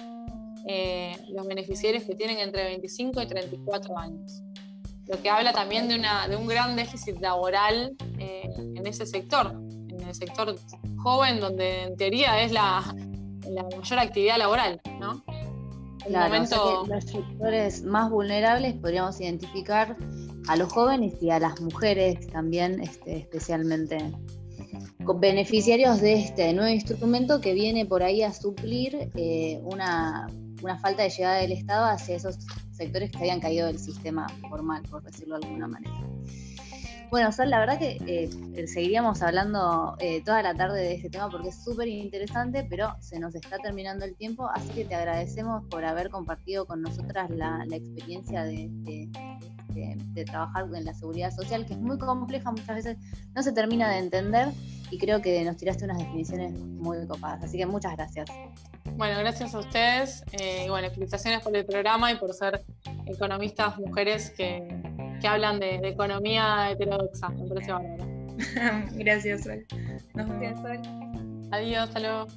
eh, 0.67 1.15
los 1.29 1.45
beneficiarios 1.47 2.03
que 2.03 2.15
tienen 2.15 2.39
entre 2.39 2.63
25 2.63 3.21
y 3.21 3.27
34 3.27 3.97
años. 3.97 4.43
Lo 5.07 5.21
que 5.21 5.29
habla 5.29 5.51
también 5.51 5.87
de, 5.87 5.95
un 6.35 6.47
gran 6.47 6.75
déficit 6.75 7.19
laboral 7.19 7.95
eh, 8.19 8.49
en 8.57 8.87
ese 8.87 9.05
sector, 9.05 9.51
en 9.89 10.01
el 10.01 10.15
sector 10.15 10.55
joven, 10.97 11.39
donde 11.39 11.83
en 11.83 11.97
teoría 11.97 12.41
es 12.41 12.53
la, 12.53 12.95
la 13.49 13.63
mayor 13.63 13.99
actividad 13.99 14.37
laboral, 14.37 14.81
¿no? 14.99 15.23
Claro, 16.05 16.85
los 16.85 17.03
sectores 17.05 17.83
más 17.83 18.09
vulnerables 18.09 18.73
podríamos 18.73 19.21
identificar 19.21 19.95
a 20.47 20.55
los 20.57 20.71
jóvenes 20.71 21.13
y 21.21 21.29
a 21.29 21.39
las 21.39 21.61
mujeres 21.61 22.27
también, 22.27 22.81
este, 22.81 23.17
especialmente 23.19 24.11
beneficiarios 25.19 26.01
de 26.01 26.13
este 26.13 26.53
nuevo 26.53 26.69
instrumento 26.69 27.41
que 27.41 27.53
viene 27.53 27.85
por 27.85 28.03
ahí 28.03 28.21
a 28.23 28.33
suplir 28.33 29.09
eh, 29.15 29.59
una, 29.63 30.27
una, 30.61 30.77
falta 30.79 31.03
de 31.03 31.09
llegada 31.09 31.37
del 31.37 31.51
Estado 31.51 31.85
hacia 31.85 32.15
esos 32.15 32.37
sectores 32.71 33.11
que 33.11 33.17
habían 33.17 33.39
caído 33.39 33.67
del 33.67 33.79
sistema 33.79 34.27
formal, 34.49 34.83
por 34.89 35.03
decirlo 35.03 35.39
de 35.39 35.47
alguna 35.47 35.67
manera. 35.67 36.07
Bueno, 37.13 37.31
Sol, 37.31 37.51
la 37.51 37.59
verdad 37.59 37.77
que 37.77 37.99
eh, 38.07 38.67
seguiríamos 38.67 39.21
hablando 39.21 39.95
eh, 39.99 40.23
toda 40.23 40.41
la 40.41 40.55
tarde 40.55 40.81
de 40.81 40.95
este 40.95 41.11
tema 41.11 41.29
porque 41.29 41.49
es 41.49 41.63
súper 41.63 41.87
interesante, 41.87 42.65
pero 42.67 42.95
se 43.01 43.19
nos 43.19 43.35
está 43.35 43.59
terminando 43.59 44.03
el 44.03 44.15
tiempo, 44.15 44.49
así 44.51 44.69
que 44.69 44.83
te 44.83 44.95
agradecemos 44.95 45.63
por 45.69 45.85
haber 45.85 46.09
compartido 46.09 46.65
con 46.65 46.81
nosotras 46.81 47.29
la, 47.29 47.67
experiencia 47.69 48.43
de, 48.45 48.67
trabajar 50.25 50.65
en 50.73 50.85
la 50.85 50.95
seguridad 50.95 51.29
social, 51.29 51.67
que 51.67 51.73
es 51.73 51.79
muy 51.79 51.99
compleja, 51.99 52.49
muchas 52.49 52.77
veces 52.77 52.97
no 53.35 53.43
se 53.43 53.51
termina 53.51 53.91
de 53.91 53.99
entender 53.99 54.47
y 54.89 54.97
creo 54.97 55.21
que 55.21 55.43
nos 55.43 55.55
tiraste 55.57 55.85
unas 55.85 55.99
definiciones 55.99 56.51
muy 56.53 57.05
copadas, 57.05 57.43
así 57.43 57.59
que 57.59 57.67
muchas 57.67 57.95
gracias. 57.95 58.27
Bueno, 58.97 59.19
gracias 59.19 59.53
a 59.53 59.59
ustedes 59.59 60.23
eh, 60.31 60.67
felicitaciones 60.95 61.41
por 61.41 61.55
el 61.55 61.63
programa 61.63 62.11
y 62.11 62.15
por 62.15 62.33
ser 62.33 62.65
economistas 63.05 63.77
mujeres 63.77 64.31
que 64.31 64.81
que 65.23 65.29
hablan 65.29 65.57
de, 65.57 65.75
economía 65.75 66.71
heterodoxa. 66.71 67.29
Me 67.29 67.47
parece 67.47 67.71
bárbaro. 67.71 68.05
Gracias, 68.95 69.43
Sol. 69.43 69.65
Nos 70.15 70.27
vemos, 70.37 70.59
Sol. 70.59 70.79
Adiós, 71.51 71.83
hasta 71.83 72.27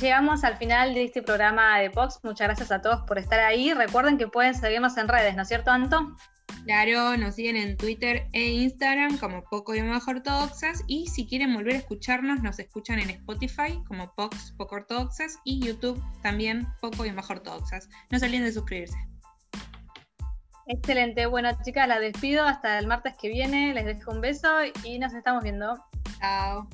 llegamos 0.00 0.44
al 0.44 0.56
final 0.56 0.94
de 0.94 1.04
este 1.04 1.22
programa 1.22 1.78
de 1.78 1.90
Pox. 1.90 2.20
Muchas 2.22 2.48
gracias 2.48 2.72
a 2.72 2.80
todos 2.80 3.02
por 3.02 3.18
estar 3.18 3.40
ahí. 3.40 3.72
Recuerden 3.72 4.18
que 4.18 4.28
pueden 4.28 4.54
seguirnos 4.54 4.96
en 4.96 5.08
redes, 5.08 5.36
¿no 5.36 5.42
es 5.42 5.48
cierto, 5.48 5.70
Anto? 5.70 6.16
Claro, 6.64 7.16
nos 7.16 7.36
siguen 7.36 7.56
en 7.56 7.76
Twitter 7.76 8.26
e 8.32 8.48
Instagram 8.48 9.18
como 9.18 9.44
Poco 9.44 9.74
y 9.74 9.82
Más 9.82 10.06
Ortodoxas. 10.08 10.82
Y 10.86 11.06
si 11.06 11.26
quieren 11.26 11.54
volver 11.54 11.74
a 11.74 11.78
escucharnos, 11.78 12.42
nos 12.42 12.58
escuchan 12.58 12.98
en 12.98 13.10
Spotify 13.10 13.80
como 13.86 14.12
Pox 14.14 14.52
Poco 14.56 14.76
Ortodoxas 14.76 15.38
y 15.44 15.64
YouTube 15.64 16.02
también 16.22 16.66
Poco 16.80 17.06
y 17.06 17.12
Más 17.12 17.30
Ortodoxas. 17.30 17.88
No 18.10 18.18
se 18.18 18.26
olviden 18.26 18.44
de 18.44 18.52
suscribirse. 18.52 18.96
Excelente. 20.66 21.26
Bueno, 21.26 21.50
chicas, 21.62 21.86
las 21.86 22.00
despido 22.00 22.44
hasta 22.44 22.78
el 22.78 22.88
martes 22.88 23.14
que 23.20 23.28
viene. 23.28 23.72
Les 23.72 23.84
dejo 23.84 24.10
un 24.10 24.20
beso 24.20 24.48
y 24.82 24.98
nos 24.98 25.14
estamos 25.14 25.44
viendo. 25.44 25.76
Chao. 26.18 26.68